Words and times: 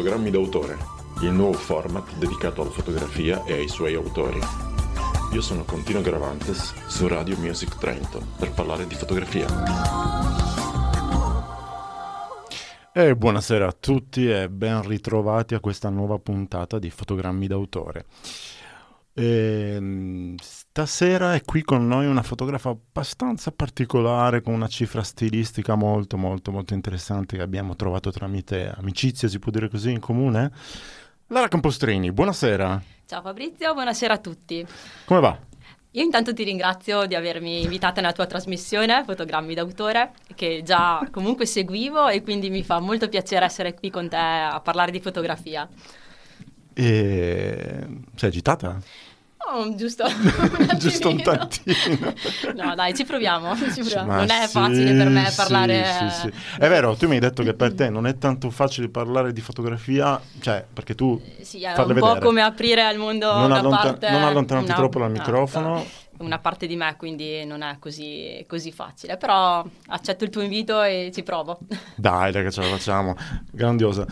Fotogrammi 0.00 0.30
d'autore, 0.30 0.78
il 1.20 1.30
nuovo 1.30 1.58
format 1.58 2.16
dedicato 2.16 2.62
alla 2.62 2.70
fotografia 2.70 3.44
e 3.44 3.52
ai 3.52 3.68
suoi 3.68 3.92
autori. 3.94 4.40
Io 5.34 5.42
sono 5.42 5.64
Contino 5.64 6.00
Gravantes 6.00 6.72
su 6.86 7.06
Radio 7.06 7.36
Music 7.36 7.76
Trento 7.76 8.22
per 8.38 8.50
parlare 8.52 8.86
di 8.86 8.94
fotografia. 8.94 9.46
E 12.94 13.14
buonasera 13.14 13.66
a 13.66 13.76
tutti 13.78 14.30
e 14.30 14.48
ben 14.48 14.80
ritrovati 14.88 15.54
a 15.54 15.60
questa 15.60 15.90
nuova 15.90 16.18
puntata 16.18 16.78
di 16.78 16.88
Fotogrammi 16.88 17.46
d'autore. 17.46 18.06
E, 19.12 19.72
ehm, 19.74 20.36
stasera 20.40 21.34
è 21.34 21.42
qui 21.42 21.62
con 21.62 21.86
noi 21.86 22.06
una 22.06 22.22
fotografa 22.22 22.70
abbastanza 22.70 23.50
particolare 23.50 24.40
con 24.40 24.54
una 24.54 24.68
cifra 24.68 25.02
stilistica 25.02 25.74
molto 25.74 26.16
molto 26.16 26.52
molto 26.52 26.74
interessante 26.74 27.36
che 27.36 27.42
abbiamo 27.42 27.74
trovato 27.74 28.10
tramite 28.10 28.72
amicizia, 28.76 29.28
si 29.28 29.38
può 29.38 29.50
dire 29.50 29.68
così, 29.68 29.90
in 29.90 30.00
comune. 30.00 30.52
Lara 31.28 31.48
Campostrini, 31.48 32.12
buonasera. 32.12 32.82
Ciao 33.06 33.22
Fabrizio, 33.22 33.72
buonasera 33.74 34.14
a 34.14 34.18
tutti. 34.18 34.66
Come 35.04 35.20
va? 35.20 35.38
Io 35.94 36.04
intanto 36.04 36.32
ti 36.32 36.44
ringrazio 36.44 37.06
di 37.06 37.16
avermi 37.16 37.62
invitata 37.62 38.00
nella 38.00 38.12
tua 38.12 38.26
trasmissione 38.26 39.02
Fotogrammi 39.04 39.54
d'autore, 39.54 40.12
che 40.36 40.62
già 40.64 41.04
comunque 41.10 41.46
seguivo 41.46 42.06
e 42.06 42.22
quindi 42.22 42.48
mi 42.48 42.62
fa 42.62 42.78
molto 42.78 43.08
piacere 43.08 43.44
essere 43.44 43.74
qui 43.74 43.90
con 43.90 44.08
te 44.08 44.16
a 44.16 44.60
parlare 44.60 44.92
di 44.92 45.00
fotografia. 45.00 45.68
E... 46.80 47.86
Sei 48.16 48.28
agitata? 48.30 48.78
Oh, 49.52 49.74
giusto, 49.74 50.04
giusto 50.78 51.08
un 51.10 51.20
tantino. 51.20 52.14
no, 52.54 52.74
dai, 52.74 52.94
ci 52.94 53.04
proviamo. 53.04 53.54
Ci 53.56 53.80
proviamo. 53.80 54.14
Non 54.14 54.30
è 54.30 54.46
facile 54.46 54.94
per 54.94 55.08
me 55.08 55.30
parlare. 55.34 55.84
Sì, 55.84 56.20
sì, 56.20 56.32
È 56.58 56.68
vero, 56.68 56.94
tu 56.94 57.06
mi 57.06 57.14
hai 57.14 57.20
detto 57.20 57.42
che 57.42 57.52
per 57.52 57.74
te 57.74 57.90
non 57.90 58.06
è 58.06 58.16
tanto 58.16 58.48
facile 58.50 58.88
parlare 58.88 59.32
di 59.32 59.40
fotografia, 59.42 60.18
cioè 60.40 60.64
perché 60.72 60.94
tu. 60.94 61.20
Sì, 61.40 61.62
è 61.62 61.68
un 61.68 61.74
po' 61.74 61.86
vedere. 61.86 62.20
come 62.20 62.40
aprire 62.42 62.82
al 62.82 62.96
mondo 62.96 63.30
non 63.32 63.44
una 63.46 63.58
allontan- 63.58 63.82
parte. 63.82 64.10
Non 64.10 64.22
allontanarti 64.22 64.70
no, 64.70 64.76
troppo 64.76 64.98
dal 65.00 65.10
microfono. 65.10 65.68
No, 65.74 65.86
una 66.18 66.38
parte 66.38 66.66
di 66.66 66.76
me, 66.76 66.94
quindi 66.96 67.44
non 67.44 67.62
è 67.62 67.76
così, 67.78 68.44
così, 68.48 68.72
facile. 68.72 69.16
Però 69.18 69.66
accetto 69.88 70.24
il 70.24 70.30
tuo 70.30 70.40
invito 70.42 70.80
e 70.82 71.10
ci 71.12 71.22
provo. 71.24 71.58
Dai, 71.96 72.30
dai, 72.30 72.44
che 72.44 72.50
ce 72.50 72.62
la 72.62 72.68
facciamo. 72.68 73.16
Grandiosa. 73.50 74.06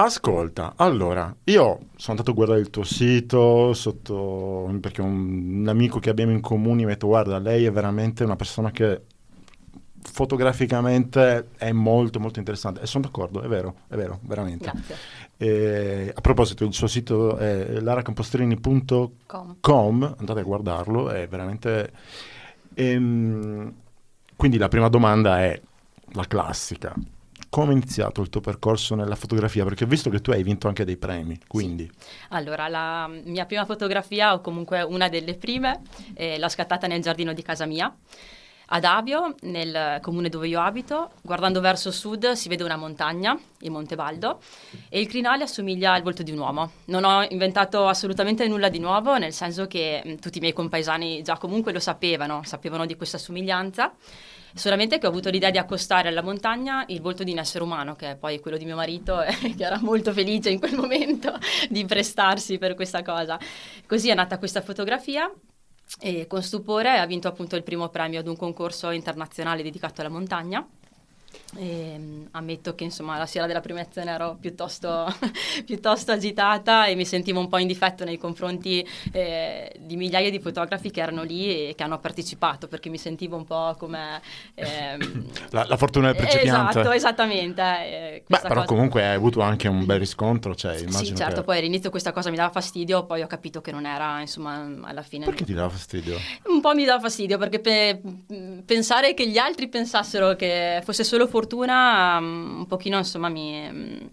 Ascolta, 0.00 0.74
allora, 0.76 1.34
io 1.44 1.86
sono 1.96 2.10
andato 2.10 2.30
a 2.30 2.34
guardare 2.34 2.60
il 2.60 2.70
tuo 2.70 2.84
sito 2.84 3.74
sotto, 3.74 4.72
perché 4.80 5.00
un, 5.00 5.62
un 5.62 5.66
amico 5.66 5.98
che 5.98 6.08
abbiamo 6.08 6.30
in 6.30 6.40
comune 6.40 6.76
mi 6.76 6.84
ha 6.84 6.90
detto 6.90 7.08
guarda, 7.08 7.40
lei 7.40 7.64
è 7.64 7.72
veramente 7.72 8.22
una 8.22 8.36
persona 8.36 8.70
che 8.70 9.02
fotograficamente 10.00 11.48
è 11.56 11.72
molto 11.72 12.20
molto 12.20 12.38
interessante. 12.38 12.82
E 12.82 12.86
sono 12.86 13.06
d'accordo, 13.06 13.42
è 13.42 13.48
vero, 13.48 13.74
è 13.88 13.96
vero, 13.96 14.20
veramente. 14.22 14.70
E, 15.36 16.12
a 16.14 16.20
proposito, 16.20 16.64
il 16.64 16.72
suo 16.72 16.86
sito 16.86 17.36
è 17.36 17.80
laracampostrini.com, 17.80 20.14
andate 20.16 20.40
a 20.40 20.44
guardarlo, 20.44 21.10
è 21.10 21.26
veramente... 21.26 21.90
Ehm, 22.74 23.74
quindi 24.36 24.58
la 24.58 24.68
prima 24.68 24.88
domanda 24.88 25.42
è 25.42 25.60
la 26.12 26.24
classica 26.28 26.94
come 27.48 27.70
è 27.70 27.72
iniziato 27.72 28.20
il 28.20 28.28
tuo 28.28 28.40
percorso 28.40 28.94
nella 28.94 29.14
fotografia? 29.14 29.64
Perché 29.64 29.84
ho 29.84 29.86
visto 29.86 30.10
che 30.10 30.20
tu 30.20 30.30
hai 30.30 30.42
vinto 30.42 30.68
anche 30.68 30.84
dei 30.84 30.96
premi, 30.96 31.38
quindi... 31.46 31.90
Sì. 31.90 32.06
Allora, 32.30 32.68
la 32.68 33.08
mia 33.24 33.46
prima 33.46 33.64
fotografia, 33.64 34.34
o 34.34 34.40
comunque 34.40 34.82
una 34.82 35.08
delle 35.08 35.34
prime, 35.34 35.82
eh, 36.14 36.38
l'ho 36.38 36.48
scattata 36.48 36.86
nel 36.86 37.00
giardino 37.02 37.32
di 37.32 37.42
casa 37.42 37.66
mia. 37.66 37.94
Ad 38.70 38.84
Avio, 38.84 39.34
nel 39.42 39.98
comune 40.02 40.28
dove 40.28 40.46
io 40.46 40.60
abito, 40.60 41.12
guardando 41.22 41.60
verso 41.60 41.90
sud 41.90 42.32
si 42.32 42.50
vede 42.50 42.64
una 42.64 42.76
montagna, 42.76 43.38
il 43.60 43.70
Monte 43.70 43.94
Baldo, 43.94 44.40
e 44.90 45.00
il 45.00 45.08
crinale 45.08 45.44
assomiglia 45.44 45.94
al 45.94 46.02
volto 46.02 46.22
di 46.22 46.32
un 46.32 46.38
uomo. 46.38 46.72
Non 46.86 47.04
ho 47.04 47.24
inventato 47.30 47.86
assolutamente 47.86 48.46
nulla 48.46 48.68
di 48.68 48.78
nuovo, 48.78 49.16
nel 49.16 49.32
senso 49.32 49.66
che 49.66 50.02
mh, 50.04 50.14
tutti 50.16 50.36
i 50.36 50.40
miei 50.42 50.52
compaesani 50.52 51.22
già 51.22 51.38
comunque 51.38 51.72
lo 51.72 51.80
sapevano, 51.80 52.42
sapevano 52.44 52.84
di 52.84 52.94
questa 52.94 53.16
somiglianza 53.16 53.90
Solamente 54.58 54.98
che 54.98 55.06
ho 55.06 55.10
avuto 55.10 55.30
l'idea 55.30 55.50
di 55.50 55.58
accostare 55.58 56.08
alla 56.08 56.20
montagna 56.20 56.84
il 56.88 57.00
volto 57.00 57.22
di 57.22 57.30
un 57.30 57.38
essere 57.38 57.62
umano, 57.62 57.94
che 57.94 58.10
è 58.10 58.16
poi 58.16 58.40
quello 58.40 58.56
di 58.56 58.64
mio 58.64 58.74
marito, 58.74 59.22
che 59.56 59.64
era 59.64 59.78
molto 59.80 60.12
felice 60.12 60.50
in 60.50 60.58
quel 60.58 60.74
momento 60.74 61.38
di 61.70 61.84
prestarsi 61.84 62.58
per 62.58 62.74
questa 62.74 63.02
cosa. 63.02 63.38
Così 63.86 64.08
è 64.08 64.14
nata 64.14 64.36
questa 64.38 64.60
fotografia 64.60 65.32
e 66.00 66.26
con 66.26 66.42
stupore 66.42 66.98
ha 66.98 67.06
vinto 67.06 67.28
appunto 67.28 67.54
il 67.54 67.62
primo 67.62 67.88
premio 67.88 68.18
ad 68.18 68.26
un 68.26 68.36
concorso 68.36 68.90
internazionale 68.90 69.62
dedicato 69.62 70.00
alla 70.00 70.10
montagna 70.10 70.66
e, 71.56 71.92
ehm, 71.92 72.28
ammetto 72.32 72.74
che 72.74 72.84
insomma 72.84 73.16
la 73.16 73.26
sera 73.26 73.46
della 73.46 73.60
premiazione 73.60 74.10
ero 74.10 74.36
piuttosto, 74.38 75.06
piuttosto, 75.64 76.12
agitata 76.12 76.86
e 76.86 76.94
mi 76.94 77.06
sentivo 77.06 77.40
un 77.40 77.48
po' 77.48 77.58
in 77.58 77.66
difetto 77.66 78.04
nei 78.04 78.18
confronti 78.18 78.86
eh, 79.12 79.72
di 79.78 79.96
migliaia 79.96 80.30
di 80.30 80.40
fotografi 80.40 80.90
che 80.90 81.00
erano 81.00 81.22
lì 81.22 81.68
e 81.68 81.74
che 81.74 81.82
hanno 81.82 81.98
partecipato 81.98 82.68
perché 82.68 82.90
mi 82.90 82.98
sentivo 82.98 83.36
un 83.36 83.44
po' 83.44 83.74
come 83.78 84.20
ehm, 84.54 85.26
la, 85.50 85.64
la, 85.66 85.76
fortuna 85.76 86.08
del 86.08 86.16
principiante 86.16 86.80
esatto 86.80 86.92
esattamente 86.92 87.62
eh, 87.62 88.22
Beh, 88.26 88.38
però 88.40 88.54
cosa... 88.54 88.66
comunque 88.66 89.06
hai 89.06 89.14
avuto 89.14 89.40
anche 89.40 89.68
un 89.68 89.84
bel 89.84 89.98
riscontro 89.98 90.54
cioè, 90.54 90.76
sì 90.88 91.14
certo 91.14 91.36
che... 91.36 91.42
poi 91.42 91.58
all'inizio 91.58 91.90
questa 91.90 92.12
cosa 92.12 92.30
mi 92.30 92.36
dava 92.36 92.50
fastidio 92.50 93.04
poi 93.04 93.22
ho 93.22 93.26
capito 93.26 93.60
che 93.60 93.70
non 93.70 93.86
era 93.86 94.20
insomma 94.20 94.66
alla 94.82 95.02
fine 95.02 95.24
perché 95.24 95.44
ti 95.44 95.54
dava 95.54 95.68
fastidio? 95.68 96.16
un 96.46 96.60
po' 96.60 96.74
mi 96.74 96.84
dava 96.84 97.00
fastidio 97.00 97.38
perché 97.38 97.60
pe- 97.60 98.00
pensare 98.64 99.14
che 99.14 99.28
gli 99.28 99.38
altri 99.38 99.68
pensassero 99.68 100.34
che 100.34 100.80
fosse 100.84 101.04
solo 101.04 101.26
fortuna 101.38 102.18
um, 102.18 102.56
un 102.58 102.66
pochino 102.66 102.98
insomma 102.98 103.28
mi, 103.28 103.68
um, 103.68 104.10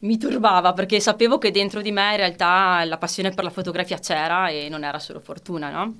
mi, 0.00 0.16
turbava 0.16 0.72
perché 0.72 0.98
sapevo 0.98 1.36
che 1.36 1.50
dentro 1.50 1.82
di 1.82 1.92
me 1.92 2.10
in 2.12 2.16
realtà 2.16 2.82
la 2.84 2.96
passione 2.96 3.30
per 3.30 3.44
la 3.44 3.50
fotografia 3.50 3.98
c'era 3.98 4.48
e 4.48 4.68
non 4.70 4.82
era 4.82 4.98
solo 4.98 5.20
fortuna, 5.20 5.70
no? 5.70 5.96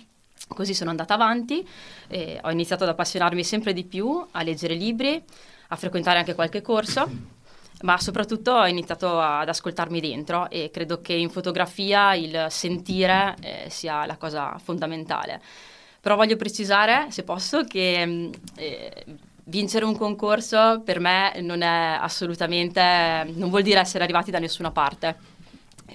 Così 0.48 0.72
sono 0.72 0.88
andata 0.88 1.12
avanti 1.12 1.66
e 2.08 2.40
ho 2.42 2.50
iniziato 2.50 2.84
ad 2.84 2.90
appassionarmi 2.90 3.44
sempre 3.44 3.74
di 3.74 3.84
più, 3.84 4.24
a 4.30 4.42
leggere 4.42 4.74
libri, 4.74 5.22
a 5.68 5.76
frequentare 5.76 6.18
anche 6.18 6.34
qualche 6.34 6.62
corso 6.62 7.36
ma 7.82 7.96
soprattutto 7.98 8.52
ho 8.52 8.66
iniziato 8.66 9.20
ad 9.20 9.48
ascoltarmi 9.48 10.00
dentro 10.00 10.50
e 10.50 10.70
credo 10.72 11.00
che 11.00 11.12
in 11.12 11.30
fotografia 11.30 12.14
il 12.14 12.46
sentire 12.48 13.36
eh, 13.40 13.66
sia 13.68 14.04
la 14.04 14.16
cosa 14.16 14.58
fondamentale. 14.58 15.40
Però 16.00 16.16
voglio 16.16 16.36
precisare, 16.36 17.10
se 17.10 17.22
posso, 17.22 17.64
che 17.64 18.06
mm, 18.06 18.32
eh, 18.56 19.04
vincere 19.48 19.84
un 19.84 19.96
concorso 19.96 20.82
per 20.84 21.00
me 21.00 21.32
non 21.40 21.62
è 21.62 21.98
assolutamente, 22.00 22.80
non 23.34 23.50
vuol 23.50 23.62
dire 23.62 23.80
essere 23.80 24.04
arrivati 24.04 24.30
da 24.30 24.38
nessuna 24.38 24.70
parte. 24.70 25.36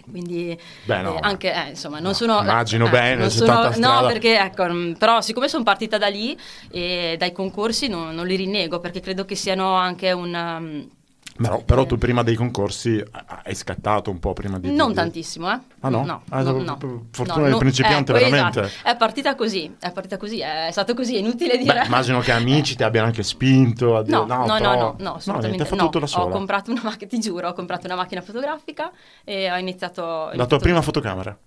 Quindi 0.10 0.58
Beh, 0.86 1.02
no, 1.02 1.16
eh, 1.16 1.20
anche, 1.22 1.54
eh, 1.54 1.70
insomma, 1.70 1.98
non 1.98 2.08
no, 2.08 2.14
sono... 2.14 2.40
Immagino 2.42 2.88
eh, 2.88 2.90
bene, 2.90 3.30
sono, 3.30 3.72
No, 3.78 4.06
perché 4.06 4.38
ecco, 4.38 4.66
mm, 4.68 4.94
però 4.94 5.22
siccome 5.22 5.48
sono 5.48 5.64
partita 5.64 5.98
da 5.98 6.08
lì 6.08 6.38
e 6.70 7.16
dai 7.18 7.32
concorsi 7.32 7.88
non, 7.88 8.14
non 8.14 8.26
li 8.26 8.36
rinnego 8.36 8.80
perché 8.80 9.00
credo 9.00 9.24
che 9.24 9.36
siano 9.36 9.74
anche 9.76 10.12
un... 10.12 10.90
Però, 11.36 11.64
però, 11.64 11.86
tu 11.86 11.98
prima 11.98 12.22
dei 12.22 12.36
concorsi 12.36 13.04
hai 13.44 13.56
scattato 13.56 14.12
un 14.12 14.20
po' 14.20 14.34
prima 14.34 14.60
di... 14.60 14.72
Non 14.72 14.90
di... 14.90 14.94
tantissimo, 14.94 15.52
eh? 15.52 15.60
Ah 15.80 15.90
no? 15.90 16.06
No, 16.06 16.22
ah, 16.30 16.42
no, 16.44 16.62
no 16.62 16.78
Fortuna 17.12 17.42
no, 17.42 17.48
del 17.48 17.58
principiante, 17.58 18.12
ecco, 18.12 18.30
veramente. 18.30 18.62
Esatto. 18.62 18.88
È 18.88 18.96
partita 18.96 19.36
così, 19.36 19.76
è 19.80 19.92
partita 19.92 20.18
così, 20.18 20.40
è 20.40 20.70
stato 20.72 20.94
così, 20.94 21.16
è 21.16 21.20
inutile 21.20 21.58
dire... 21.58 21.82
Beh, 21.82 21.86
immagino 21.86 22.20
che 22.20 22.32
amici 22.32 22.76
ti 22.76 22.84
abbiano 22.84 23.08
anche 23.08 23.24
spinto 23.24 23.98
a 23.98 24.04
dire... 24.04 24.18
No, 24.18 24.26
no, 24.26 24.46
no, 24.46 24.58
però... 24.58 24.76
no, 24.76 24.96
no, 25.00 25.14
assolutamente 25.16 25.68
no. 25.76 26.06
Sola. 26.06 26.26
Ho 26.26 26.30
comprato 26.30 26.72
una 26.72 26.82
macchina, 26.84 27.10
ti 27.10 27.20
giuro, 27.20 27.48
ho 27.48 27.54
comprato 27.54 27.88
una 27.88 27.96
macchina 27.96 28.22
fotografica 28.22 28.92
e 29.24 29.52
ho 29.52 29.58
iniziato... 29.58 30.02
Ho 30.04 30.26
iniziato 30.26 30.38
La 30.38 30.46
tua 30.46 30.60
prima 30.60 30.82
fotocamera? 30.82 31.38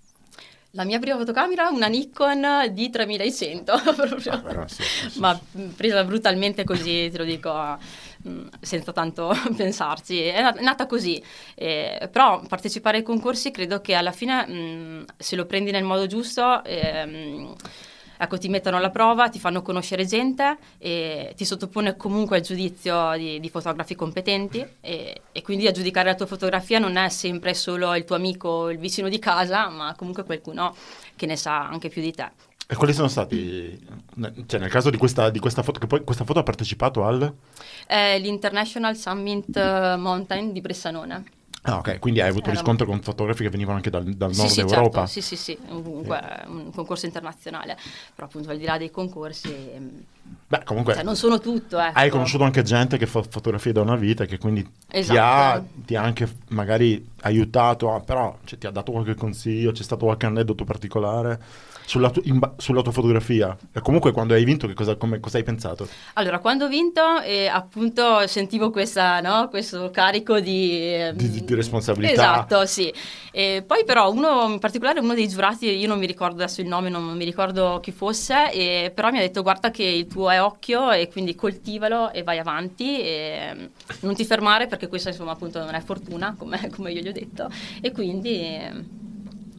La 0.77 0.85
mia 0.85 0.99
prima 0.99 1.17
fotocamera 1.17 1.71
una 1.71 1.87
Nikon 1.87 2.41
D3100, 2.41 3.65
proprio. 3.97 4.61
Ah, 4.61 4.69
sì, 4.69 4.83
sì, 4.83 5.11
sì. 5.11 5.21
ma 5.21 5.39
presa 5.75 6.05
brutalmente 6.05 6.65
così, 6.65 7.09
te 7.11 7.17
lo 7.17 7.25
dico, 7.25 7.79
senza 8.61 8.93
tanto 8.93 9.33
pensarci. 9.57 10.23
È 10.23 10.61
nata 10.61 10.87
così, 10.87 11.23
eh, 11.55 12.09
però 12.11 12.43
partecipare 12.47 12.99
ai 12.99 13.03
concorsi 13.03 13.51
credo 13.51 13.81
che 13.81 13.95
alla 13.95 14.13
fine, 14.13 14.47
mh, 14.47 14.53
mm, 14.53 15.03
se 15.17 15.37
lo 15.37 15.47
prendi 15.47 15.71
nel 15.71 15.85
modo 15.85 16.07
giusto... 16.07 16.63
Eh, 16.65 17.55
ecco, 18.19 18.39
ti 18.39 18.49
mettono 18.49 18.77
alla 18.77 18.91
prova, 18.91 19.29
ti 19.29 19.39
fanno 19.39 19.63
conoscere 19.63 20.07
gente 20.07 20.57
e 20.79 21.33
ti 21.37 21.45
sottopone 21.45 21.97
comunque 21.97 22.37
al 22.37 22.43
giudizio 22.43 23.13
di, 23.17 23.41
di 23.41 23.51
fotografi 23.51 23.95
competenti 23.95 24.67
e, 24.81 25.23
e, 25.33 25.43
quindi 25.43 25.67
a 25.67 25.73
giudicare 25.73 26.09
la 26.09 26.15
tua 26.15 26.27
fotografia 26.27 26.79
non 26.79 26.97
è 26.97 27.09
sempre 27.09 27.55
solo 27.55 27.95
il 27.95 28.05
tuo 28.05 28.17
amico 28.17 28.49
o 28.49 28.71
il 28.71 28.79
vicino 28.79 29.09
di 29.09 29.19
casa, 29.19 29.69
ma 29.69 29.95
comunque 29.97 30.25
qualcuno 30.25 30.75
che 31.15 31.27
ne 31.27 31.37
sa 31.37 31.69
anche 31.69 31.89
più 31.89 32.03
di 32.03 32.13
te. 32.13 32.56
E 32.69 32.75
quali 32.75 32.93
sono 32.93 33.07
stati, 33.07 33.79
cioè 34.47 34.59
nel 34.59 34.71
caso 34.71 34.91
di 34.91 34.97
questa, 34.97 35.31
di 35.31 35.39
questa 35.39 35.63
foto, 35.63 35.79
che 35.79 35.87
poi 35.87 36.03
questa 36.03 36.25
foto 36.25 36.41
ha 36.41 36.43
partecipato 36.43 37.05
al? 37.05 37.33
Eh, 37.87 38.19
L'International 38.19 38.97
Summit 38.97 39.97
Mountain 39.97 40.53
di 40.53 40.61
Bressanone. 40.61 41.25
Ah, 41.63 41.79
ok, 41.79 41.99
quindi 41.99 42.21
hai 42.21 42.29
avuto 42.29 42.51
riscontro 42.51 42.87
con 42.87 43.01
fotografi 43.03 43.43
che 43.43 43.51
venivano 43.51 43.77
anche 43.77 43.91
dal, 43.91 44.05
dal 44.05 44.33
sì, 44.33 44.41
nord 44.41 44.53
sì, 44.53 44.61
Europa? 44.61 45.07
Certo. 45.07 45.07
Sì, 45.07 45.21
sì, 45.21 45.37
sì, 45.37 45.59
comunque 45.69 46.19
eh. 46.19 46.47
un 46.49 46.73
concorso 46.73 47.07
internazionale, 47.07 47.77
però 48.15 48.29
appunto 48.29 48.51
al 48.51 48.59
di 48.59 48.65
là 48.65 48.79
dei 48.79 48.91
concorsi... 48.91 49.53
Beh, 50.47 50.63
comunque 50.65 50.95
cioè, 50.95 51.03
non 51.03 51.17
sono 51.17 51.41
tutto. 51.41 51.79
Ecco. 51.79 51.99
Hai 51.99 52.09
conosciuto 52.09 52.45
anche 52.45 52.63
gente 52.63 52.99
che 52.99 53.07
fa 53.07 53.23
fotografie 53.23 53.73
da 53.73 53.81
una 53.81 53.97
vita 53.97 54.23
e 54.23 54.27
che 54.27 54.39
quindi 54.39 54.65
esatto. 54.89 55.13
ti, 55.13 55.19
ha, 55.19 55.65
ti, 55.87 55.97
ha, 55.97 56.03
anche 56.03 56.29
magari 56.49 57.05
aiutato, 57.23 57.93
a, 57.93 58.01
però 58.01 58.39
cioè, 58.45 58.59
ti 58.59 58.67
ha 58.67 58.71
dato 58.71 58.93
qualche 58.93 59.15
consiglio, 59.15 59.73
c'è 59.73 59.83
stato 59.83 60.05
qualche 60.05 60.27
aneddoto 60.27 60.65
particolare 60.65 61.41
sulla, 61.87 62.11
tu, 62.11 62.21
in, 62.25 62.39
sulla 62.59 62.83
tua 62.83 62.93
fotografia. 62.93 63.57
E 63.73 63.81
comunque 63.81 64.13
quando 64.13 64.35
hai 64.35 64.45
vinto, 64.45 64.67
che 64.67 64.75
cosa, 64.75 64.97
come, 64.97 65.21
cosa 65.21 65.39
hai 65.39 65.45
pensato? 65.45 65.89
Allora, 66.15 66.41
quando 66.41 66.67
ho 66.67 66.69
vinto, 66.69 67.21
eh, 67.23 67.47
appunto 67.47 68.27
sentivo 68.27 68.71
questa, 68.71 69.21
no, 69.21 69.49
questo 69.49 69.91
carico 69.91 70.41
di, 70.41 70.71
eh, 70.73 71.13
di, 71.15 71.45
di, 71.45 71.55
responsabilità. 71.55 72.13
Esatto, 72.13 72.67
sì. 72.67 72.93
E 73.31 73.63
poi 73.67 73.85
però 73.85 74.11
uno, 74.11 74.49
in 74.49 74.59
particolare 74.59 75.01
uno 75.01 75.15
dei 75.15 75.29
giurati, 75.29 75.67
io 75.67 75.89
non 75.89 75.99
mi 75.99 76.07
ricordo 76.07 76.43
adesso 76.43 76.61
il 76.61 76.67
nome, 76.67 76.89
non, 76.89 77.05
mi 77.17 77.25
ricordo 77.25 77.79
chi 77.81 77.93
fosse, 77.93 78.51
e, 78.53 78.93
però 78.95 79.11
mi 79.11 79.19
ha 79.19 79.21
detto 79.21 79.43
guarda 79.43 79.71
che 79.71 79.85
il 79.85 80.07
tuo 80.07 80.31
è 80.31 80.43
occhio 80.43 80.91
e 80.91 81.09
quindi 81.09 81.35
coltivalo 81.35 82.13
e 82.13 82.23
vai 82.23 82.39
avanti 82.39 83.01
e 83.01 83.53
mm, 83.55 83.65
non 84.01 84.15
ti 84.15 84.25
fermare 84.25 84.67
perché 84.67 84.89
questa 84.89 85.11
insomma 85.11 85.33
appunto 85.33 85.63
non 85.63 85.75
è 85.75 85.81
fortuna 85.81 86.35
come, 86.37 86.71
come 86.75 86.93
io 86.93 87.01
gli 87.01 87.09
ho 87.09 87.13
detto 87.13 87.49
e 87.81 87.93
quindi 87.93 89.05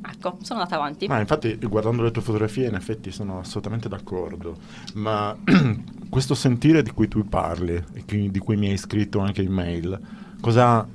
ecco 0.01 0.37
sono 0.41 0.59
andata 0.59 0.75
avanti 0.75 1.07
ma 1.07 1.19
infatti 1.19 1.57
guardando 1.57 2.03
le 2.03 2.11
tue 2.11 2.21
fotografie 2.21 2.67
in 2.67 2.75
effetti 2.75 3.11
sono 3.11 3.39
assolutamente 3.39 3.89
d'accordo 3.89 4.57
ma 4.93 5.35
questo 6.09 6.35
sentire 6.35 6.81
di 6.81 6.91
cui 6.91 7.07
tu 7.07 7.27
parli 7.27 7.83
e 7.93 8.29
di 8.29 8.39
cui 8.39 8.55
mi 8.55 8.69
hai 8.69 8.77
scritto 8.77 9.19
anche 9.19 9.41
in 9.41 9.51
mail 9.51 9.99
cosa, 10.39 10.87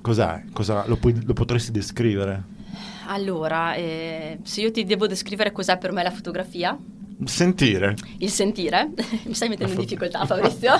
cos'è? 0.00 0.44
Cosa, 0.52 0.84
lo, 0.86 0.96
puoi, 0.96 1.24
lo 1.24 1.32
potresti 1.32 1.70
descrivere? 1.70 2.50
Allora, 3.06 3.74
eh, 3.74 4.38
se 4.42 4.60
io 4.60 4.70
ti 4.70 4.84
devo 4.84 5.06
descrivere 5.06 5.52
cos'è 5.52 5.78
per 5.78 5.92
me 5.92 6.02
la 6.02 6.10
fotografia, 6.10 6.76
Sentire. 7.26 7.94
Il 8.18 8.30
sentire? 8.30 8.90
Mi 9.24 9.34
stai 9.34 9.48
mettendo 9.48 9.72
in 9.72 9.78
difficoltà 9.80 10.24
Fabrizio? 10.24 10.72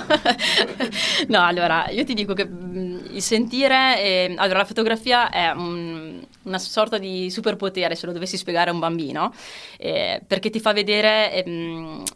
no, 1.27 1.45
allora, 1.45 1.89
io 1.89 2.03
ti 2.03 2.13
dico 2.13 2.33
che 2.33 2.47
mm, 2.47 2.97
il 3.11 3.21
sentire, 3.21 3.97
è, 3.97 4.33
allora 4.35 4.59
la 4.59 4.65
fotografia 4.65 5.29
è 5.29 5.51
un, 5.51 6.21
una 6.43 6.59
sorta 6.59 6.97
di 6.97 7.29
superpotere 7.29 7.95
se 7.95 8.05
lo 8.05 8.11
dovessi 8.11 8.37
spiegare 8.37 8.69
a 8.69 8.73
un 8.73 8.79
bambino, 8.79 9.33
eh, 9.77 10.21
perché 10.25 10.49
ti 10.49 10.59
fa 10.59 10.73
vedere, 10.73 11.33
eh, 11.33 11.43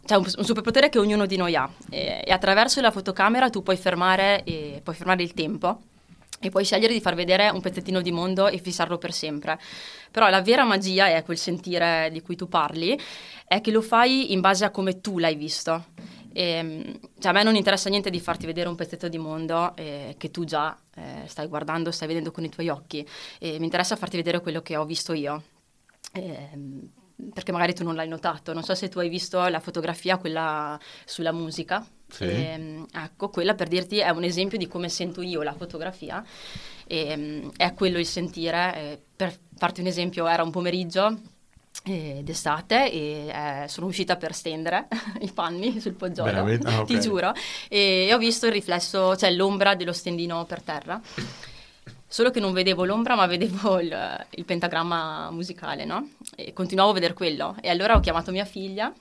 cioè 0.04 0.18
un, 0.18 0.32
un, 0.36 0.44
superpotere 0.44 0.88
che 0.88 0.98
ognuno 0.98 1.26
di 1.26 1.36
noi 1.36 1.54
ha 1.54 1.68
eh, 1.90 2.22
e 2.24 2.32
attraverso 2.32 2.80
la 2.80 2.90
fotocamera 2.90 3.50
tu 3.50 3.62
puoi 3.62 3.76
fermare, 3.76 4.42
puoi 4.82 4.94
fermare 4.94 5.22
il 5.22 5.34
tempo 5.34 5.80
e 6.40 6.50
puoi 6.50 6.64
scegliere 6.64 6.92
di 6.92 7.00
far 7.00 7.14
vedere 7.14 7.48
un 7.48 7.60
pezzettino 7.60 8.00
di 8.00 8.12
mondo 8.12 8.48
e 8.48 8.58
fissarlo 8.58 8.98
per 8.98 9.12
sempre. 9.12 9.58
Però 10.10 10.28
la 10.28 10.40
vera 10.42 10.64
magia 10.64 11.08
è 11.08 11.22
quel 11.22 11.38
sentire 11.38 12.08
di 12.12 12.20
cui 12.22 12.36
tu 12.36 12.48
parli, 12.48 12.98
è 13.46 13.60
che 13.60 13.70
lo 13.70 13.82
fai 13.82 14.32
in 14.32 14.40
base 14.40 14.64
a 14.64 14.70
come 14.70 15.00
tu 15.00 15.18
l'hai 15.18 15.34
visto. 15.34 15.86
E, 16.32 16.42
ehm, 16.42 16.98
cioè 17.18 17.30
a 17.30 17.34
me 17.34 17.42
non 17.42 17.56
interessa 17.56 17.90
niente 17.90 18.10
di 18.10 18.20
farti 18.20 18.46
vedere 18.46 18.68
un 18.68 18.76
pezzetto 18.76 19.08
di 19.08 19.18
mondo 19.18 19.74
eh, 19.76 20.14
che 20.18 20.30
tu 20.30 20.44
già 20.44 20.78
eh, 20.94 21.26
stai 21.26 21.46
guardando, 21.46 21.90
stai 21.90 22.08
vedendo 22.08 22.30
con 22.30 22.44
i 22.44 22.48
tuoi 22.48 22.68
occhi. 22.68 23.06
E 23.38 23.58
mi 23.58 23.64
interessa 23.64 23.96
farti 23.96 24.16
vedere 24.16 24.40
quello 24.40 24.62
che 24.62 24.76
ho 24.76 24.84
visto 24.84 25.12
io. 25.12 25.42
E, 26.12 26.48
ehm, 26.52 26.90
perché 27.32 27.52
magari 27.52 27.74
tu 27.74 27.84
non 27.84 27.94
l'hai 27.94 28.08
notato. 28.08 28.52
Non 28.52 28.62
so 28.62 28.74
se 28.74 28.88
tu 28.88 28.98
hai 28.98 29.08
visto 29.08 29.46
la 29.46 29.60
fotografia, 29.60 30.18
quella 30.18 30.78
sulla 31.04 31.32
musica. 31.32 31.84
Sì. 32.08 32.24
E, 32.24 32.42
ehm, 32.44 32.86
ecco, 32.92 33.28
quella 33.28 33.54
per 33.54 33.68
dirti 33.68 33.98
è 33.98 34.10
un 34.10 34.24
esempio 34.24 34.58
di 34.58 34.68
come 34.68 34.88
sento 34.88 35.22
io 35.22 35.42
la 35.42 35.54
fotografia. 35.54 36.24
E, 36.86 37.50
è 37.56 37.74
quello 37.74 37.98
il 37.98 38.06
sentire. 38.06 38.74
E 38.76 39.02
per 39.16 39.36
farti 39.56 39.80
un 39.80 39.86
esempio, 39.86 40.26
era 40.26 40.42
un 40.42 40.50
pomeriggio 40.50 41.18
d'estate 41.82 42.90
e 42.90 43.28
eh, 43.28 43.68
sono 43.68 43.86
uscita 43.86 44.16
per 44.16 44.34
stendere 44.34 44.88
i 45.20 45.30
panni 45.32 45.80
sul 45.80 45.94
poggiolo, 45.94 46.38
ah, 46.38 46.42
okay. 46.42 46.84
ti 46.84 47.00
giuro, 47.00 47.32
e 47.68 48.10
ho 48.12 48.18
visto 48.18 48.46
il 48.46 48.52
riflesso, 48.52 49.16
cioè 49.16 49.30
l'ombra 49.30 49.74
dello 49.74 49.92
stendino 49.92 50.44
per 50.44 50.62
terra. 50.62 51.00
Solo 52.10 52.30
che 52.30 52.40
non 52.40 52.54
vedevo 52.54 52.86
l'ombra, 52.86 53.14
ma 53.14 53.26
vedevo 53.26 53.78
il, 53.80 54.26
il 54.30 54.44
pentagramma 54.44 55.30
musicale, 55.30 55.84
no? 55.84 56.12
E 56.34 56.54
continuavo 56.54 56.90
a 56.90 56.94
vedere 56.94 57.12
quello. 57.12 57.54
E 57.60 57.68
allora 57.68 57.94
ho 57.94 58.00
chiamato 58.00 58.30
mia 58.30 58.46
figlia 58.46 58.92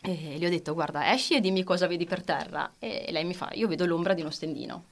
e 0.00 0.12
gli 0.38 0.44
ho 0.46 0.48
detto: 0.48 0.72
Guarda, 0.72 1.12
esci 1.12 1.34
e 1.34 1.40
dimmi 1.40 1.62
cosa 1.62 1.86
vedi 1.86 2.06
per 2.06 2.22
terra. 2.22 2.70
E 2.78 3.08
lei 3.10 3.24
mi 3.24 3.34
fa: 3.34 3.50
Io 3.52 3.68
vedo 3.68 3.84
l'ombra 3.84 4.14
di 4.14 4.22
uno 4.22 4.30
stendino, 4.30 4.84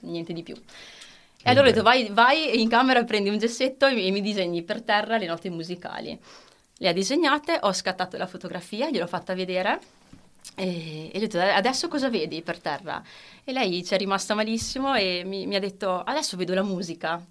niente 0.00 0.32
di 0.32 0.42
più. 0.42 0.54
E 0.54 1.50
allora 1.50 1.68
ho 1.68 1.70
detto: 1.70 1.84
vai, 1.84 2.08
vai 2.10 2.60
in 2.60 2.68
camera, 2.68 3.04
prendi 3.04 3.28
un 3.28 3.38
gessetto 3.38 3.86
e 3.86 4.10
mi 4.10 4.20
disegni 4.20 4.62
per 4.62 4.82
terra 4.82 5.16
le 5.16 5.26
note 5.26 5.48
musicali. 5.48 6.18
Le 6.78 6.88
ha 6.88 6.92
disegnate, 6.92 7.60
ho 7.62 7.72
scattato 7.72 8.16
la 8.16 8.26
fotografia, 8.26 8.90
gliel'ho 8.90 9.06
fatta 9.06 9.32
vedere 9.32 9.78
e, 10.54 11.10
e 11.12 11.18
gli 11.18 11.24
ho 11.24 11.26
detto 11.26 11.40
adesso 11.40 11.88
cosa 11.88 12.08
vedi 12.08 12.42
per 12.42 12.60
terra? 12.60 13.02
E 13.44 13.52
lei 13.52 13.84
ci 13.84 13.94
è 13.94 13.96
rimasta 13.96 14.34
malissimo 14.34 14.94
e 14.94 15.22
mi, 15.24 15.46
mi 15.46 15.54
ha 15.54 15.60
detto 15.60 16.02
adesso 16.02 16.36
vedo 16.36 16.54
la 16.54 16.62
musica. 16.62 17.24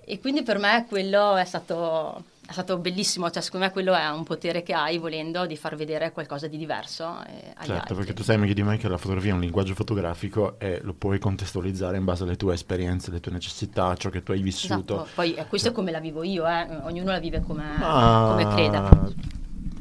E 0.00 0.18
quindi 0.20 0.42
per 0.42 0.58
me 0.58 0.86
quello 0.88 1.36
è 1.36 1.44
stato 1.44 2.24
è 2.48 2.52
stato 2.52 2.78
bellissimo, 2.78 3.30
cioè 3.30 3.42
secondo 3.42 3.66
me 3.66 3.72
quello 3.72 3.92
è 3.94 4.08
un 4.08 4.24
potere 4.24 4.62
che 4.62 4.72
hai 4.72 4.96
volendo 4.96 5.44
di 5.44 5.54
far 5.54 5.76
vedere 5.76 6.12
qualcosa 6.12 6.46
di 6.46 6.56
diverso 6.56 7.04
eh, 7.26 7.52
agli 7.54 7.66
certo, 7.66 7.72
altri. 7.72 7.94
perché 7.96 8.14
tu 8.14 8.22
sai 8.22 8.38
meglio 8.38 8.54
di 8.54 8.62
me 8.62 8.78
che 8.78 8.88
la 8.88 8.96
fotografia 8.96 9.32
è 9.32 9.34
un 9.34 9.40
linguaggio 9.40 9.74
fotografico 9.74 10.58
e 10.58 10.80
lo 10.82 10.94
puoi 10.94 11.18
contestualizzare 11.18 11.98
in 11.98 12.06
base 12.06 12.22
alle 12.22 12.36
tue 12.36 12.54
esperienze, 12.54 13.10
alle 13.10 13.20
tue 13.20 13.32
necessità, 13.32 13.94
ciò 13.96 14.08
che 14.08 14.22
tu 14.22 14.32
hai 14.32 14.40
vissuto. 14.40 14.94
Esatto. 14.94 15.08
Poi 15.14 15.34
eh, 15.34 15.46
questo 15.46 15.68
è 15.68 15.72
come 15.72 15.90
la 15.90 16.00
vivo 16.00 16.22
io, 16.22 16.46
eh. 16.46 16.66
ognuno 16.84 17.10
la 17.10 17.18
vive 17.18 17.42
come, 17.42 17.64
ah, 17.80 18.28
come 18.30 18.48
crede. 18.48 19.36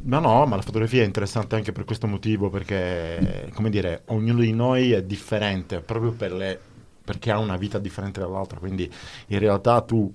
Ma 0.07 0.19
no, 0.19 0.45
ma 0.45 0.56
la 0.56 0.62
fotografia 0.62 1.04
è 1.04 1.06
interessante 1.06 1.56
anche 1.56 1.74
per 1.74 1.83
questo 1.83 2.07
motivo, 2.07 2.50
perché, 2.50 3.51
come 3.54 3.69
dire, 3.69 4.04
ognuno 4.06 4.39
di 4.39 4.54
noi 4.54 4.94
è 4.94 5.04
differente, 5.04 5.81
proprio 5.81 6.12
per 6.12 6.31
le, 6.31 6.59
perché 7.04 7.30
ha 7.30 7.39
una 7.39 7.57
vita 7.57 7.77
differente 7.77 8.21
dall'altra, 8.21 8.57
quindi 8.57 8.89
in 9.27 9.39
realtà 9.39 9.81
tu 9.81 10.13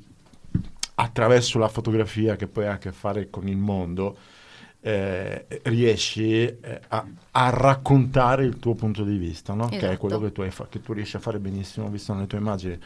attraverso 0.95 1.59
la 1.59 1.69
fotografia 1.69 2.37
che 2.37 2.47
poi 2.47 2.67
ha 2.67 2.73
a 2.73 2.79
che 2.79 2.93
fare 2.93 3.29
con 3.29 3.49
il 3.49 3.57
mondo, 3.59 4.17
eh, 4.81 5.47
riesci 5.65 6.43
eh, 6.43 6.81
a, 6.89 7.07
a, 7.31 7.51
raccontare 7.51 8.45
il 8.45 8.59
tuo 8.59 8.75
punto 8.75 9.05
di 9.05 9.17
vista, 9.17 9.53
no? 9.53 9.65
esatto. 9.65 9.79
che 9.79 9.91
è 9.91 9.97
quello 9.97 10.17
esatto. 10.17 10.43
che 10.43 10.49
tu, 10.49 10.55
fa- 10.55 10.67
che 10.69 10.81
tu, 10.81 10.93
riesci 10.93 11.17
a 11.17 11.21
fare 11.21 11.39
benissimo 11.39 11.89
visto 11.89 12.15
nelle 12.15 12.27
tue 12.27 12.39
immagini. 12.39 12.79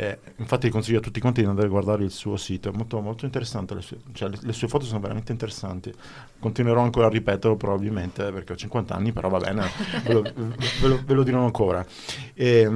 Eh, 0.00 0.16
infatti 0.36 0.68
consiglio 0.68 0.98
a 0.98 1.00
tutti 1.00 1.18
quanti 1.18 1.40
di 1.40 1.48
andare 1.48 1.66
a 1.66 1.70
guardare 1.70 2.04
il 2.04 2.12
suo 2.12 2.36
sito, 2.36 2.68
è 2.68 2.72
molto, 2.72 3.00
molto 3.00 3.24
interessante, 3.24 3.74
le 3.74 3.80
sue, 3.80 3.98
cioè, 4.12 4.28
le, 4.28 4.38
le 4.42 4.52
sue, 4.52 4.68
foto 4.68 4.84
sono 4.84 5.00
veramente 5.00 5.32
interessanti. 5.32 5.92
Continuerò 6.38 6.82
ancora 6.82 7.06
a 7.06 7.10
ripeterlo 7.10 7.56
probabilmente 7.56 8.30
perché 8.30 8.52
ho 8.52 8.56
50 8.56 8.94
anni, 8.94 9.12
però 9.12 9.28
va 9.28 9.38
bene, 9.38 9.66
ve, 10.06 10.12
lo, 10.12 10.22
ve, 10.22 10.86
lo, 10.86 11.02
ve, 11.04 11.14
lo, 11.14 11.22
dirò 11.24 11.42
ancora. 11.42 11.84
E, 12.32 12.60
ehm, 12.60 12.74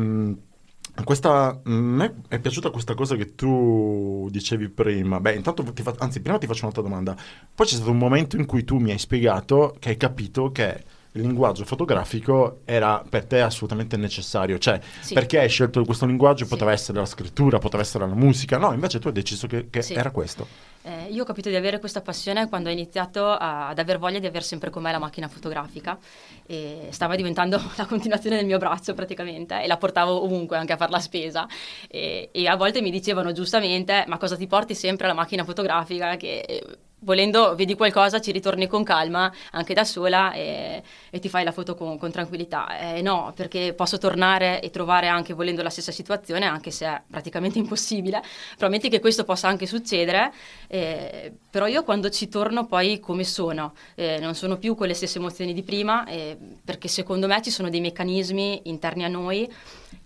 mh, 0.96 1.04
questa, 1.04 1.46
a 1.50 1.60
me 1.62 2.22
è 2.26 2.40
piaciuta 2.40 2.70
questa 2.70 2.94
cosa 2.94 3.14
che 3.14 3.36
tu 3.36 4.26
dicevi 4.32 4.68
prima. 4.68 5.20
Beh, 5.20 5.34
intanto 5.34 5.62
ti 5.72 5.82
fa, 5.82 5.94
anzi, 5.98 6.20
prima 6.22 6.38
ti 6.38 6.48
faccio 6.48 6.62
un'altra 6.62 6.82
domanda. 6.82 7.14
Poi 7.54 7.66
c'è 7.66 7.76
stato 7.76 7.92
un 7.92 7.98
momento 7.98 8.34
in 8.34 8.46
cui 8.46 8.64
tu 8.64 8.78
mi 8.78 8.90
hai 8.90 8.98
spiegato 8.98 9.76
che 9.78 9.90
hai 9.90 9.96
capito 9.96 10.50
che 10.50 10.82
il 11.12 11.20
linguaggio 11.20 11.64
fotografico 11.64 12.60
era 12.64 13.04
per 13.06 13.26
te 13.26 13.40
assolutamente 13.40 13.96
necessario. 13.96 14.58
Cioè, 14.58 14.80
sì. 15.00 15.14
perché 15.14 15.40
hai 15.40 15.48
scelto 15.48 15.84
questo 15.84 16.06
linguaggio? 16.06 16.44
Sì. 16.44 16.50
Poteva 16.50 16.72
essere 16.72 16.98
la 16.98 17.06
scrittura, 17.06 17.58
poteva 17.58 17.82
essere 17.82 18.06
la 18.06 18.14
musica. 18.14 18.56
No, 18.56 18.72
invece 18.72 18.98
tu 18.98 19.08
hai 19.08 19.12
deciso 19.12 19.46
che, 19.46 19.68
che 19.68 19.82
sì. 19.82 19.94
era 19.94 20.10
questo. 20.10 20.46
Eh, 20.84 21.08
io 21.10 21.22
ho 21.22 21.24
capito 21.24 21.48
di 21.48 21.54
avere 21.54 21.78
questa 21.78 22.00
passione 22.00 22.48
quando 22.48 22.68
ho 22.68 22.72
iniziato 22.72 23.26
a, 23.26 23.68
ad 23.68 23.78
aver 23.78 23.98
voglia 23.98 24.18
di 24.18 24.26
avere 24.26 24.44
sempre 24.44 24.70
con 24.70 24.82
me 24.82 24.90
la 24.90 24.98
macchina 24.98 25.28
fotografica 25.28 25.96
e 26.44 26.88
stava 26.90 27.14
diventando 27.14 27.60
la 27.76 27.86
continuazione 27.86 28.36
del 28.36 28.46
mio 28.46 28.58
braccio 28.58 28.92
praticamente 28.94 29.62
e 29.62 29.68
la 29.68 29.76
portavo 29.76 30.24
ovunque 30.24 30.56
anche 30.56 30.72
a 30.72 30.76
fare 30.76 30.90
la 30.90 30.98
spesa 30.98 31.46
e, 31.88 32.30
e 32.32 32.48
a 32.48 32.56
volte 32.56 32.82
mi 32.82 32.90
dicevano 32.90 33.30
giustamente 33.30 34.04
ma 34.08 34.18
cosa 34.18 34.34
ti 34.34 34.48
porti 34.48 34.74
sempre 34.74 35.06
la 35.06 35.14
macchina 35.14 35.44
fotografica 35.44 36.16
che 36.16 36.64
volendo 37.02 37.54
vedi 37.54 37.74
qualcosa, 37.74 38.20
ci 38.20 38.32
ritorni 38.32 38.66
con 38.66 38.82
calma 38.82 39.32
anche 39.52 39.74
da 39.74 39.84
sola 39.84 40.32
e, 40.32 40.82
e 41.10 41.18
ti 41.18 41.28
fai 41.28 41.44
la 41.44 41.52
foto 41.52 41.74
con, 41.74 41.98
con 41.98 42.10
tranquillità. 42.10 42.78
Eh, 42.78 43.02
no, 43.02 43.32
perché 43.34 43.74
posso 43.74 43.98
tornare 43.98 44.60
e 44.60 44.70
trovare 44.70 45.08
anche 45.08 45.34
volendo 45.34 45.62
la 45.62 45.70
stessa 45.70 45.92
situazione, 45.92 46.46
anche 46.46 46.70
se 46.70 46.86
è 46.86 47.00
praticamente 47.08 47.58
impossibile. 47.58 48.22
Prometti 48.56 48.88
che 48.88 49.00
questo 49.00 49.24
possa 49.24 49.48
anche 49.48 49.66
succedere, 49.66 50.32
eh, 50.68 51.32
però 51.50 51.66
io 51.66 51.84
quando 51.84 52.10
ci 52.10 52.28
torno 52.28 52.66
poi 52.66 53.00
come 53.00 53.24
sono, 53.24 53.74
eh, 53.94 54.18
non 54.18 54.34
sono 54.34 54.56
più 54.56 54.74
con 54.74 54.86
le 54.86 54.94
stesse 54.94 55.18
emozioni 55.18 55.52
di 55.52 55.62
prima, 55.62 56.04
eh, 56.06 56.36
perché 56.64 56.88
secondo 56.88 57.26
me 57.26 57.40
ci 57.42 57.50
sono 57.50 57.68
dei 57.68 57.80
meccanismi 57.80 58.62
interni 58.64 59.04
a 59.04 59.08
noi 59.08 59.50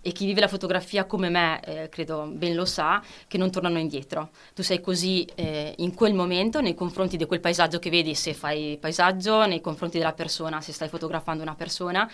e 0.01 0.11
chi 0.11 0.25
vive 0.25 0.39
la 0.41 0.47
fotografia 0.47 1.05
come 1.05 1.29
me, 1.29 1.59
eh, 1.61 1.89
credo 1.89 2.25
ben 2.31 2.55
lo 2.55 2.65
sa, 2.65 3.01
che 3.27 3.37
non 3.37 3.51
tornano 3.51 3.79
indietro. 3.79 4.29
Tu 4.53 4.63
sei 4.63 4.79
così 4.81 5.27
eh, 5.35 5.73
in 5.77 5.93
quel 5.93 6.13
momento 6.13 6.61
nei 6.61 6.73
confronti 6.73 7.17
di 7.17 7.25
quel 7.25 7.39
paesaggio 7.39 7.79
che 7.79 7.89
vedi 7.89 8.15
se 8.15 8.33
fai 8.33 8.77
paesaggio, 8.79 9.45
nei 9.45 9.61
confronti 9.61 9.97
della 9.97 10.13
persona 10.13 10.61
se 10.61 10.71
stai 10.71 10.89
fotografando 10.89 11.43
una 11.43 11.55
persona, 11.55 12.09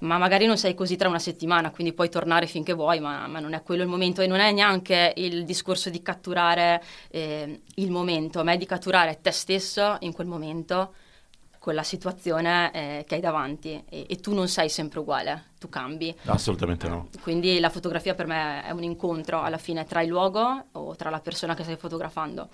ma 0.00 0.18
magari 0.18 0.46
non 0.46 0.56
sei 0.56 0.74
così 0.74 0.96
tra 0.96 1.08
una 1.08 1.18
settimana, 1.18 1.70
quindi 1.70 1.92
puoi 1.92 2.08
tornare 2.08 2.46
finché 2.46 2.72
vuoi, 2.72 3.00
ma, 3.00 3.26
ma 3.26 3.40
non 3.40 3.52
è 3.54 3.62
quello 3.62 3.82
il 3.82 3.88
momento 3.88 4.22
e 4.22 4.26
non 4.26 4.40
è 4.40 4.52
neanche 4.52 5.12
il 5.16 5.44
discorso 5.44 5.90
di 5.90 6.02
catturare 6.02 6.82
eh, 7.10 7.60
il 7.76 7.90
momento, 7.90 8.42
ma 8.44 8.52
è 8.52 8.56
di 8.56 8.66
catturare 8.66 9.20
te 9.20 9.30
stesso 9.30 9.96
in 10.00 10.12
quel 10.12 10.26
momento 10.26 10.94
con 11.64 11.74
la 11.74 11.82
situazione 11.82 12.70
eh, 12.74 13.04
che 13.08 13.14
hai 13.14 13.22
davanti 13.22 13.82
e, 13.88 14.04
e, 14.06 14.16
tu 14.16 14.34
non 14.34 14.48
sei 14.48 14.68
sempre 14.68 14.98
uguale, 14.98 15.52
tu 15.58 15.70
cambi. 15.70 16.14
Assolutamente 16.26 16.86
no. 16.88 17.08
Quindi 17.22 17.58
la 17.58 17.70
fotografia 17.70 18.14
per 18.14 18.26
me 18.26 18.62
è 18.62 18.70
un 18.70 18.82
incontro 18.82 19.40
alla 19.40 19.56
fine 19.56 19.86
tra 19.86 20.02
il 20.02 20.10
luogo 20.10 20.64
o 20.72 20.94
tra 20.94 21.08
la 21.08 21.20
persona 21.20 21.54
che 21.54 21.62
stai 21.62 21.76
fotografando. 21.76 22.50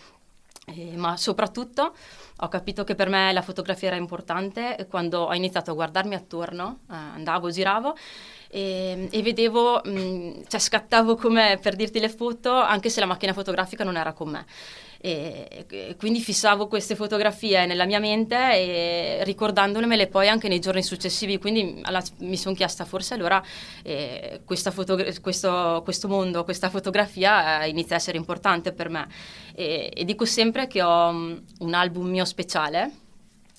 Eh, 0.66 0.96
ma 0.96 1.16
soprattutto 1.16 1.92
ho 2.36 2.46
capito 2.48 2.84
che 2.84 2.94
per 2.94 3.08
me 3.08 3.32
la 3.32 3.42
fotografia 3.42 3.88
era 3.88 3.96
importante 3.96 4.86
quando 4.88 5.22
ho 5.22 5.34
iniziato 5.34 5.72
a 5.72 5.74
guardarmi 5.74 6.14
attorno, 6.14 6.78
eh, 6.88 6.94
andavo, 6.94 7.50
giravo 7.50 7.96
e, 8.48 9.08
e 9.10 9.22
vedevo, 9.22 9.80
mh, 9.82 9.90
mm, 9.90 10.30
cioè 10.46 10.60
scattavo 10.60 11.16
come 11.16 11.58
per 11.60 11.74
dirti 11.74 11.98
le 11.98 12.10
foto 12.10 12.52
anche 12.52 12.90
se 12.90 13.00
la 13.00 13.06
macchina 13.06 13.32
fotografica 13.32 13.82
non 13.82 13.96
era 13.96 14.12
con 14.12 14.30
me. 14.30 14.46
E, 15.02 15.94
quindi 15.98 16.20
fissavo 16.20 16.66
queste 16.66 16.94
fotografie 16.94 17.64
nella 17.64 17.86
mia 17.86 17.98
mente 17.98 18.36
e 18.36 19.24
ricordandolemele 19.24 20.08
poi 20.08 20.28
anche 20.28 20.48
nei 20.48 20.60
giorni 20.60 20.82
successivi. 20.82 21.38
Quindi 21.38 21.80
alla, 21.82 22.02
mi 22.18 22.36
sono 22.36 22.54
chiesta 22.54 22.84
forse 22.84 23.14
allora 23.14 23.42
eh, 23.82 24.42
fotogra- 24.44 25.10
questo, 25.20 25.80
questo, 25.82 26.08
mondo, 26.08 26.44
questa 26.44 26.68
fotografia 26.68 27.62
eh, 27.62 27.68
inizia 27.68 27.96
a 27.96 27.98
essere 27.98 28.18
importante 28.18 28.72
per 28.72 28.90
me. 28.90 29.08
E, 29.54 29.90
e 29.94 30.04
dico 30.04 30.24
sempre 30.24 30.66
che 30.66 30.82
ho 30.82 31.08
um, 31.08 31.42
un 31.60 31.74
album 31.74 32.08
mio 32.08 32.24
speciale 32.24 32.90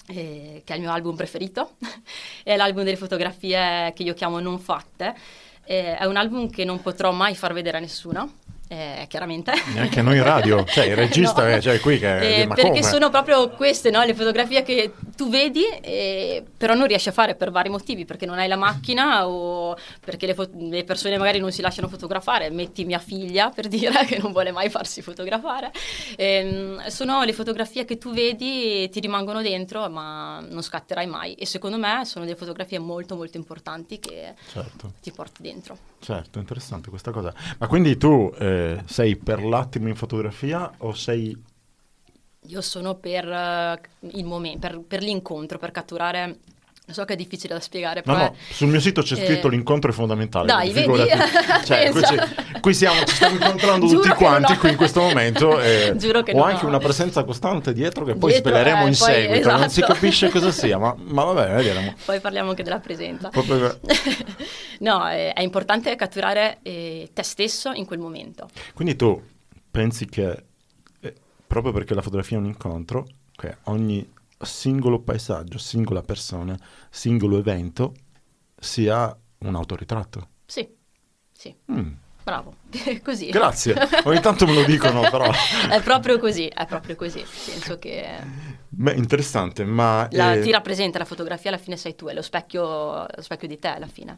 eh, 0.08 0.62
che 0.64 0.74
è 0.74 0.76
il 0.76 0.82
mio 0.82 0.92
album 0.92 1.16
preferito, 1.16 1.78
è 2.44 2.56
l'album 2.56 2.84
delle 2.84 2.98
fotografie 2.98 3.92
che 3.96 4.04
io 4.04 4.14
chiamo 4.14 4.40
non 4.40 4.60
fatte. 4.60 5.16
Eh, 5.64 5.98
è 5.98 6.06
un 6.06 6.18
album 6.18 6.50
che 6.50 6.66
non 6.66 6.82
potrò 6.82 7.12
mai 7.12 7.36
far 7.36 7.54
vedere 7.54 7.78
a 7.78 7.80
nessuno, 7.80 8.40
eh, 8.72 9.06
chiaramente. 9.10 9.52
Neanche 9.74 10.02
noi 10.02 10.16
in 10.16 10.24
radio, 10.24 10.64
cioè 10.64 10.86
il 10.86 10.96
regista 10.96 11.44
no. 11.50 11.60
cioè, 11.60 11.82
qui 11.82 12.00
che... 12.00 12.42
Eh, 12.42 12.48
perché 12.48 12.70
come? 12.70 12.84
sono 12.84 13.10
proprio 13.10 13.50
queste, 13.50 13.90
no? 13.90 14.02
le 14.04 14.14
fotografie 14.14 14.64
che 14.64 14.94
tu 15.22 15.30
vedi, 15.30 15.64
eh, 15.82 16.44
però 16.58 16.74
non 16.74 16.88
riesci 16.88 17.10
a 17.10 17.12
fare 17.12 17.36
per 17.36 17.52
vari 17.52 17.70
motivi, 17.70 18.06
perché 18.06 18.26
non 18.26 18.40
hai 18.40 18.48
la 18.48 18.56
macchina 18.56 19.28
o 19.28 19.78
perché 20.04 20.26
le, 20.26 20.34
fo- 20.34 20.50
le, 20.52 20.84
persone 20.84 21.16
magari 21.20 21.38
non 21.38 21.52
si 21.52 21.62
lasciano 21.62 21.88
fotografare, 21.88 22.50
metti 22.50 22.86
mia 22.86 22.98
figlia 22.98 23.52
per 23.52 23.68
dire 23.68 23.92
che 24.08 24.18
non 24.18 24.32
vuole 24.32 24.52
mai 24.52 24.72
farsi 24.72 25.04
fotografare. 25.04 25.72
Ehm, 26.18 26.88
sono 26.88 27.22
le 27.22 27.34
fotografie 27.34 27.86
che 27.86 28.00
tu 28.00 28.12
vedi 28.12 28.82
e 28.82 28.90
ti 28.90 29.00
rimangono 29.00 29.44
dentro, 29.44 29.88
ma 29.92 30.40
non 30.40 30.64
scatterai 30.64 31.06
mai. 31.06 31.36
E 31.36 31.46
secondo 31.46 31.78
me 31.78 32.04
sono 32.04 32.26
delle 32.26 32.36
fotografie 32.36 32.80
molto 32.80 33.16
molto 33.16 33.38
importanti 33.38 34.00
che 34.00 34.34
certo. 34.52 34.94
ti 35.04 35.12
porti 35.12 35.44
dentro. 35.44 35.78
Certo, 36.00 36.40
interessante 36.40 36.90
questa 36.90 37.12
cosa. 37.12 37.32
Ma 37.60 37.68
quindi 37.68 37.96
tu... 37.96 38.34
Eh, 38.40 38.82
sei 38.86 39.18
per 39.18 39.44
l'attimo 39.44 39.88
in 39.88 39.96
fotografia 39.96 40.72
o 40.80 40.96
sei... 40.96 41.50
Io 42.48 42.62
sono 42.62 42.96
per, 42.96 43.26
uh, 43.28 44.08
il 44.18 44.26
momento, 44.26 44.60
per, 44.60 44.82
per 44.82 45.02
l'incontro, 45.02 45.58
per 45.58 45.72
catturare 45.72 46.40
So 46.92 47.06
che 47.06 47.14
è 47.14 47.16
difficile 47.16 47.54
da 47.54 47.60
spiegare. 47.60 48.02
No, 48.06 48.18
no, 48.18 48.36
sul 48.50 48.68
mio 48.68 48.80
sito 48.80 49.02
c'è 49.02 49.16
scritto 49.16 49.48
eh... 49.48 49.52
l'incontro 49.52 49.92
è 49.92 49.94
fondamentale. 49.94 50.48
Dai, 50.48 50.72
vedi? 50.72 51.08
cioè, 51.64 51.90
qui, 51.92 52.02
qui, 52.60 52.74
siamo, 52.74 53.04
ci 53.06 53.16
stiamo 53.16 53.36
incontrando 53.36 53.88
tutti 53.88 54.10
quanti 54.10 54.58
qui 54.58 54.72
in 54.72 54.76
questo 54.76 55.02
momento. 55.02 55.60
E 55.60 55.94
Giuro 55.98 56.22
che 56.22 56.34
ho 56.34 56.44
anche 56.44 56.66
ho. 56.66 56.68
una 56.68 56.80
presenza 56.80 57.24
costante 57.24 57.74
dietro 57.74 58.04
che 58.04 58.16
poi 58.16 58.32
dietro, 58.32 58.50
sveleremo 58.50 58.86
eh, 58.86 58.90
in 58.90 58.98
poi, 58.98 59.14
seguito. 59.14 59.40
Esatto. 59.40 59.60
Non 59.60 59.70
si 59.70 59.80
esatto. 59.80 59.94
capisce 59.94 60.30
cosa 60.30 60.52
sia, 60.52 60.78
ma, 60.78 60.96
ma 60.98 61.24
vabbè, 61.24 61.54
vediamo. 61.56 61.94
Poi 62.04 62.20
parliamo 62.20 62.50
anche 62.50 62.64
della 62.64 62.80
presenza. 62.80 63.30
no, 64.80 65.08
è, 65.08 65.34
è, 65.34 65.42
importante 65.42 65.96
catturare 65.96 66.58
eh, 66.62 67.10
te 67.14 67.24
stesso 67.24 67.72
in 67.72 67.86
quel 67.86 68.00
momento. 68.00 68.50
Quindi 68.74 68.96
tu 68.96 69.22
pensi 69.70 70.08
che 70.08 70.30
eh, 70.30 70.44
proprio 71.52 71.74
perché 71.74 71.94
la 71.94 72.02
fotografia 72.02 72.38
è 72.38 72.40
un 72.40 72.46
incontro, 72.46 73.06
che 73.36 73.58
ogni 73.64 74.10
singolo 74.40 75.02
paesaggio, 75.02 75.58
singola 75.58 76.02
persona, 76.02 76.58
singolo 76.90 77.38
evento 77.38 77.94
sia 78.58 79.14
un 79.40 79.56
autoritratto. 79.56 80.30
Sì, 80.46 80.66
sì. 81.30 81.54
Mm. 81.70 81.92
Bravo, 82.24 82.56
così. 83.04 83.28
Grazie, 83.32 83.76
ogni 84.06 84.22
tanto 84.22 84.46
me 84.46 84.54
lo 84.54 84.64
dicono 84.64 85.02
però. 85.02 85.30
è 85.70 85.82
proprio 85.82 86.20
così, 86.20 86.48
è 86.48 86.66
proprio 86.66 86.96
così, 86.96 87.22
penso 87.46 87.78
che... 87.78 88.06
Beh, 88.70 88.94
interessante, 88.94 89.66
ma... 89.66 90.08
La, 90.12 90.36
eh... 90.36 90.40
Ti 90.40 90.52
rappresenta 90.52 91.00
la 91.00 91.06
fotografia, 91.06 91.50
alla 91.50 91.60
fine 91.60 91.76
sei 91.76 91.96
tu, 91.96 92.06
è 92.06 92.14
lo 92.14 92.22
specchio, 92.22 93.08
lo 93.14 93.22
specchio 93.22 93.50
di 93.50 93.60
te 93.60 93.68
alla 93.68 93.88
fine. 93.88 94.18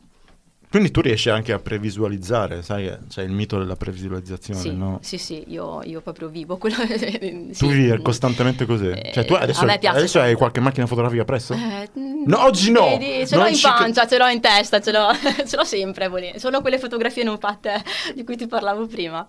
Quindi 0.73 0.89
tu 0.89 1.01
riesci 1.01 1.29
anche 1.29 1.53
a 1.53 1.59
previsualizzare, 1.59 2.63
sai, 2.63 2.91
c'è 3.07 3.21
il 3.21 3.29
mito 3.29 3.59
della 3.59 3.75
previsualizzazione, 3.75 4.59
sì, 4.59 4.75
no? 4.75 4.97
Sì, 5.03 5.19
sì, 5.19 5.43
io, 5.49 5.83
io 5.83 6.01
proprio 6.01 6.29
vivo 6.29 6.57
quello... 6.57 6.77
sì. 6.97 7.51
Tu 7.55 7.67
vivi 7.67 8.01
costantemente 8.01 8.65
così? 8.65 8.87
Eh, 8.87 9.11
cioè 9.13 9.23
tu 9.23 9.35
adesso, 9.35 9.65
adesso 9.65 10.19
hai 10.19 10.33
qualche 10.33 10.61
macchina 10.61 10.87
fotografica 10.87 11.25
presso? 11.25 11.53
Eh, 11.53 11.89
no, 11.93 12.43
oggi 12.43 12.71
no! 12.71 12.97
Vedi, 12.97 13.27
ce 13.27 13.35
l'ho 13.35 13.45
in 13.45 13.59
pancia, 13.61 14.07
ce 14.07 14.17
l'ho 14.17 14.25
in 14.25 14.41
testa, 14.41 14.81
ce 14.81 14.91
l'ho, 14.91 15.09
ce 15.45 15.55
l'ho 15.55 15.63
sempre, 15.63 16.09
sono 16.37 16.61
quelle 16.61 16.79
fotografie 16.79 17.23
non 17.23 17.37
fatte 17.37 17.79
di 18.15 18.23
cui 18.23 18.35
ti 18.35 18.47
parlavo 18.47 18.87
prima. 18.87 19.23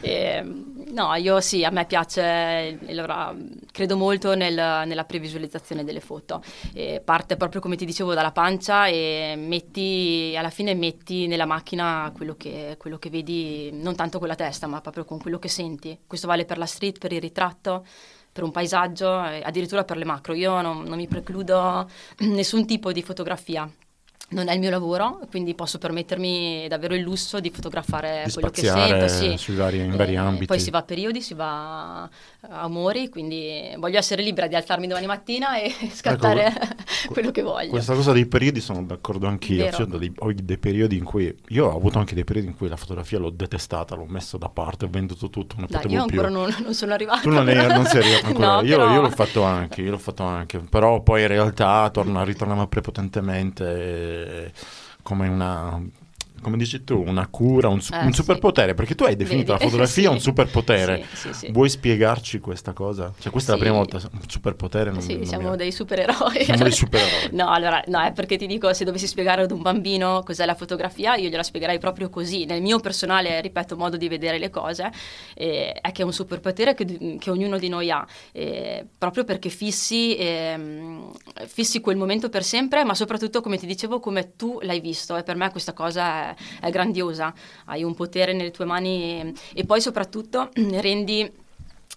E, 0.00 0.42
no, 0.42 1.14
io 1.14 1.40
sì, 1.40 1.64
a 1.64 1.70
me 1.70 1.84
piace, 1.84 2.78
allora, 2.88 3.34
credo 3.70 3.96
molto 3.96 4.34
nel, 4.34 4.54
nella 4.54 5.04
previsualizzazione 5.04 5.84
delle 5.84 6.00
foto. 6.00 6.42
E 6.72 7.00
parte 7.04 7.36
proprio 7.36 7.60
come 7.60 7.76
ti 7.76 7.84
dicevo 7.84 8.14
dalla 8.14 8.32
pancia 8.32 8.86
e 8.86 9.34
metti, 9.36 10.34
alla 10.36 10.50
fine 10.50 10.74
metti 10.74 11.26
nella 11.26 11.46
macchina 11.46 12.12
quello 12.14 12.34
che, 12.36 12.76
quello 12.78 12.98
che 12.98 13.10
vedi, 13.10 13.70
non 13.72 13.94
tanto 13.94 14.18
con 14.18 14.28
la 14.28 14.34
testa, 14.34 14.66
ma 14.66 14.80
proprio 14.80 15.04
con 15.04 15.18
quello 15.18 15.38
che 15.38 15.48
senti. 15.48 15.98
Questo 16.06 16.26
vale 16.26 16.44
per 16.44 16.58
la 16.58 16.66
street, 16.66 16.98
per 16.98 17.12
il 17.12 17.20
ritratto 17.20 17.84
per 18.32 18.44
un 18.44 18.52
paesaggio, 18.52 19.12
addirittura 19.12 19.82
per 19.82 19.96
le 19.96 20.04
macro. 20.04 20.34
Io 20.34 20.60
non, 20.60 20.84
non 20.84 20.96
mi 20.96 21.08
precludo 21.08 21.88
nessun 22.20 22.64
tipo 22.64 22.92
di 22.92 23.02
fotografia 23.02 23.68
non 24.30 24.48
è 24.48 24.54
il 24.54 24.60
mio 24.60 24.70
lavoro, 24.70 25.20
quindi 25.28 25.54
posso 25.54 25.78
permettermi 25.78 26.66
davvero 26.68 26.94
il 26.94 27.02
lusso 27.02 27.40
di 27.40 27.50
fotografare 27.50 28.22
di 28.26 28.32
quello 28.32 28.50
che 28.50 28.62
sento. 28.62 29.08
Sì. 29.08 29.36
Sui 29.36 29.54
vari, 29.54 29.78
in 29.78 29.96
vari 29.96 30.12
eh, 30.14 30.18
ambiti. 30.18 30.46
Poi 30.46 30.60
si 30.60 30.70
va 30.70 30.78
a 30.78 30.82
periodi, 30.82 31.20
si 31.20 31.34
va 31.34 32.02
a 32.02 32.66
umori, 32.66 33.08
quindi 33.08 33.74
voglio 33.78 33.98
essere 33.98 34.22
libera 34.22 34.46
di 34.46 34.54
alzarmi 34.54 34.86
domani 34.86 35.06
mattina 35.06 35.60
e 35.60 35.74
scattare 35.92 36.46
ecco, 36.46 37.10
quello 37.12 37.30
che 37.32 37.42
voglio. 37.42 37.70
Questa 37.70 37.94
cosa 37.94 38.12
dei 38.12 38.26
periodi 38.26 38.60
sono 38.60 38.84
d'accordo 38.84 39.26
anch'io. 39.26 39.70
Cioè, 39.70 39.86
dei, 39.86 40.12
ho 40.18 40.32
dei 40.32 40.58
periodi 40.58 40.96
in 40.96 41.04
cui 41.04 41.34
io 41.48 41.66
ho 41.66 41.76
avuto 41.76 41.98
anche 41.98 42.14
dei 42.14 42.24
periodi 42.24 42.48
in 42.48 42.56
cui 42.56 42.68
la 42.68 42.76
fotografia 42.76 43.18
l'ho 43.18 43.30
detestata, 43.30 43.96
l'ho 43.96 44.06
messo 44.06 44.38
da 44.38 44.48
parte, 44.48 44.84
ho 44.84 44.88
venduto 44.88 45.28
tutto, 45.28 45.56
non 45.58 45.66
Dai, 45.68 45.90
io 45.90 46.02
ancora 46.02 46.28
non, 46.28 46.54
non, 46.62 46.74
sono 46.74 46.92
arrivata. 46.92 47.20
Tu 47.20 47.30
non, 47.30 47.48
è, 47.48 47.66
non 47.66 47.84
sei 47.84 48.00
arrivata 48.02 48.26
ancora. 48.28 48.54
no, 48.54 48.62
io, 48.62 48.76
però... 48.76 48.92
io, 48.92 49.00
l'ho 49.00 49.10
fatto 49.10 49.42
anche, 49.42 49.82
io 49.82 49.90
l'ho 49.90 49.98
fatto 49.98 50.22
anche, 50.22 50.58
però 50.60 51.02
poi 51.02 51.22
in 51.22 51.28
realtà 51.28 51.90
torna, 51.90 52.22
ritornava 52.22 52.68
prepotentemente. 52.68 54.19
Come 55.02 55.28
una 55.28 55.82
come 56.40 56.56
dici 56.56 56.84
tu, 56.84 57.02
una 57.06 57.26
cura, 57.28 57.68
un, 57.68 57.80
su- 57.80 57.92
eh, 57.92 58.04
un 58.04 58.12
superpotere, 58.12 58.70
sì. 58.70 58.74
perché 58.74 58.94
tu 58.94 59.04
hai 59.04 59.16
definito 59.16 59.52
Vedi. 59.52 59.64
la 59.64 59.68
fotografia 59.70 60.08
sì. 60.08 60.14
un 60.14 60.20
superpotere. 60.20 61.06
Sì, 61.12 61.50
Vuoi 61.50 61.68
spiegarci 61.68 62.38
questa 62.40 62.72
cosa? 62.72 63.12
Cioè, 63.18 63.30
questa 63.30 63.52
è 63.52 63.54
la 63.56 63.60
prima 63.60 63.76
volta, 63.76 63.96
un 63.96 64.20
superpotere? 64.26 64.90
Non, 64.90 65.00
sì, 65.00 65.16
non 65.16 65.26
siamo 65.26 65.50
mi... 65.50 65.56
dei 65.56 65.72
supereroi. 65.72 66.44
Siamo 66.44 66.62
dei 66.62 66.72
supereroi. 66.72 67.28
no, 67.36 67.50
allora, 67.50 67.82
no, 67.86 68.00
è 68.02 68.12
perché 68.12 68.36
ti 68.36 68.46
dico, 68.46 68.72
se 68.72 68.84
dovessi 68.84 69.06
spiegare 69.06 69.42
ad 69.42 69.50
un 69.50 69.62
bambino 69.62 70.22
cos'è 70.24 70.46
la 70.46 70.54
fotografia, 70.54 71.16
io 71.16 71.28
gliela 71.28 71.42
spiegherei 71.42 71.78
proprio 71.78 72.08
così, 72.08 72.44
nel 72.44 72.62
mio 72.62 72.80
personale, 72.80 73.40
ripeto, 73.40 73.76
modo 73.76 73.96
di 73.96 74.08
vedere 74.08 74.38
le 74.38 74.50
cose, 74.50 74.90
eh, 75.34 75.72
è 75.72 75.92
che 75.92 76.02
è 76.02 76.04
un 76.04 76.12
superpotere 76.12 76.74
che, 76.74 77.16
che 77.18 77.30
ognuno 77.30 77.58
di 77.58 77.68
noi 77.68 77.90
ha, 77.90 78.06
eh, 78.32 78.86
proprio 78.96 79.24
perché 79.24 79.48
fissi, 79.50 80.16
ehm, 80.16 81.12
fissi 81.46 81.80
quel 81.80 81.96
momento 81.96 82.28
per 82.28 82.44
sempre, 82.44 82.84
ma 82.84 82.94
soprattutto, 82.94 83.40
come 83.40 83.58
ti 83.58 83.66
dicevo, 83.66 84.00
come 84.00 84.36
tu 84.36 84.58
l'hai 84.62 84.80
visto, 84.80 85.16
e 85.16 85.22
per 85.22 85.36
me 85.36 85.50
questa 85.50 85.72
cosa 85.72 86.29
è 86.29 86.29
è, 86.60 86.70
grandiosa, 86.70 87.32
hai 87.66 87.82
un 87.82 87.94
potere 87.94 88.32
nelle 88.32 88.50
tue 88.50 88.64
mani 88.64 89.20
e, 89.20 89.34
e 89.54 89.64
poi 89.64 89.80
soprattutto 89.80 90.50
rendi 90.80 91.39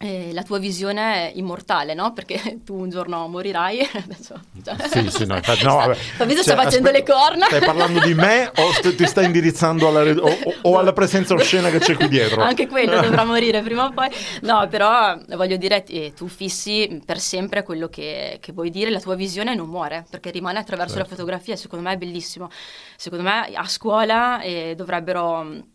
eh, 0.04 0.34
la 0.34 0.44
tua 0.44 0.60
visione 0.60 1.32
è 1.32 1.32
immortale, 1.36 1.94
no? 1.94 2.12
Perché 2.12 2.60
tu 2.66 2.76
un 2.76 2.90
giorno 2.90 3.26
morirai. 3.30 3.80
Adesso, 4.04 4.36
cioè, 4.62 4.76
sì, 4.90 5.10
sì, 5.10 5.26
no, 5.26 5.38
infatti, 5.38 5.64
no, 5.64 5.78
vabbè. 5.88 5.94
Fabrizio 5.94 6.44
cioè, 6.44 6.54
sta 6.54 6.62
facendo 6.62 6.90
aspetta, 6.90 7.14
le 7.14 7.20
corna. 7.22 7.46
Stai 7.46 7.62
parlando 7.62 8.00
di 8.02 8.14
me 8.14 8.52
o 8.54 8.74
st- 8.74 8.96
ti 8.96 9.06
stai 9.06 9.26
indirizzando 9.26 9.88
alla, 9.88 10.02
o, 10.02 10.28
o, 10.28 10.54
o 10.64 10.78
alla 10.78 10.92
presenza 10.92 11.34
oscena 11.34 11.70
che 11.70 11.80
c'è 11.80 11.96
qui 11.96 12.10
dietro? 12.10 12.42
Anche 12.42 12.68
quello 12.68 13.00
dovrà 13.00 13.24
morire 13.24 13.62
prima 13.62 13.86
o 13.86 13.92
poi. 13.94 14.10
No, 14.42 14.68
però 14.68 15.18
voglio 15.30 15.56
dire, 15.56 15.86
eh, 15.86 16.12
tu 16.14 16.28
fissi 16.28 17.02
per 17.06 17.20
sempre 17.20 17.64
quello 17.64 17.88
che, 17.88 18.40
che, 18.42 18.52
vuoi 18.52 18.70
dire, 18.70 18.90
la 18.90 19.00
tua 19.00 19.16
visione 19.16 19.56
non 19.56 19.70
muore, 19.70 20.06
perché 20.10 20.32
rimane 20.32 20.60
attraverso 20.60 20.96
certo. 20.96 21.10
la 21.10 21.16
fotografia. 21.16 21.56
Secondo 21.56 21.88
me 21.88 21.94
è 21.94 21.98
bellissimo. 21.98 22.50
Secondo 22.98 23.24
me 23.24 23.52
a 23.54 23.68
scuola 23.70 24.42
eh, 24.42 24.74
dovrebbero 24.76 25.72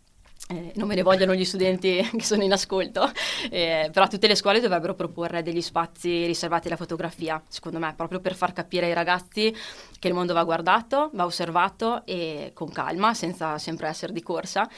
eh, 0.51 0.73
non 0.77 0.89
me 0.89 0.95
ne 0.95 1.03
vogliono 1.03 1.35
gli 1.35 1.45
studenti 1.45 2.01
che 2.17 2.23
sono 2.23 2.43
in 2.43 2.53
ascolto, 2.53 3.11
eh, 3.51 3.91
però 3.93 4.07
tutte 4.07 4.27
le 4.27 4.35
scuole 4.35 4.61
dovrebbero 4.61 4.95
proporre 4.95 5.43
degli 5.43 5.61
spazi 5.61 6.25
riservati 6.25 6.69
alla 6.69 6.77
fotografia, 6.77 7.43
secondo 7.49 7.79
me, 7.79 7.93
proprio 7.95 8.21
per 8.21 8.35
far 8.35 8.55
capire 8.55 8.87
ai 8.87 8.95
ragazzi 8.95 9.55
che 9.99 10.09
il 10.09 10.15
mondo 10.15 10.33
va 10.33 10.45
guardato, 10.45 11.11
va 11.13 11.27
osservato 11.27 12.07
e 12.07 12.53
con 12.55 12.71
calma, 12.71 13.13
senza 13.13 13.59
sempre 13.59 13.89
essere 13.89 14.13
di 14.13 14.23
corsa. 14.23 14.69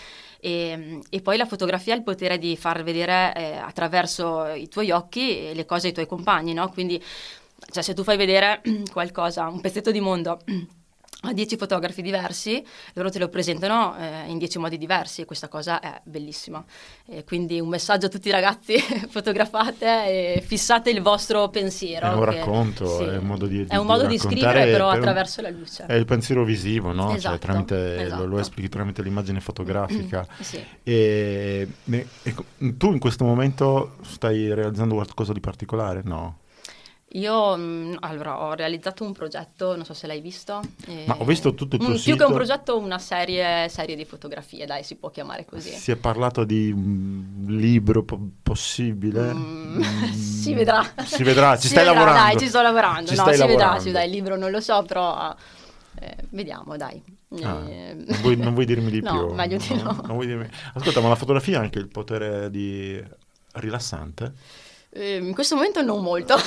E, 0.40 1.00
e 1.08 1.20
poi 1.20 1.36
la 1.36 1.46
fotografia 1.46 1.94
ha 1.94 1.96
il 1.96 2.02
potere 2.02 2.38
di 2.38 2.56
far 2.56 2.82
vedere 2.82 3.32
eh, 3.36 3.56
attraverso 3.56 4.46
i 4.46 4.68
tuoi 4.68 4.90
occhi 4.90 5.52
le 5.54 5.66
cose 5.66 5.88
ai 5.88 5.92
tuoi 5.92 6.06
compagni, 6.06 6.52
no? 6.52 6.68
Quindi 6.70 7.00
cioè 7.70 7.82
se 7.82 7.94
tu 7.94 8.02
fai 8.02 8.16
vedere 8.16 8.60
qualcosa, 8.90 9.46
un 9.46 9.60
pezzetto 9.60 9.90
di 9.90 10.00
mondo 10.00 10.40
a 11.22 11.32
dieci 11.32 11.56
fotografi 11.56 12.00
diversi, 12.02 12.64
loro 12.94 13.10
te 13.10 13.18
lo 13.18 13.28
presentano 13.28 13.94
eh, 13.98 14.24
in 14.28 14.38
dieci 14.38 14.58
modi 14.58 14.78
diversi 14.78 15.20
e 15.20 15.24
questa 15.26 15.48
cosa 15.48 15.80
è 15.80 16.00
bellissima. 16.04 16.64
E 17.06 17.24
quindi 17.24 17.60
un 17.60 17.68
messaggio 17.68 18.06
a 18.06 18.08
tutti 18.08 18.28
i 18.28 18.30
ragazzi, 18.30 18.78
fotografate 19.10 20.36
e 20.36 20.42
fissate 20.44 20.90
il 20.90 21.02
vostro 21.02 21.48
pensiero. 21.48 22.10
È 22.10 22.14
un 22.14 22.20
che, 22.20 22.36
racconto, 22.36 22.86
sì, 22.96 23.04
è 23.04 23.16
un 23.18 23.26
modo 23.26 23.46
di, 23.46 23.66
È 23.68 23.76
un 23.76 23.86
modo 23.86 24.06
di, 24.06 24.18
scrivere 24.18 24.70
però 24.70 24.88
attraverso 24.88 25.40
un, 25.40 25.46
la 25.46 25.58
luce. 25.58 25.84
È 25.86 25.94
il 25.94 26.06
pensiero 26.06 26.44
visivo, 26.44 26.92
no? 26.92 27.14
Esatto, 27.14 27.36
cioè, 27.36 27.38
tramite, 27.38 28.02
esatto. 28.02 28.22
Lo, 28.22 28.28
lo, 28.28 28.38
esplichi 28.38 28.68
tramite 28.68 29.02
l'immagine 29.02 29.40
fotografica. 29.40 30.26
sì. 30.40 30.64
e, 30.82 31.68
e, 31.84 32.06
e, 32.22 32.34
tu 32.76 32.92
in 32.92 32.98
questo 32.98 33.24
momento 33.24 33.96
stai 34.02 34.54
realizzando 34.54 34.94
qualcosa 34.94 35.32
di 35.32 35.40
particolare? 35.40 36.00
No? 36.02 36.38
Io 37.14 37.56
mh, 37.56 37.96
allora, 38.00 38.40
ho 38.42 38.54
realizzato 38.54 39.02
un 39.04 39.12
progetto, 39.12 39.74
non 39.74 39.84
so 39.84 39.94
se 39.94 40.06
l'hai 40.06 40.20
visto. 40.20 40.60
Ma 41.06 41.16
ho 41.18 41.24
visto 41.24 41.54
tutto 41.54 41.74
il 41.74 41.82
tuo 41.82 41.90
un, 41.90 41.98
sito. 41.98 42.10
Più 42.14 42.24
che 42.24 42.30
un 42.30 42.36
progetto, 42.36 42.78
una 42.78 42.98
serie, 43.00 43.68
serie, 43.68 43.96
di 43.96 44.04
fotografie, 44.04 44.64
dai, 44.64 44.84
si 44.84 44.94
può 44.94 45.10
chiamare 45.10 45.44
così. 45.44 45.70
Si 45.70 45.90
è 45.90 45.96
parlato 45.96 46.44
di 46.44 46.70
un 46.70 47.46
libro 47.48 48.04
po- 48.04 48.20
possibile? 48.42 49.34
Mm, 49.34 49.80
si 50.14 50.54
vedrà. 50.54 50.88
Si 51.04 51.24
vedrà, 51.24 51.56
ci 51.56 51.62
si 51.62 51.68
stai 51.68 51.84
vedrà, 51.84 51.98
lavorando. 51.98 52.28
Dai, 52.28 52.38
ci 52.38 52.48
sto 52.48 52.62
lavorando. 52.62 53.10
Ci 53.10 53.16
no, 53.16 53.22
si 53.24 53.38
lavorando. 53.38 53.46
vedrà, 53.56 53.78
si 53.80 53.84
vedrà, 53.86 54.02
il 54.04 54.10
libro 54.12 54.36
non 54.36 54.50
lo 54.52 54.60
so, 54.60 54.82
però 54.84 55.34
eh, 55.98 56.16
vediamo, 56.28 56.76
dai. 56.76 57.02
Ah, 57.42 57.64
Eh, 57.68 57.94
non, 57.94 58.20
vuoi, 58.20 58.36
non, 58.36 58.54
vuoi, 58.54 58.66
dirmi 58.66 58.90
di 58.90 59.00
no, 59.02 59.26
più? 59.26 59.34
meglio 59.34 59.56
di 59.56 59.74
no. 59.82 60.00
no. 60.06 60.24
Dirmi... 60.24 60.48
Ascolta, 60.74 61.00
ma 61.00 61.08
la 61.08 61.16
fotografia 61.16 61.58
ha 61.58 61.62
anche 61.62 61.78
il 61.80 61.88
potere 61.88 62.50
di 62.50 63.02
rilassante? 63.54 64.32
Eh, 64.92 65.16
in 65.16 65.32
questo 65.34 65.54
momento 65.54 65.82
non 65.82 66.02
molto. 66.02 66.34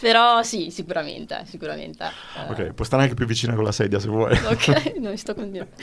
Però 0.00 0.42
sì, 0.42 0.70
sicuramente, 0.70 1.42
sicuramente. 1.46 2.04
Eh, 2.04 2.50
Ok, 2.50 2.72
puoi 2.72 2.86
stare 2.86 3.02
anche 3.02 3.14
più 3.14 3.26
vicina 3.26 3.54
con 3.54 3.64
la 3.64 3.72
sedia 3.72 3.98
se 3.98 4.08
vuoi. 4.08 4.32
Ok, 4.32 4.94
non 5.00 5.16
sto 5.16 5.34
continuando. 5.34 5.74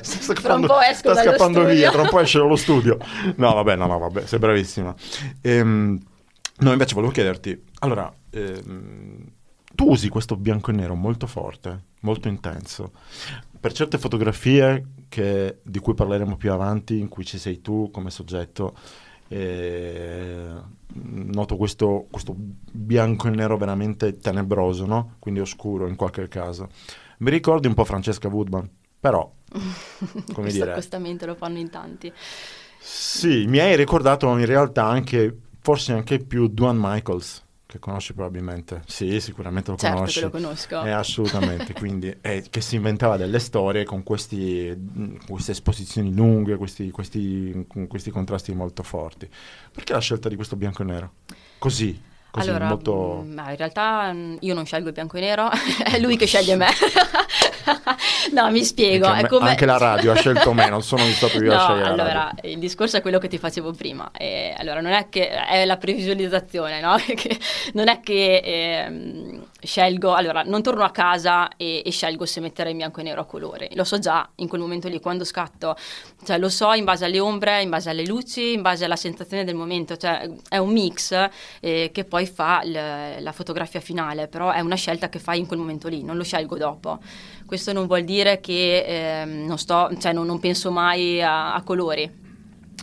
sta 0.00 0.32
Tra 0.34 0.54
un 0.54 0.66
po' 0.66 0.80
esco 0.80 1.12
sta 1.12 1.22
scappando 1.22 1.60
studio. 1.60 1.74
via, 1.74 1.90
tra 1.90 2.02
un 2.02 2.08
po' 2.08 2.20
esce 2.20 2.38
dallo 2.38 2.56
studio. 2.56 2.98
No, 3.36 3.54
vabbè, 3.54 3.76
no, 3.76 3.86
no, 3.86 3.98
vabbè, 3.98 4.26
sei 4.26 4.38
bravissima. 4.38 4.94
Ehm, 5.42 5.98
no, 6.58 6.72
invece 6.72 6.94
volevo 6.94 7.12
chiederti, 7.12 7.62
allora, 7.80 8.12
ehm, 8.30 9.24
tu 9.74 9.90
usi 9.90 10.08
questo 10.08 10.36
bianco 10.36 10.70
e 10.70 10.74
nero 10.74 10.94
molto 10.94 11.26
forte, 11.26 11.84
molto 12.00 12.28
intenso. 12.28 12.92
Per 13.60 13.72
certe 13.72 13.98
fotografie 13.98 14.86
che- 15.08 15.58
di 15.62 15.78
cui 15.80 15.94
parleremo 15.94 16.36
più 16.36 16.50
avanti, 16.52 16.98
in 16.98 17.08
cui 17.08 17.24
ci 17.26 17.38
sei 17.38 17.60
tu 17.60 17.90
come 17.90 18.10
soggetto, 18.10 18.74
eh, 19.28 20.50
noto 20.94 21.56
questo, 21.56 22.06
questo 22.10 22.34
bianco 22.36 23.28
e 23.28 23.30
nero 23.30 23.56
veramente 23.58 24.16
tenebroso, 24.16 24.86
no? 24.86 25.16
Quindi 25.18 25.40
oscuro 25.40 25.86
in 25.88 25.96
qualche 25.96 26.26
caso. 26.28 26.68
Mi 27.18 27.30
ricordi 27.30 27.66
un 27.66 27.74
po' 27.74 27.84
Francesca 27.84 28.28
Woodman, 28.28 28.68
però, 28.98 29.30
come 30.32 30.48
Questo 30.48 30.52
dire, 30.52 30.70
accostamento 30.70 31.26
lo 31.26 31.34
fanno 31.34 31.58
in 31.58 31.70
tanti. 31.70 32.12
sì, 32.76 33.44
mi 33.46 33.58
hai 33.58 33.76
ricordato 33.76 34.26
in 34.38 34.46
realtà 34.46 34.86
anche, 34.86 35.36
forse 35.60 35.92
anche 35.92 36.18
più 36.18 36.48
Duane 36.48 36.78
Michaels, 36.80 37.44
che 37.70 37.78
conosci 37.78 38.12
probabilmente. 38.14 38.82
Sì, 38.86 39.20
sicuramente 39.20 39.70
lo 39.70 39.76
Certo 39.76 39.96
conosci. 39.96 40.18
che 40.18 40.24
lo 40.24 40.30
conosco. 40.30 40.82
Eh, 40.82 40.90
assolutamente, 40.90 41.72
quindi 41.72 42.14
eh, 42.20 42.44
che 42.50 42.60
si 42.60 42.74
inventava 42.74 43.16
delle 43.16 43.38
storie 43.38 43.84
con 43.84 44.02
questi, 44.02 44.74
mh, 44.76 45.26
queste 45.26 45.52
esposizioni 45.52 46.12
lunghe, 46.12 46.56
questi, 46.56 46.90
questi, 46.90 47.64
con 47.68 47.86
questi 47.86 48.10
contrasti 48.10 48.52
molto 48.52 48.82
forti. 48.82 49.28
Perché 49.72 49.92
la 49.92 50.00
scelta 50.00 50.28
di 50.28 50.34
questo 50.34 50.56
bianco 50.56 50.82
e 50.82 50.84
nero? 50.84 51.12
Così, 51.58 51.98
così 52.30 52.48
allora, 52.48 52.68
molto... 52.68 53.22
mm, 53.24 53.32
ma 53.34 53.50
in 53.50 53.56
realtà 53.56 54.12
mm, 54.12 54.36
io 54.40 54.54
non 54.54 54.64
scelgo 54.64 54.88
il 54.88 54.94
bianco 54.94 55.16
e 55.16 55.20
nero, 55.20 55.50
è 55.84 55.98
lui 55.98 56.16
che 56.16 56.26
sceglie 56.26 56.56
me. 56.56 56.68
no, 58.32 58.50
mi 58.50 58.64
spiego. 58.64 59.06
Anche, 59.06 59.22
me- 59.22 59.28
come... 59.28 59.48
anche 59.50 59.66
la 59.66 59.78
radio 59.78 60.12
ha 60.12 60.16
scelto 60.16 60.52
me, 60.52 60.68
non 60.68 60.82
sono 60.82 61.02
stato 61.04 61.42
io 61.42 61.52
a 61.52 61.56
No, 61.60 61.62
scegliere 61.62 61.96
la 61.96 62.02
allora, 62.02 62.34
il 62.42 62.58
discorso 62.58 62.96
è 62.96 63.00
quello 63.02 63.18
che 63.18 63.28
ti 63.28 63.38
facevo 63.38 63.72
prima. 63.72 64.10
E, 64.16 64.54
allora, 64.56 64.80
non 64.80 64.92
è 64.92 65.08
che 65.08 65.28
è 65.28 65.64
la 65.64 65.76
previsualizzazione, 65.76 66.80
no? 66.80 66.96
Non 67.72 67.88
è 67.88 68.00
che 68.00 68.40
ehm, 68.44 69.44
scelgo, 69.62 70.14
allora, 70.14 70.42
non 70.42 70.62
torno 70.62 70.84
a 70.84 70.90
casa 70.90 71.48
e, 71.56 71.82
e 71.84 71.90
scelgo 71.90 72.26
se 72.26 72.40
mettere 72.40 72.70
in 72.70 72.76
bianco 72.76 73.00
e 73.00 73.02
nero 73.02 73.20
a 73.20 73.24
colori. 73.24 73.68
Lo 73.74 73.84
so 73.84 73.98
già 73.98 74.28
in 74.36 74.48
quel 74.48 74.60
momento 74.60 74.88
lì, 74.88 75.00
quando 75.00 75.24
scatto. 75.24 75.76
Cioè, 76.24 76.38
lo 76.38 76.48
so 76.48 76.72
in 76.72 76.84
base 76.84 77.04
alle 77.04 77.20
ombre, 77.20 77.62
in 77.62 77.70
base 77.70 77.90
alle 77.90 78.06
luci, 78.06 78.52
in 78.52 78.62
base 78.62 78.84
alla 78.84 78.96
sensazione 78.96 79.44
del 79.44 79.54
momento. 79.54 79.96
Cioè, 79.96 80.28
è 80.48 80.58
un 80.58 80.70
mix 80.72 81.28
eh, 81.60 81.90
che 81.92 82.04
poi 82.04 82.26
fa 82.26 82.62
l- 82.64 83.22
la 83.22 83.32
fotografia 83.32 83.80
finale, 83.80 84.28
però 84.28 84.50
è 84.50 84.60
una 84.60 84.76
scelta 84.76 85.08
che 85.08 85.18
fai 85.18 85.38
in 85.38 85.46
quel 85.46 85.58
momento 85.58 85.88
lì, 85.88 86.02
non 86.02 86.16
lo 86.16 86.24
scelgo 86.24 86.56
dopo. 86.56 86.98
Questo 87.46 87.72
non 87.72 87.86
vuol 87.86 88.04
dire 88.04 88.40
che 88.40 88.84
ehm, 88.86 89.46
non, 89.46 89.58
sto, 89.58 89.90
cioè 89.98 90.12
non, 90.12 90.26
non 90.26 90.38
penso 90.38 90.70
mai 90.70 91.22
a, 91.22 91.54
a 91.54 91.62
colori. 91.62 92.29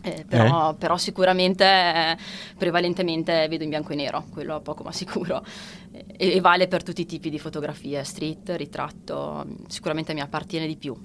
Eh, 0.04 0.26
però, 0.28 0.74
però 0.76 0.96
sicuramente 0.98 1.66
eh, 1.66 2.18
prevalentemente 2.58 3.48
vedo 3.48 3.64
in 3.64 3.70
bianco 3.70 3.94
e 3.94 3.96
nero, 3.96 4.26
quello 4.32 4.62
poco 4.62 4.84
ma 4.84 4.92
sicuro. 4.92 5.44
E, 5.92 6.36
e 6.36 6.42
vale 6.42 6.68
per 6.68 6.84
tutti 6.84 7.02
i 7.02 7.06
tipi 7.06 7.30
di 7.30 7.40
fotografie, 7.40 8.04
street, 8.04 8.54
ritratto, 8.56 9.46
sicuramente 9.68 10.14
mi 10.14 10.22
appartiene 10.22 10.68
di 10.68 10.76
più. 10.76 10.96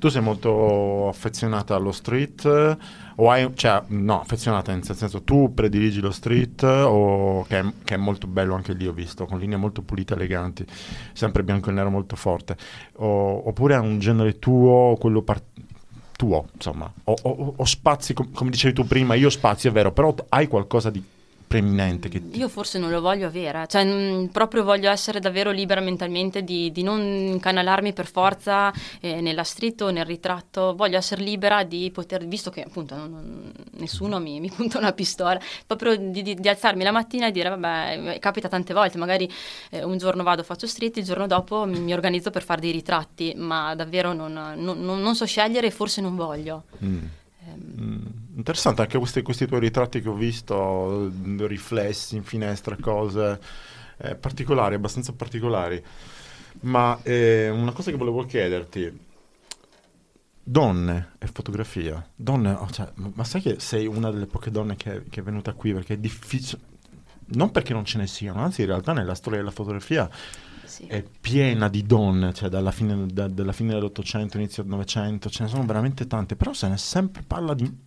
Tu 0.00 0.08
sei 0.08 0.20
molto 0.20 1.06
affezionata 1.08 1.76
allo 1.76 1.92
street 1.92 2.76
o 3.14 3.30
hai, 3.30 3.48
cioè, 3.54 3.82
no, 3.88 4.20
affezionata 4.20 4.72
nel 4.72 4.82
senso 4.82 5.22
tu 5.22 5.54
prediligi 5.54 6.00
lo 6.00 6.10
street 6.10 6.62
o 6.64 7.44
che 7.44 7.60
è, 7.60 7.64
che 7.84 7.94
è 7.94 7.96
molto 7.96 8.26
bello 8.26 8.54
anche 8.54 8.72
lì 8.72 8.88
ho 8.88 8.92
visto, 8.92 9.24
con 9.26 9.38
linee 9.38 9.56
molto 9.56 9.82
pulite, 9.82 10.14
eleganti, 10.14 10.64
sempre 11.12 11.44
bianco 11.44 11.70
e 11.70 11.72
nero 11.74 11.90
molto 11.90 12.16
forte, 12.16 12.56
o- 12.96 13.48
oppure 13.48 13.74
è 13.74 13.78
un 13.78 14.00
genere 14.00 14.40
tuo, 14.40 14.96
quello 14.98 15.22
par- 15.22 15.42
tuo, 16.18 16.46
insomma, 16.52 16.92
o, 17.04 17.14
o- 17.22 17.54
o 17.56 17.64
spazi, 17.64 18.12
com- 18.12 18.32
come 18.32 18.50
dicevi 18.50 18.74
tu 18.74 18.84
prima, 18.84 19.14
io 19.14 19.30
spazio 19.30 19.70
è 19.70 19.72
vero, 19.72 19.92
però 19.92 20.12
hai 20.30 20.48
qualcosa 20.48 20.90
di 20.90 21.00
preeminente 21.48 22.08
che 22.08 22.30
ti... 22.30 22.38
Io 22.38 22.48
forse 22.48 22.78
non 22.78 22.90
lo 22.90 23.00
voglio 23.00 23.26
avere, 23.26 23.66
cioè 23.66 23.84
mm, 23.84 24.26
proprio 24.26 24.62
voglio 24.62 24.90
essere 24.90 25.18
davvero 25.18 25.50
libera 25.50 25.80
mentalmente 25.80 26.44
di, 26.44 26.70
di 26.70 26.82
non 26.84 27.00
incanalarmi 27.00 27.92
per 27.92 28.06
forza 28.06 28.72
eh, 29.00 29.20
nella 29.20 29.42
street 29.42 29.80
o 29.80 29.90
nel 29.90 30.04
ritratto, 30.04 30.74
voglio 30.76 30.96
essere 30.98 31.22
libera 31.22 31.64
di 31.64 31.90
poter, 31.90 32.24
visto 32.26 32.50
che 32.50 32.62
appunto 32.62 32.94
non- 32.94 33.50
nessuno 33.78 34.20
mi, 34.20 34.38
mi 34.38 34.50
punta 34.54 34.78
una 34.78 34.92
pistola, 34.92 35.40
proprio 35.66 35.96
di, 35.96 36.22
di- 36.22 36.34
di 36.34 36.48
alzarmi 36.48 36.84
la 36.84 36.92
mattina 36.92 37.26
e 37.26 37.32
dire 37.32 37.48
vabbè, 37.48 38.18
capita 38.20 38.48
tante 38.48 38.74
volte, 38.74 38.98
magari 38.98 39.28
eh, 39.70 39.82
un 39.82 39.96
giorno 39.98 40.22
vado, 40.22 40.42
faccio 40.42 40.66
street, 40.66 40.98
il 40.98 41.04
giorno 41.04 41.26
dopo 41.26 41.64
mi, 41.64 41.80
mi 41.80 41.92
organizzo 41.94 42.30
per 42.30 42.42
fare 42.44 42.60
dei 42.60 42.70
ritratti, 42.72 43.32
ma 43.36 43.74
davvero 43.74 44.12
non, 44.12 44.32
non- 44.32 44.80
non- 44.84 45.00
non 45.00 45.14
so 45.16 45.24
scegliere 45.24 45.68
e 45.68 45.70
forse 45.70 46.00
non 46.02 46.14
voglio. 46.14 46.64
Mm. 46.84 46.98
Ehm, 47.46 47.76
Mm, 47.80 48.06
Interessante 48.38 48.82
anche 48.82 48.98
questi, 48.98 49.20
questi 49.22 49.46
tuoi 49.46 49.58
ritratti 49.58 50.00
che 50.00 50.08
ho 50.08 50.14
visto, 50.14 51.10
riflessi 51.38 52.14
in 52.14 52.22
finestra, 52.22 52.76
cose 52.80 53.40
eh, 53.96 54.14
particolari, 54.14 54.76
abbastanza 54.76 55.12
particolari. 55.12 55.82
Ma 56.60 57.00
eh, 57.02 57.48
una 57.50 57.72
cosa 57.72 57.90
che 57.90 57.96
volevo 57.96 58.24
chiederti, 58.24 58.96
donne 60.40 61.14
e 61.18 61.26
fotografia, 61.26 62.08
donne, 62.14 62.52
oh, 62.52 62.70
cioè, 62.70 62.88
ma 62.94 63.10
ma 63.12 63.24
sai 63.24 63.40
che 63.40 63.58
sei 63.58 63.88
una 63.88 64.12
delle 64.12 64.26
poche 64.26 64.52
donne 64.52 64.76
che, 64.76 65.02
che 65.10 65.18
è 65.18 65.22
venuta 65.24 65.52
qui 65.54 65.72
perché 65.72 65.94
è 65.94 65.98
difficile, 65.98 66.62
non 67.34 67.50
perché 67.50 67.72
non 67.72 67.84
ce 67.84 67.98
ne 67.98 68.06
siano, 68.06 68.40
anzi 68.40 68.60
in 68.60 68.68
realtà 68.68 68.92
nella 68.92 69.16
storia 69.16 69.40
della 69.40 69.50
fotografia 69.50 70.08
sì. 70.64 70.86
è 70.86 71.02
piena 71.02 71.68
di 71.68 71.82
donne, 71.82 72.32
cioè 72.34 72.48
dalla 72.48 72.70
fine, 72.70 73.04
da- 73.08 73.26
dalla 73.26 73.52
fine 73.52 73.72
dell'Ottocento, 73.72 74.36
inizio 74.36 74.62
del 74.62 74.70
Novecento, 74.70 75.28
ce 75.28 75.42
ne 75.42 75.48
sono 75.48 75.66
veramente 75.66 76.06
tante, 76.06 76.36
però 76.36 76.52
se 76.52 76.68
ne 76.68 76.78
sempre 76.78 77.24
parla 77.26 77.52
di 77.52 77.86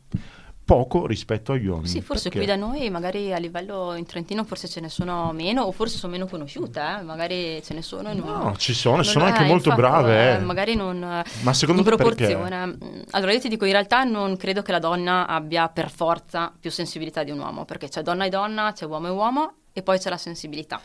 poco 0.71 1.05
rispetto 1.05 1.51
agli 1.51 1.65
uomini. 1.67 1.89
Sì, 1.89 1.99
forse 2.01 2.29
perché- 2.29 2.37
qui 2.37 2.47
da 2.47 2.55
noi 2.55 2.89
magari 2.89 3.33
a 3.33 3.37
livello 3.37 3.93
in 3.95 4.05
Trentino 4.05 4.45
forse 4.45 4.69
ce 4.69 4.79
ne 4.79 4.87
sono 4.87 5.33
meno 5.33 5.63
o 5.63 5.71
forse 5.73 5.97
sono 5.97 6.13
meno 6.13 6.27
conosciute, 6.27 6.79
eh? 6.79 7.01
magari 7.01 7.61
ce 7.61 7.73
ne 7.73 7.81
sono 7.81 8.09
e 8.09 8.13
non... 8.13 8.25
No, 8.25 8.55
ci 8.55 8.73
sono, 8.73 9.03
sono 9.03 9.25
anche 9.25 9.43
molto 9.43 9.67
infatti, 9.69 9.81
brave. 9.81 10.29
eh, 10.29 10.33
eh. 10.35 10.39
magari 10.39 10.75
non... 10.75 10.99
Ma 11.41 11.53
secondo 11.53 11.81
in 11.81 11.87
te 11.89 11.95
perché? 11.97 12.25
proporzione. 12.27 12.65
Mm, 12.67 13.01
Allora 13.09 13.33
io 13.33 13.39
ti 13.41 13.49
dico, 13.49 13.65
in 13.65 13.73
realtà 13.73 14.05
non 14.05 14.37
credo 14.37 14.61
che 14.61 14.71
la 14.71 14.79
donna 14.79 15.27
abbia 15.27 15.67
per 15.67 15.89
forza 15.91 16.53
più 16.57 16.71
sensibilità 16.71 17.23
di 17.23 17.31
un 17.31 17.39
uomo, 17.39 17.65
perché 17.65 17.89
c'è 17.89 18.01
donna 18.01 18.23
e 18.23 18.29
donna, 18.29 18.71
c'è 18.73 18.85
uomo 18.85 19.07
e 19.07 19.09
uomo 19.09 19.53
e 19.73 19.81
poi 19.83 19.99
c'è 19.99 20.09
la 20.09 20.17
sensibilità. 20.17 20.79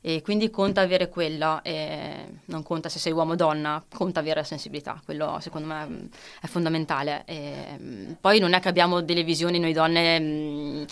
E 0.00 0.22
quindi 0.22 0.50
conta 0.50 0.80
avere 0.80 1.08
quella, 1.08 1.60
e 1.62 2.26
non 2.46 2.62
conta 2.62 2.88
se 2.88 2.98
sei 2.98 3.12
uomo 3.12 3.32
o 3.32 3.36
donna, 3.36 3.82
conta 3.88 4.20
avere 4.20 4.40
la 4.40 4.46
sensibilità, 4.46 5.00
quello 5.04 5.38
secondo 5.40 5.66
me 5.66 5.86
mm, 5.86 6.04
è 6.40 6.46
fondamentale. 6.46 7.22
E, 7.26 7.76
mm, 7.80 8.12
poi 8.20 8.38
non 8.38 8.52
è 8.52 8.60
che 8.60 8.68
abbiamo 8.68 9.00
delle 9.00 9.24
visioni 9.24 9.58
noi 9.58 9.72
donne 9.72 10.20
mm, 10.20 10.84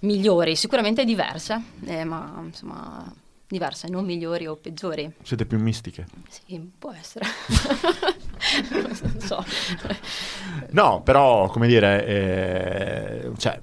migliori, 0.00 0.56
sicuramente 0.56 1.04
diverse, 1.04 1.60
eh, 1.84 2.04
ma 2.04 2.40
insomma 2.44 3.12
diverse, 3.48 3.88
non 3.88 4.04
migliori 4.04 4.46
o 4.46 4.56
peggiori. 4.56 5.10
Siete 5.22 5.46
più 5.46 5.58
mistiche. 5.58 6.06
Sì, 6.28 6.58
può 6.78 6.92
essere. 6.92 7.26
non 8.70 9.20
so. 9.20 9.44
No, 10.70 11.02
però, 11.02 11.48
come 11.48 11.66
dire, 11.66 12.06
eh, 12.06 13.30
cioè, 13.38 13.58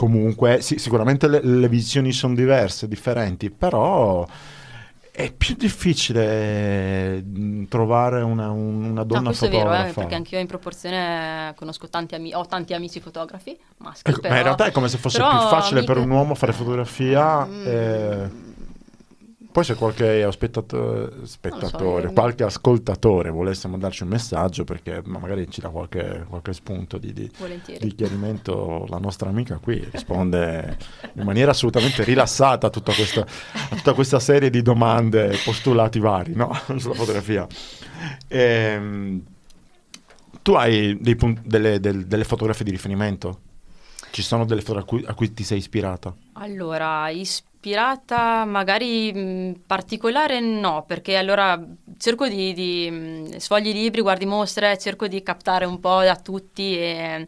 comunque 0.00 0.62
sì, 0.62 0.78
sicuramente 0.78 1.28
le, 1.28 1.44
le 1.44 1.68
visioni 1.68 2.12
sono 2.12 2.34
diverse, 2.34 2.88
differenti, 2.88 3.50
però 3.50 4.26
è 5.10 5.30
più 5.30 5.54
difficile 5.56 7.22
mm, 7.22 7.64
trovare 7.64 8.22
una, 8.22 8.48
una 8.48 9.04
donna 9.04 9.20
no, 9.20 9.26
questo 9.26 9.44
fotografa. 9.44 9.74
è 9.74 9.78
vero, 9.78 9.90
eh, 9.90 9.92
perché 9.92 10.14
anch'io 10.14 10.38
in 10.38 10.46
proporzione 10.46 11.52
conosco 11.54 11.90
tanti 11.90 12.14
amici, 12.14 12.34
ho 12.34 12.46
tanti 12.46 12.72
amici 12.72 12.98
fotografi 12.98 13.54
maschi. 13.76 14.08
Ecco, 14.08 14.20
però, 14.20 14.32
ma 14.32 14.38
in 14.38 14.44
realtà 14.44 14.64
è 14.64 14.70
come 14.70 14.88
se 14.88 14.96
fosse 14.96 15.18
più 15.18 15.26
facile 15.28 15.80
amiche... 15.80 15.92
per 15.92 16.02
un 16.02 16.08
uomo 16.08 16.34
fare 16.34 16.54
fotografia. 16.54 17.44
Mm. 17.44 17.66
Eh, 17.66 18.30
poi 19.52 19.64
se 19.64 19.74
qualche 19.74 20.30
spettatore, 20.30 21.26
spettatore 21.26 22.06
so, 22.06 22.12
qualche 22.12 22.44
ascoltatore 22.44 23.30
volesse 23.30 23.66
mandarci 23.66 24.04
un 24.04 24.10
messaggio 24.10 24.62
perché 24.62 25.02
magari 25.04 25.50
ci 25.50 25.60
dà 25.60 25.70
qualche, 25.70 26.24
qualche 26.28 26.52
spunto 26.52 26.98
di, 26.98 27.12
di, 27.12 27.28
di, 27.80 27.94
chiarimento, 27.94 28.86
la 28.88 28.98
nostra 28.98 29.28
amica 29.28 29.58
qui 29.58 29.84
risponde 29.90 30.78
in 31.14 31.24
maniera 31.24 31.50
assolutamente 31.50 32.04
rilassata 32.04 32.68
a 32.68 32.70
tutta 32.70 32.92
questa, 32.92 33.22
a 33.22 33.76
tutta 33.76 33.92
questa 33.92 34.20
serie 34.20 34.50
di 34.50 34.62
domande, 34.62 35.36
postulati 35.44 35.98
vari 35.98 36.32
no? 36.34 36.52
sulla 36.78 36.94
fotografia. 36.94 37.46
E, 38.28 38.40
ehm, 38.40 39.22
tu 40.42 40.52
hai 40.52 40.96
punt- 41.16 41.42
delle, 41.44 41.80
del, 41.80 42.06
delle 42.06 42.24
fotografie 42.24 42.64
di 42.64 42.70
riferimento? 42.70 43.40
Ci 44.12 44.22
sono 44.22 44.44
delle 44.44 44.60
foto 44.60 44.78
a 44.78 44.84
cui, 44.84 45.04
a 45.06 45.14
cui 45.14 45.32
ti 45.32 45.42
sei 45.42 45.58
ispirata? 45.58 46.14
Allora, 46.34 47.08
ispirata 47.08 47.49
ispirata 47.60 48.46
magari 48.46 49.12
mh, 49.12 49.60
particolare 49.66 50.40
no, 50.40 50.84
perché 50.86 51.16
allora 51.16 51.62
cerco 51.98 52.26
di, 52.26 52.54
di 52.54 52.90
mh, 52.90 53.36
sfogli 53.36 53.70
libri, 53.72 54.00
guardi 54.00 54.24
mostre, 54.24 54.78
cerco 54.78 55.06
di 55.06 55.22
captare 55.22 55.66
un 55.66 55.78
po' 55.78 56.00
da 56.02 56.16
tutti 56.16 56.78
e 56.78 57.26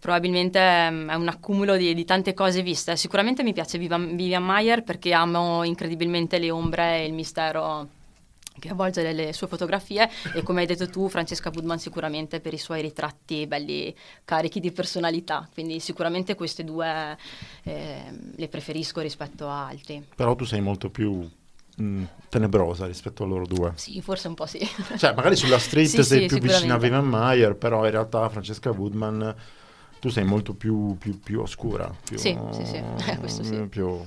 probabilmente 0.00 0.58
mh, 0.90 1.10
è 1.10 1.14
un 1.14 1.28
accumulo 1.28 1.76
di, 1.76 1.92
di, 1.92 2.04
tante 2.06 2.32
cose 2.32 2.62
viste. 2.62 2.96
Sicuramente 2.96 3.42
mi 3.42 3.52
piace 3.52 3.76
Vivian 3.76 4.42
Mayer 4.42 4.82
perché 4.82 5.12
amo 5.12 5.62
incredibilmente 5.62 6.38
le 6.38 6.50
ombre 6.50 7.02
e 7.02 7.06
il 7.06 7.12
mistero 7.12 7.88
che 8.58 8.68
avvolge 8.68 9.02
le, 9.02 9.12
le, 9.12 9.32
sue 9.32 9.46
fotografie 9.46 10.08
e 10.34 10.42
come 10.42 10.60
hai 10.60 10.66
detto 10.66 10.88
tu 10.88 11.08
Francesca 11.08 11.50
Budman 11.50 11.78
sicuramente 11.78 12.40
per 12.40 12.52
i 12.52 12.58
suoi 12.58 12.82
ritratti 12.82 13.46
belli 13.46 13.94
carichi 14.24 14.60
di 14.60 14.72
personalità. 14.72 15.48
Quindi 15.52 15.80
sicuramente 15.80 16.34
queste 16.34 16.64
due 16.64 17.16
eh, 17.62 18.02
le 18.34 18.48
preferisco 18.48 19.00
rispetto 19.00 19.48
a 19.48 19.66
altri. 19.66 20.04
Però 20.14 20.34
tu 20.34 20.44
sei 20.44 20.60
molto 20.60 20.90
più 20.90 21.28
mh, 21.76 21.82
mm, 21.82 22.04
tenebrosa 22.28 22.86
rispetto 22.86 23.24
a 23.24 23.26
loro 23.26 23.46
due. 23.46 23.72
Sì 23.76 24.00
forse 24.00 24.28
un 24.28 24.34
po' 24.34 24.46
sì. 24.46 24.58
Cioè 24.96 25.14
magari 25.14 25.36
sulla 25.36 25.58
street 25.58 25.88
sì, 25.88 26.02
sei 26.02 26.20
sì, 26.22 26.26
più 26.26 26.38
vicina 26.38 26.74
a 26.74 26.78
Vivian 26.78 27.06
Mayer 27.06 27.56
però 27.56 27.84
in 27.84 27.90
realtà 27.90 28.28
Francesca 28.28 28.70
Woodman 28.70 29.34
tu 29.98 30.08
sei 30.08 30.24
molto 30.24 30.54
più, 30.54 30.96
più, 30.98 31.18
più 31.20 31.40
oscura 31.40 31.92
più, 32.04 32.18
sì 32.18 32.38
sì 32.52 32.66
sì. 32.66 32.76
Eh, 32.76 33.16
questo 33.18 33.42
sì. 33.42 33.66
più 33.66 34.04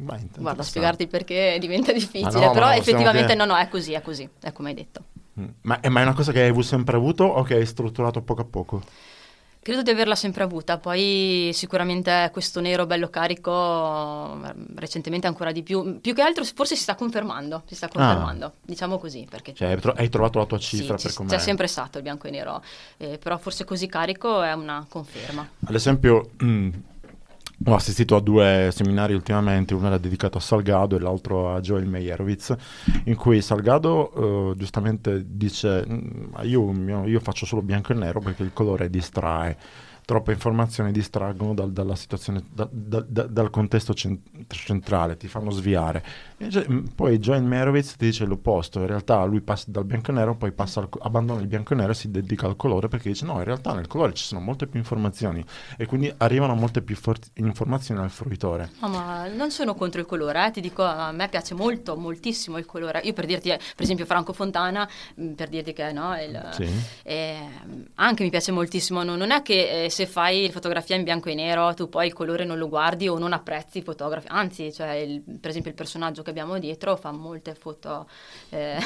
Guarda, 0.00 0.62
spiegarti 0.62 1.06
perché 1.06 1.56
diventa 1.60 1.92
difficile, 1.92 2.46
no, 2.46 2.50
però 2.52 2.72
effettivamente 2.72 3.34
no, 3.34 3.44
no, 3.44 3.56
è 3.56 3.68
così, 3.68 3.92
è 3.92 4.02
così, 4.02 4.28
è 4.40 4.52
come 4.52 4.70
hai 4.70 4.74
detto. 4.74 5.04
Mm. 5.38 5.44
Ma, 5.62 5.78
ma, 5.88 6.00
è 6.00 6.02
una 6.02 6.14
cosa 6.14 6.32
che 6.32 6.42
hai 6.42 6.62
sempre 6.62 6.96
avuto 6.96 7.24
o 7.24 7.42
che 7.42 7.54
hai 7.54 7.66
strutturato 7.66 8.22
poco 8.22 8.40
a 8.40 8.44
poco? 8.44 8.82
Credo 9.62 9.82
di 9.82 9.90
averla 9.90 10.14
sempre 10.14 10.42
avuta, 10.42 10.78
poi 10.78 11.50
sicuramente 11.52 12.30
questo 12.32 12.62
nero 12.62 12.86
bello 12.86 13.10
carico 13.10 14.40
recentemente 14.74 15.26
ancora 15.26 15.52
di 15.52 15.62
più, 15.62 16.00
più 16.00 16.14
che 16.14 16.22
altro 16.22 16.44
forse 16.44 16.76
si 16.76 16.82
sta 16.82 16.94
confermando, 16.94 17.62
si 17.66 17.74
sta 17.74 17.84
ah. 17.84 17.90
confermando, 17.90 18.46
ah. 18.46 18.52
diciamo 18.62 18.98
così. 18.98 19.26
Perché 19.28 19.52
cioè, 19.52 19.78
hai 19.96 20.08
trovato 20.08 20.38
la 20.38 20.46
tua 20.46 20.58
cifra 20.58 20.96
sì, 20.96 21.08
per 21.08 21.14
com'è? 21.14 21.28
C'è 21.28 21.38
sempre 21.38 21.66
stato 21.66 21.98
il 21.98 22.04
bianco 22.04 22.26
e 22.26 22.30
nero, 22.30 22.62
eh, 22.96 23.18
però 23.18 23.36
forse 23.36 23.64
così 23.64 23.86
carico 23.86 24.40
è 24.40 24.54
una 24.54 24.86
conferma. 24.88 25.46
Ad 25.66 25.74
esempio, 25.74 26.30
mh, 26.38 26.46
mm, 26.46 26.70
ho 27.66 27.74
assistito 27.74 28.16
a 28.16 28.20
due 28.20 28.70
seminari 28.72 29.12
ultimamente, 29.12 29.74
uno 29.74 29.88
era 29.88 29.98
dedicato 29.98 30.38
a 30.38 30.40
Salgado 30.40 30.96
e 30.96 31.00
l'altro 31.00 31.54
a 31.54 31.60
Joel 31.60 31.86
Meyerowitz, 31.86 32.56
in 33.04 33.16
cui 33.16 33.42
Salgado 33.42 34.52
eh, 34.52 34.56
giustamente 34.56 35.24
dice 35.26 35.84
mm, 35.86 36.34
io, 36.42 37.04
io 37.04 37.20
faccio 37.20 37.44
solo 37.44 37.60
bianco 37.60 37.92
e 37.92 37.96
nero 37.96 38.20
perché 38.20 38.42
il 38.44 38.52
colore 38.54 38.88
distrae 38.88 39.56
troppe 40.10 40.32
informazioni 40.32 40.90
distraggono 40.90 41.54
dal, 41.54 41.70
dalla 41.70 41.94
situazione, 41.94 42.42
da, 42.52 42.68
da, 42.68 43.04
da, 43.06 43.28
dal 43.28 43.48
contesto 43.48 43.94
centrale, 43.94 45.16
ti 45.16 45.28
fanno 45.28 45.52
sviare. 45.52 46.02
Cioè, 46.48 46.66
poi 46.96 47.18
Joan 47.18 47.46
Merowitz 47.46 47.94
ti 47.94 48.06
dice 48.06 48.24
l'opposto, 48.24 48.80
in 48.80 48.88
realtà 48.88 49.22
lui 49.22 49.40
passa 49.40 49.66
dal 49.68 49.84
bianco 49.84 50.10
e 50.10 50.14
nero, 50.14 50.34
poi 50.34 50.52
al, 50.56 50.88
abbandona 51.02 51.40
il 51.40 51.46
bianco 51.46 51.74
e 51.74 51.76
nero 51.76 51.92
e 51.92 51.94
si 51.94 52.10
dedica 52.10 52.46
al 52.46 52.56
colore 52.56 52.88
perché 52.88 53.10
dice 53.10 53.24
no, 53.24 53.34
in 53.34 53.44
realtà 53.44 53.72
nel 53.72 53.86
colore 53.86 54.12
ci 54.14 54.24
sono 54.24 54.40
molte 54.40 54.66
più 54.66 54.80
informazioni 54.80 55.44
e 55.76 55.86
quindi 55.86 56.12
arrivano 56.16 56.56
molte 56.56 56.82
più 56.82 56.96
for- 56.96 57.16
informazioni 57.34 58.00
al 58.00 58.10
fruitore. 58.10 58.70
No, 58.80 58.88
ma 58.88 59.28
non 59.28 59.52
sono 59.52 59.76
contro 59.76 60.00
il 60.00 60.08
colore, 60.08 60.44
eh. 60.44 60.50
ti 60.50 60.60
dico, 60.60 60.82
a 60.82 61.12
me 61.12 61.28
piace 61.28 61.54
molto, 61.54 61.96
moltissimo 61.96 62.58
il 62.58 62.66
colore. 62.66 63.00
Io 63.04 63.12
per 63.12 63.26
dirti, 63.26 63.50
per 63.50 63.60
esempio 63.84 64.06
Franco 64.06 64.32
Fontana, 64.32 64.88
per 65.36 65.48
dirti 65.48 65.72
che 65.72 65.92
no, 65.92 66.20
il, 66.20 66.48
sì. 66.50 66.68
eh, 67.04 67.38
anche 67.94 68.24
mi 68.24 68.30
piace 68.30 68.50
moltissimo, 68.50 69.04
no, 69.04 69.14
non 69.14 69.30
è 69.30 69.40
che 69.42 69.84
eh, 69.84 69.88
se 70.00 70.06
fai 70.06 70.50
fotografia 70.50 70.96
in 70.96 71.02
bianco 71.02 71.28
e 71.28 71.34
nero 71.34 71.74
tu 71.74 71.90
poi 71.90 72.06
il 72.06 72.14
colore 72.14 72.44
non 72.44 72.56
lo 72.56 72.68
guardi 72.68 73.06
o 73.06 73.18
non 73.18 73.34
apprezzi 73.34 73.78
i 73.78 73.82
fotografi, 73.82 74.28
anzi, 74.30 74.72
cioè 74.72 74.92
il, 74.92 75.22
per 75.38 75.50
esempio 75.50 75.70
il 75.70 75.76
personaggio 75.76 76.22
che 76.22 76.30
abbiamo 76.30 76.58
dietro 76.58 76.96
fa 76.96 77.12
molte 77.12 77.54
foto. 77.54 78.08
Eh. 78.48 78.78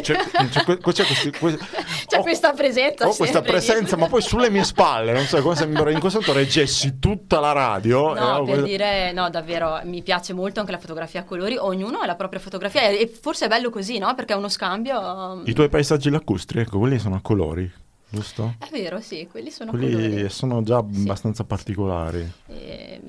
C'è, 0.00 0.16
c'è, 0.16 0.48
c'è, 0.48 0.64
questi, 0.64 1.30
que... 1.30 1.58
c'è 2.06 2.18
oh, 2.18 2.22
questa 2.22 2.52
presenza. 2.52 3.08
Ho 3.08 3.14
questa 3.14 3.42
presenza, 3.42 3.96
ma 3.96 4.06
poi 4.06 4.22
sulle 4.22 4.50
mie 4.50 4.62
spalle, 4.62 5.12
non 5.12 5.24
so 5.24 5.40
come 5.42 5.56
se 5.56 5.64
in 5.64 5.74
questo 5.74 6.20
momento 6.20 6.32
reggessi 6.32 6.98
tutta 7.00 7.40
la 7.40 7.52
radio. 7.52 8.14
No, 8.14 8.42
eh, 8.42 8.44
per 8.44 8.62
dire, 8.62 9.12
no, 9.12 9.30
davvero, 9.30 9.80
mi 9.84 10.02
piace 10.02 10.32
molto 10.32 10.60
anche 10.60 10.72
la 10.72 10.78
fotografia 10.78 11.20
a 11.20 11.24
colori, 11.24 11.56
ognuno 11.56 11.98
ha 11.98 12.06
la 12.06 12.14
propria 12.14 12.38
fotografia 12.38 12.82
e 12.88 13.08
forse 13.08 13.46
è 13.46 13.48
bello 13.48 13.70
così, 13.70 13.98
no? 13.98 14.14
Perché 14.14 14.34
è 14.34 14.36
uno 14.36 14.48
scambio. 14.48 15.42
I 15.44 15.52
tuoi 15.52 15.68
paesaggi 15.68 16.08
lacustri, 16.08 16.60
ecco, 16.60 16.78
quelli 16.78 16.98
sono 16.98 17.16
a 17.16 17.20
colori 17.20 17.88
giusto? 18.10 18.56
È 18.58 18.68
vero, 18.70 19.00
sì, 19.00 19.26
quelli 19.30 19.50
sono 19.50 19.70
quelli 19.70 19.92
colori. 19.92 20.28
sono 20.28 20.62
già 20.62 20.84
sì. 20.90 21.00
abbastanza 21.00 21.44
particolari. 21.44 22.30
Eh, 22.46 23.00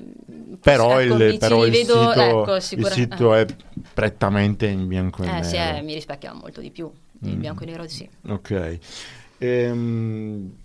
però, 0.60 1.00
il, 1.02 1.38
però 1.38 1.64
il, 1.64 1.72
vedo, 1.72 2.08
sito, 2.08 2.12
ecco, 2.12 2.60
sicura... 2.60 2.88
il, 2.88 2.94
sito, 2.94 3.34
è 3.34 3.46
prettamente 3.92 4.66
in 4.66 4.86
bianco 4.86 5.22
e 5.22 5.26
eh, 5.26 5.30
nero. 5.30 5.44
Sì, 5.44 5.56
eh, 5.56 5.82
mi 5.82 5.94
rispecchia 5.94 6.32
molto 6.32 6.60
di 6.60 6.70
più. 6.70 6.90
Il 7.22 7.36
mm. 7.36 7.40
bianco 7.40 7.62
e 7.62 7.66
nero 7.66 7.88
sì. 7.88 8.08
Ok. 8.28 8.78
Ehm, 9.38 10.56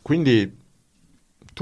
quindi 0.00 0.60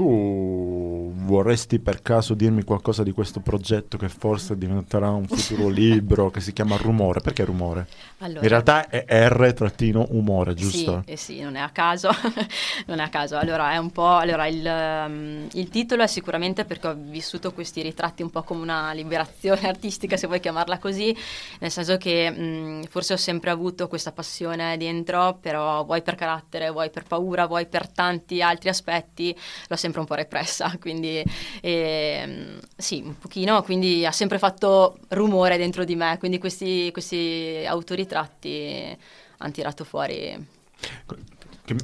tu 0.01 1.11
vorresti 1.13 1.79
per 1.79 2.01
caso 2.01 2.33
dirmi 2.33 2.63
qualcosa 2.63 3.03
di 3.03 3.11
questo 3.11 3.39
progetto 3.39 3.97
che 3.97 4.09
forse 4.09 4.57
diventerà 4.57 5.09
un 5.09 5.27
futuro 5.27 5.69
libro 5.69 6.31
che 6.31 6.41
si 6.41 6.53
chiama 6.53 6.75
Rumore? 6.77 7.21
Perché 7.21 7.45
Rumore? 7.45 7.87
Allora, 8.19 8.41
In 8.41 8.47
realtà 8.47 8.89
è 8.89 9.05
R-umore, 9.29 10.53
giusto? 10.55 11.03
Sì, 11.05 11.11
eh 11.11 11.15
sì, 11.17 11.41
non 11.41 11.55
è 11.55 11.59
a 11.59 11.69
caso. 11.69 12.09
non 12.87 12.99
è 12.99 13.03
a 13.03 13.09
caso. 13.09 13.37
Allora, 13.37 13.71
è 13.71 13.77
un 13.77 13.91
po'. 13.91 14.15
Allora, 14.15 14.47
il, 14.47 14.65
um, 14.65 15.47
il, 15.53 15.69
titolo 15.69 16.03
è 16.03 16.07
sicuramente 16.07 16.65
perché 16.65 16.87
ho 16.87 16.95
vissuto 16.97 17.53
questi 17.53 17.81
ritratti 17.81 18.23
un 18.23 18.29
po' 18.29 18.43
come 18.43 18.61
una 18.61 18.91
liberazione 18.93 19.61
artistica, 19.69 20.17
se 20.17 20.27
vuoi 20.27 20.39
chiamarla 20.39 20.79
così, 20.79 21.15
nel 21.59 21.71
senso 21.71 21.97
che 21.97 22.29
mh, 22.29 22.85
forse 22.89 23.13
ho 23.13 23.17
sempre 23.17 23.51
avuto 23.51 23.87
questa 23.87 24.11
passione 24.11 24.77
dentro, 24.77 25.37
però 25.39 25.83
vuoi 25.83 26.01
per 26.01 26.15
carattere, 26.15 26.71
vuoi 26.71 26.89
per 26.89 27.03
paura, 27.03 27.45
vuoi 27.45 27.67
per 27.67 27.87
tanti 27.87 28.41
altri 28.41 28.69
aspetti, 28.69 29.35
l'ho 29.67 29.75
sempre 29.75 29.90
un 29.99 30.05
po' 30.05 30.15
repressa, 30.15 30.75
quindi 30.79 31.23
eh, 31.61 32.57
sì, 32.75 33.01
un 33.05 33.17
pochino, 33.17 33.61
quindi 33.63 34.05
ha 34.05 34.11
sempre 34.11 34.39
fatto 34.39 34.97
rumore 35.09 35.57
dentro 35.57 35.83
di 35.83 35.95
me, 35.95 36.17
quindi 36.17 36.37
questi, 36.37 36.89
questi 36.91 37.63
autoritratti 37.67 38.97
hanno 39.37 39.51
tirato 39.51 39.83
fuori... 39.83 40.59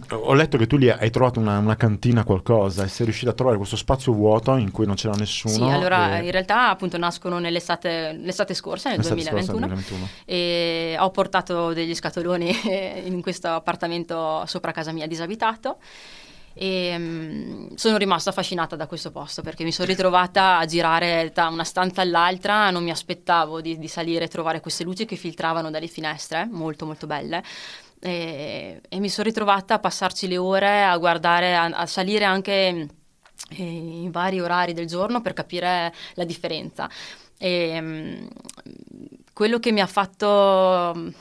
Ho 0.10 0.34
letto 0.34 0.58
che 0.58 0.68
tu 0.68 0.76
lì 0.76 0.90
hai 0.90 1.10
trovato 1.12 1.40
una, 1.40 1.60
una, 1.60 1.78
cantina, 1.78 2.24
qualcosa, 2.26 2.84
e 2.84 2.88
sei 2.90 3.06
riuscito 3.06 3.30
a 3.30 3.34
trovare 3.34 3.58
questo 3.58 3.78
spazio 3.78 4.12
vuoto 4.12 4.58
in 4.58 4.72
cui 4.72 4.86
non 4.86 4.96
c'era 4.96 5.14
nessuno. 5.14 5.54
Sì, 5.54 5.62
allora 5.62 6.18
e... 6.18 6.26
in 6.26 6.32
realtà 6.32 6.70
appunto 6.70 6.98
nascono 6.98 7.40
nell'estate 7.40 8.12
l'estate 8.20 8.54
scorsa, 8.54 8.90
nel 8.90 8.98
l'estate 8.98 9.22
2021, 9.22 9.68
scorsa, 9.68 9.94
2021, 9.94 10.08
e 10.26 10.98
ho 11.00 11.10
portato 11.12 11.74
degli 11.74 11.96
scatoloni 11.96 12.52
in 13.06 13.22
questo 13.22 13.48
appartamento 13.48 14.44
sopra 14.46 14.72
casa 14.72 14.92
mia 14.92 15.08
disabitato 15.08 15.78
e 16.60 16.96
um, 16.96 17.76
sono 17.76 17.98
rimasta 17.98 18.32
affascinata 18.32 18.76
da 18.76 18.88
questo 18.88 19.12
posto 19.12 19.44
perché 19.44 19.64
mi 19.64 19.72
sono 19.72 19.88
ritrovata 19.88 20.58
a 20.58 20.66
girare 20.66 21.32
da 21.32 21.50
una 21.50 21.64
stanza 21.64 22.02
all'altra, 22.02 22.72
non 22.72 22.84
mi 22.84 22.90
aspettavo 22.90 23.62
di, 23.62 23.78
di 23.78 23.88
salire 23.88 24.26
e 24.26 24.28
trovare 24.28 24.60
queste 24.60 24.84
luci 24.84 25.06
che 25.06 25.16
filtravano 25.16 25.70
dalle 25.70 25.86
finestre, 25.86 26.48
molto 26.50 26.88
molto 26.88 27.06
belle. 27.06 27.44
E, 28.00 28.82
e 28.90 29.00
mi 29.00 29.10
sono 29.10 29.28
ritrovata 29.28 29.76
a 29.76 29.80
passarci 29.80 30.28
le 30.28 30.38
ore 30.38 30.84
a 30.84 30.98
guardare, 30.98 31.56
a, 31.56 31.66
a 31.66 31.86
salire 31.86 32.26
anche 32.26 32.88
eh, 33.50 33.64
in 33.64 34.10
vari 34.10 34.40
orari 34.40 34.74
del 34.74 34.88
giorno 34.88 35.22
per 35.22 35.34
capire 35.34 35.94
la 36.16 36.24
differenza. 36.24 36.90
E, 37.38 37.78
um, 37.80 38.28
quello 39.32 39.60
che 39.60 39.72
mi 39.72 39.82
ha 39.82 39.86
fatto 39.88 41.14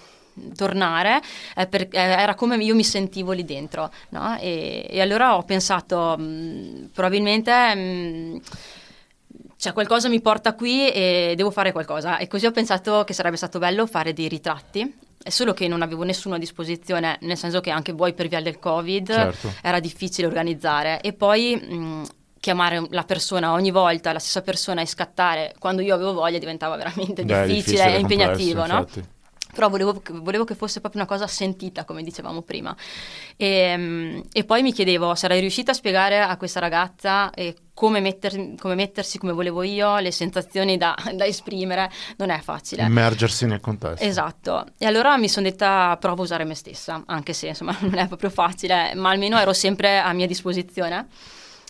tornare 0.54 1.20
eh, 1.56 1.66
per, 1.66 1.82
eh, 1.82 1.88
era 1.92 2.34
come 2.34 2.56
io 2.56 2.74
mi 2.74 2.84
sentivo 2.84 3.32
lì 3.32 3.44
dentro 3.44 3.90
no? 4.10 4.36
e, 4.38 4.86
e, 4.88 5.00
allora 5.00 5.36
ho 5.36 5.42
pensato 5.42 6.16
mh, 6.18 6.22
mm, 6.22 6.84
probabilmente 6.92 7.74
mh, 7.74 7.80
mm, 7.80 8.36
cioè 9.58 9.72
qualcosa 9.72 10.08
mi 10.08 10.20
porta 10.20 10.54
qui 10.54 10.90
e 10.90 11.32
devo 11.34 11.50
fare 11.50 11.72
qualcosa. 11.72 12.18
E 12.18 12.28
così 12.28 12.46
ho 12.46 12.50
pensato 12.50 13.04
che 13.04 13.14
sarebbe 13.14 13.36
stato 13.36 13.58
bello 13.58 13.86
fare 13.86 14.12
dei 14.12 14.28
ritratti. 14.28 14.94
È 15.22 15.30
solo 15.30 15.54
che 15.54 15.66
non 15.66 15.82
avevo 15.82 16.04
nessuno 16.04 16.34
a 16.34 16.38
disposizione, 16.38 17.16
nel 17.22 17.36
senso 17.36 17.60
che 17.60 17.70
anche 17.70 17.92
voi 17.92 18.12
per 18.12 18.28
via 18.28 18.40
del 18.40 18.58
Covid 18.58 19.10
Certo. 19.10 19.54
era 19.62 19.80
difficile 19.80 20.26
organizzare. 20.26 21.00
E 21.00 21.14
poi 21.14 21.56
mh, 21.56 22.02
chiamare 22.38 22.86
la 22.90 23.02
persona 23.02 23.52
ogni 23.52 23.70
volta, 23.70 24.12
la 24.12 24.18
stessa 24.18 24.42
persona 24.42 24.82
e 24.82 24.86
scattare 24.86 25.54
quando 25.58 25.82
io 25.82 25.94
avevo 25.94 26.12
voglia 26.12 26.38
diventava 26.38 26.76
veramente 26.76 27.24
Beh, 27.24 27.46
difficile 27.46 27.96
e 27.96 27.98
complesso, 27.98 28.00
impegnativo, 28.00 28.66
no? 28.66 28.78
infatti. 28.78 29.04
Però 29.56 29.70
volevo, 29.70 30.02
volevo 30.20 30.44
che 30.44 30.54
fosse 30.54 30.80
proprio 30.80 31.00
una 31.00 31.10
cosa 31.10 31.26
sentita, 31.26 31.84
come 31.84 32.02
dicevamo 32.02 32.42
prima. 32.42 32.76
E, 33.36 33.74
mm, 33.76 34.20
e 34.32 34.44
poi 34.44 34.60
mi 34.62 34.72
chiedevo, 34.72 35.14
sarei 35.14 35.40
riuscita 35.40 35.70
a 35.70 35.74
spiegare 35.74 36.20
a 36.20 36.36
questa 36.36 36.60
ragazza 36.60 37.30
eh, 37.30 37.56
come, 37.72 38.00
metter- 38.00 38.58
come 38.58 38.74
mettersi 38.74 39.18
come 39.18 39.32
volevo 39.32 39.62
io, 39.62 39.98
le 39.98 40.10
sensazioni 40.10 40.76
da, 40.76 40.94
da 41.14 41.24
esprimere? 41.24 41.90
Non 42.18 42.28
è 42.28 42.38
facile. 42.40 42.82
Immergersi 42.82 43.46
nel 43.46 43.60
contesto. 43.60 44.04
Esatto, 44.04 44.66
e 44.76 44.84
allora 44.84 45.16
mi 45.16 45.28
sono 45.28 45.48
detta 45.48 45.96
provo 45.98 46.20
a 46.20 46.24
usare 46.24 46.44
me 46.44 46.54
stessa, 46.54 47.02
anche 47.06 47.32
se 47.32 47.48
insomma 47.48 47.74
non 47.80 47.96
è 47.96 48.06
proprio 48.06 48.28
facile, 48.28 48.94
ma 48.94 49.08
almeno 49.08 49.38
ero 49.38 49.54
sempre 49.54 49.98
a 49.98 50.12
mia 50.12 50.26
disposizione. 50.26 51.08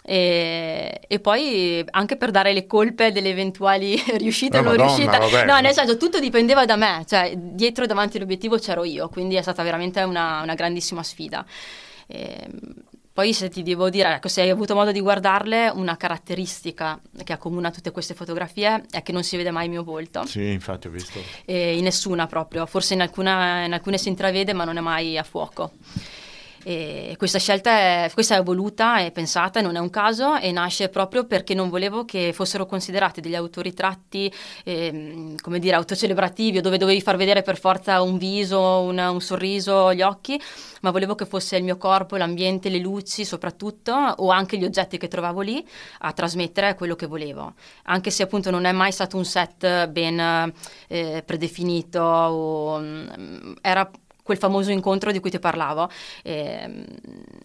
E, 0.08 1.00
e 1.08 1.18
poi 1.18 1.84
anche 1.90 2.16
per 2.16 2.30
dare 2.30 2.52
le 2.52 2.66
colpe 2.66 3.10
delle 3.10 3.30
eventuali 3.30 4.00
riuscite 4.18 4.58
o 4.58 4.62
non 4.62 4.76
Madonna, 4.76 5.18
riuscite, 5.18 5.44
no, 5.44 5.58
nel 5.58 5.72
senso 5.72 5.96
tutto 5.96 6.20
dipendeva 6.20 6.64
da 6.64 6.76
me, 6.76 7.04
cioè 7.08 7.34
dietro 7.36 7.82
e 7.82 7.86
davanti 7.88 8.16
all'obiettivo 8.16 8.56
c'ero 8.56 8.84
io, 8.84 9.08
quindi 9.08 9.34
è 9.34 9.42
stata 9.42 9.64
veramente 9.64 10.00
una, 10.02 10.42
una 10.42 10.54
grandissima 10.54 11.02
sfida. 11.02 11.44
E, 12.06 12.48
poi 13.16 13.32
se 13.32 13.48
ti 13.48 13.62
devo 13.62 13.88
dire, 13.88 14.16
ecco, 14.16 14.28
se 14.28 14.42
hai 14.42 14.50
avuto 14.50 14.74
modo 14.74 14.92
di 14.92 15.00
guardarle, 15.00 15.70
una 15.70 15.96
caratteristica 15.96 17.00
che 17.24 17.32
accomuna 17.32 17.70
tutte 17.70 17.90
queste 17.90 18.12
fotografie 18.12 18.84
è 18.90 19.02
che 19.02 19.10
non 19.10 19.24
si 19.24 19.38
vede 19.38 19.50
mai 19.50 19.64
il 19.64 19.70
mio 19.70 19.82
volto 19.82 20.26
Sì, 20.26 20.50
infatti 20.50 20.88
ho 20.88 20.90
visto. 20.90 21.18
e 21.46 21.78
in 21.78 21.82
nessuna 21.84 22.26
proprio, 22.26 22.66
forse 22.66 22.92
in, 22.92 23.00
alcuna- 23.00 23.64
in 23.64 23.72
alcune 23.72 23.96
si 23.96 24.08
intravede 24.08 24.52
ma 24.52 24.64
non 24.64 24.76
è 24.76 24.80
mai 24.82 25.16
a 25.16 25.22
fuoco. 25.22 25.72
E 26.68 27.14
questa 27.16 27.38
scelta 27.38 27.70
è, 27.70 28.10
questa 28.12 28.34
è 28.34 28.42
voluta, 28.42 28.98
è 28.98 29.12
pensata, 29.12 29.60
non 29.60 29.76
è 29.76 29.78
un 29.78 29.88
caso 29.88 30.34
e 30.34 30.50
nasce 30.50 30.88
proprio 30.88 31.24
perché 31.24 31.54
non 31.54 31.68
volevo 31.68 32.04
che 32.04 32.32
fossero 32.32 32.66
considerati 32.66 33.20
degli 33.20 33.36
autoritratti, 33.36 34.32
ehm, 34.64 35.36
come 35.42 35.60
dire, 35.60 35.76
autocelebrativi 35.76 36.58
o 36.58 36.60
dove 36.60 36.76
dovevi 36.76 37.00
far 37.00 37.16
vedere 37.16 37.42
per 37.42 37.56
forza 37.56 38.02
un 38.02 38.18
viso, 38.18 38.80
un, 38.80 38.98
un 38.98 39.20
sorriso, 39.20 39.94
gli 39.94 40.02
occhi, 40.02 40.42
ma 40.80 40.90
volevo 40.90 41.14
che 41.14 41.24
fosse 41.24 41.56
il 41.56 41.62
mio 41.62 41.76
corpo, 41.76 42.16
l'ambiente, 42.16 42.68
le 42.68 42.78
luci 42.78 43.24
soprattutto 43.24 43.92
o 43.92 44.30
anche 44.30 44.58
gli 44.58 44.64
oggetti 44.64 44.98
che 44.98 45.06
trovavo 45.06 45.42
lì 45.42 45.64
a 46.00 46.12
trasmettere 46.12 46.74
quello 46.74 46.96
che 46.96 47.06
volevo. 47.06 47.54
Anche 47.84 48.10
se 48.10 48.24
appunto 48.24 48.50
non 48.50 48.64
è 48.64 48.72
mai 48.72 48.90
stato 48.90 49.16
un 49.16 49.24
set 49.24 49.86
ben 49.86 50.52
eh, 50.88 51.22
predefinito 51.24 52.00
o 52.00 52.80
mm, 52.80 53.52
era 53.60 53.88
quel 54.26 54.36
famoso 54.38 54.72
incontro 54.72 55.12
di 55.12 55.20
cui 55.20 55.30
ti 55.30 55.38
parlavo. 55.38 55.88
Ehm, 56.24 56.84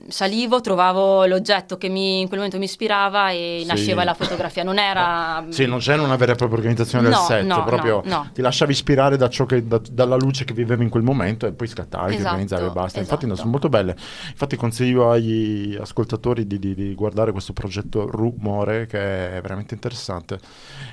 salivo, 0.08 0.60
trovavo 0.62 1.26
l'oggetto 1.26 1.78
che 1.78 1.88
mi- 1.88 2.20
in 2.22 2.26
quel 2.28 2.40
momento 2.40 2.58
mi 2.58 2.66
ispirava 2.66 3.30
e 3.30 3.60
Sì. 3.62 3.68
nasceva 3.68 4.04
la 4.04 4.14
fotografia. 4.16 4.64
Non 4.64 4.78
era... 4.80 5.46
Sì, 5.50 5.66
non 5.68 5.80
c'era 5.80 6.02
una 6.02 6.16
vera 6.16 6.34
e 6.34 6.36
propria 6.36 6.58
organizzazione 6.58 7.04
del 7.04 7.14
No, 7.14 7.24
set, 7.26 7.44
no, 7.46 7.64
proprio 7.64 8.02
no, 8.06 8.30
ti 8.34 8.42
lasciavi 8.42 8.72
ispirare 8.72 9.16
da 9.16 9.30
ciò 9.30 9.46
che, 9.46 9.66
da- 9.68 9.80
dalla 9.92 10.16
luce 10.16 10.44
che 10.44 10.54
vivevi 10.54 10.84
in 10.84 10.90
quel 10.90 11.04
momento 11.04 11.46
e 11.46 11.52
poi 11.52 11.68
scattavi, 11.68 12.14
Esatto, 12.16 12.28
organizzavi 12.30 12.66
e 12.66 12.70
basta. 12.72 13.00
Infatti 13.00 13.26
esatto. 13.26 13.38
sono 13.40 13.52
molto 13.52 13.70
belle. 13.70 13.96
Infatti 14.30 14.56
consiglio 14.56 15.12
agli 15.12 15.78
ascoltatori 15.80 16.48
di, 16.48 16.58
di- 16.60 16.74
di 16.74 16.96
guardare 16.96 17.32
questo 17.32 17.54
progetto 17.54 18.10
Rumore 18.10 18.88
che 18.88 19.38
è 19.38 19.42
veramente 19.42 19.74
interessante. 19.76 20.40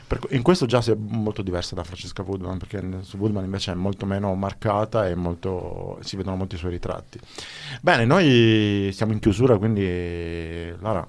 Per- 0.06 0.26
in 0.30 0.42
questo 0.42 0.66
già 0.66 0.80
si 0.82 0.90
è 0.90 0.96
molto 0.98 1.40
diversa 1.42 1.74
da 1.74 1.82
Francesca 1.84 2.22
Woodman 2.22 2.58
perché 2.58 2.82
su 3.02 3.16
Woodman 3.16 3.44
invece 3.44 3.72
è 3.72 3.74
molto 3.74 4.04
meno 4.06 4.34
marcata 4.34 5.06
e 5.08 5.14
molto, 5.14 5.77
si 6.00 6.16
vedono 6.16 6.36
molti 6.36 6.56
suoi 6.56 6.72
ritratti. 6.72 7.18
Bene, 7.80 8.04
noi 8.04 8.90
siamo 8.92 9.12
in 9.12 9.18
chiusura, 9.18 9.58
quindi 9.58 10.74
Lara, 10.80 11.06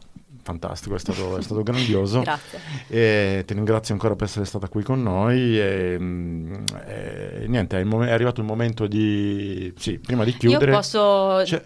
fantastico, 0.50 0.96
è 0.96 1.00
stato, 1.00 1.38
è 1.38 1.42
stato 1.42 1.62
grandioso. 1.64 2.22
Grazie. 2.22 2.60
E 2.88 3.44
ti 3.46 3.54
ringrazio 3.54 3.94
ancora 3.94 4.16
per 4.16 4.26
essere 4.28 4.46
stata 4.46 4.68
qui 4.68 4.84
con 4.84 5.02
noi. 5.02 5.60
E, 5.60 5.96
mm, 6.00 6.54
e 6.88 7.46
niente, 7.48 7.80
è, 7.80 7.84
mom- 7.84 8.06
è 8.06 8.12
arrivato 8.12 8.42
il 8.42 8.48
momento 8.48 8.88
di. 8.88 9.72
Sì, 9.78 10.00
prima 10.00 10.24
di 10.24 10.34
chiudere. 10.36 10.72
Io 10.72 10.78
posso, 10.78 11.46
Cioè- 11.46 11.64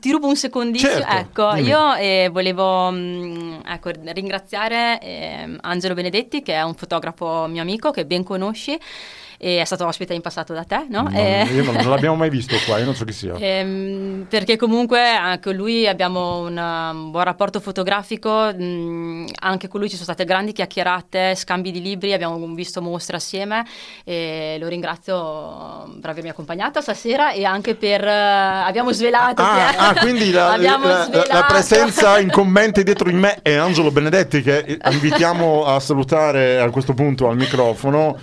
ti 0.00 0.10
rubo 0.10 0.28
un 0.28 0.36
secondissimo. 0.36 0.92
Certo, 0.92 1.16
ecco, 1.16 1.54
dimmi. 1.54 1.68
io 1.68 1.94
eh, 1.94 2.30
volevo 2.32 2.90
mm, 2.90 3.60
ecco, 3.66 3.90
ringraziare 4.12 5.00
ehm, 5.00 5.58
Angelo 5.60 5.94
Benedetti, 5.94 6.42
che 6.42 6.54
è 6.54 6.62
un 6.62 6.74
fotografo 6.74 7.46
mio 7.46 7.62
amico 7.62 7.90
che 7.90 8.06
ben 8.06 8.22
conosci. 8.22 8.78
E 9.44 9.60
è 9.60 9.64
stato 9.64 9.84
ospite 9.88 10.14
in 10.14 10.20
passato 10.20 10.52
da 10.52 10.62
te, 10.62 10.86
no? 10.88 11.02
Non- 11.02 11.16
Eh, 11.16 11.42
io 11.52 11.64
non, 11.64 11.74
non 11.74 11.90
l'abbiamo 11.90 12.14
mai 12.14 12.30
visto 12.30 12.54
qua, 12.64 12.78
io 12.78 12.84
non 12.84 12.94
so 12.94 13.04
chi 13.04 13.12
sia. 13.12 13.34
Ehm, 13.36 14.26
perché 14.28 14.56
comunque 14.56 15.00
anche 15.04 15.40
con 15.50 15.54
lui 15.56 15.88
abbiamo 15.88 16.42
un, 16.42 16.56
um, 16.56 17.10
buon 17.10 17.24
rapporto 17.24 17.58
fotografico, 17.58 18.52
mm, 18.54 19.26
anche 19.40 19.66
con 19.66 19.80
lui 19.80 19.88
ci 19.88 19.94
sono 19.96 20.04
state 20.04 20.24
grandi 20.24 20.52
chiacchierate, 20.52 21.34
scambi 21.34 21.72
di 21.72 21.82
libri, 21.82 22.12
abbiamo 22.12 22.38
visto 22.54 22.80
mostre 22.80 23.16
assieme 23.16 23.64
e 24.04 24.58
lo 24.60 24.68
ringrazio 24.68 25.92
per 26.00 26.10
avermi 26.10 26.28
accompagnata 26.28 26.80
stasera 26.80 27.32
e 27.32 27.44
anche 27.44 27.74
per... 27.74 28.04
eh, 28.04 28.10
abbiamo 28.12 28.92
svelato... 28.92 29.42
Ah, 29.42 29.70
che- 29.72 29.76
ah, 29.76 29.94
quindi 30.00 30.30
la, 30.30 30.54
la- 30.56 30.56
la- 30.56 30.78
la 30.86 31.02
svelato. 31.04 31.46
presenza 31.52 32.20
in 32.20 32.30
commenti 32.30 32.84
dietro 32.84 33.10
di 33.10 33.16
me 33.16 33.40
è 33.42 33.54
Angelo 33.54 33.90
Benedetti 33.90 34.40
che 34.40 34.78
invitiamo 34.88 35.64
a 35.64 35.80
salutare 35.80 36.60
a 36.60 36.70
questo 36.70 36.94
punto 36.94 37.28
al 37.28 37.36
microfono. 37.36 38.16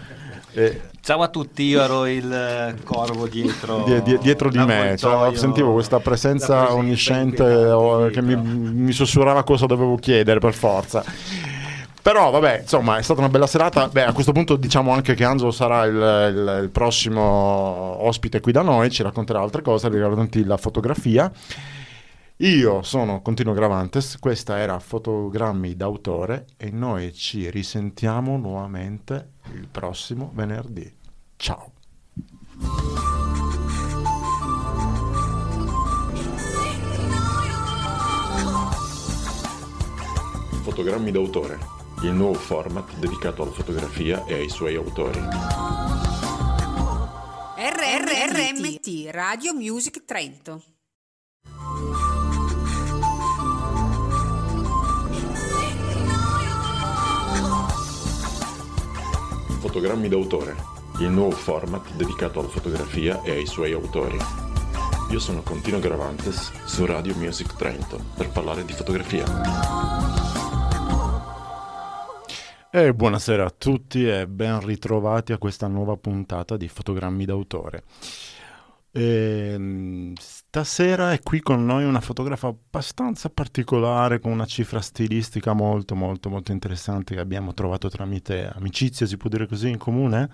Eh, 0.54 0.82
Ciao 1.02 1.22
a 1.24 1.28
tutti, 1.30 1.64
io 1.64 1.82
ero 1.82 2.06
il 2.06 2.32
eh, 2.32 2.76
corvo 2.84 3.26
dietro, 3.28 3.84
die- 3.86 4.02
die- 4.04 4.18
dietro 4.20 4.50
di 4.50 4.58
me, 4.60 4.96
cioè, 4.98 5.36
sentivo 5.36 5.74
questa 5.74 6.00
presenza 6.00 6.72
onnisciente 6.74 7.44
che 8.12 8.22
mi, 8.22 8.36
mi 8.36 8.92
sussurrava 8.92 9.44
cosa 9.44 9.66
dovevo 9.66 9.96
chiedere 9.96 10.40
per 10.40 10.54
forza. 10.54 11.04
Però 12.02 12.30
vabbè, 12.32 12.60
insomma, 12.62 12.98
è 12.98 13.02
stata 13.02 13.20
una 13.22 13.30
bella 13.30 13.48
serata. 13.48 13.88
Beh, 13.88 14.04
a 14.06 14.14
questo 14.14 14.32
punto 14.34 14.56
diciamo 14.56 14.92
anche 14.92 15.16
che 15.16 15.24
Angelo 15.24 15.52
sarà 15.52 15.86
il, 15.86 15.96
il- 15.96 16.60
il 16.64 16.70
prossimo 16.70 17.22
ospite 18.06 18.40
qui 18.40 18.52
da 18.52 18.62
noi, 18.62 18.90
ci 18.92 19.02
racconterà 19.02 19.40
altre 19.42 19.62
cose 19.64 19.90
riguardanti 19.90 20.44
la 20.46 20.58
fotografia. 20.58 21.32
Io 22.42 22.84
sono 22.84 23.22
Continuo 23.22 23.52
Gravantes, 23.54 24.18
questa 24.18 24.60
era 24.60 24.80
Fotogrammi 24.80 25.76
d'autore 25.76 26.46
e 26.56 26.72
noi 26.72 27.14
ci 27.14 27.50
risentiamo 27.50 28.38
nuovamente 28.38 29.34
il 29.56 29.68
prossimo 29.68 30.32
venerdì. 30.34 30.90
Ciao! 31.36 31.74
Fotogrammi 40.62 41.12
d'autore, 41.12 41.60
il 42.04 42.14
nuovo 42.14 42.36
format 42.36 42.98
dedicato 43.00 43.42
alla 43.42 43.52
fotografia 43.52 44.24
e 44.24 44.36
ai 44.36 44.50
suoi 44.50 44.78
autori. 44.78 45.20
RRRMT 47.58 49.10
Radio 49.12 49.54
Music 49.54 50.06
Trento. 50.06 50.64
Fotogrammi 59.80 60.10
d'autore, 60.10 60.58
il 61.00 61.08
nuovo 61.08 61.32
format 61.32 61.94
dedicato 61.94 62.42
alla 62.42 62.50
fotografia 62.50 63.22
e 63.22 63.32
ai 63.32 63.46
suoi 63.46 63.72
autori. 63.72 64.18
Io 65.10 65.20
sono 65.20 65.42
Contino 65.42 65.80
Gravantes 65.80 66.52
su 66.66 66.86
Radio 66.86 67.16
Music 67.16 67.56
Trento 67.56 67.98
per 68.18 68.30
parlare 68.30 68.66
di 68.66 68.74
fotografia. 68.74 69.24
E 72.70 72.94
buonasera 72.94 73.46
a 73.46 73.54
tutti 73.58 74.06
e 74.06 74.28
ben 74.28 74.60
ritrovati 74.60 75.32
a 75.32 75.38
questa 75.38 75.68
nuova 75.68 75.96
puntata 75.96 76.58
di 76.58 76.68
Fotogrammi 76.68 77.24
d'autore. 77.24 77.84
Ehm, 78.92 80.14
stasera 80.20 81.12
è 81.14 81.22
qui 81.22 81.42
con 81.42 81.64
noi 81.64 81.84
una 81.84 82.02
fotografa 82.02 82.48
abbastanza 82.48 83.30
particolare 83.30 84.20
con 84.20 84.32
una 84.32 84.46
cifra 84.46 84.82
stilistica 84.82 85.54
molto 85.54 85.94
molto 85.94 86.30
molto 86.30 86.52
interessante 86.52 87.14
che 87.14 87.22
abbiamo 87.22 87.54
trovato 87.54 87.88
tramite 87.90 88.50
amicizia, 88.54 89.06
si 89.06 89.18
può 89.18 89.30
dire 89.30 89.48
così, 89.48 89.70
in 89.70 89.78
comune. 89.78 90.30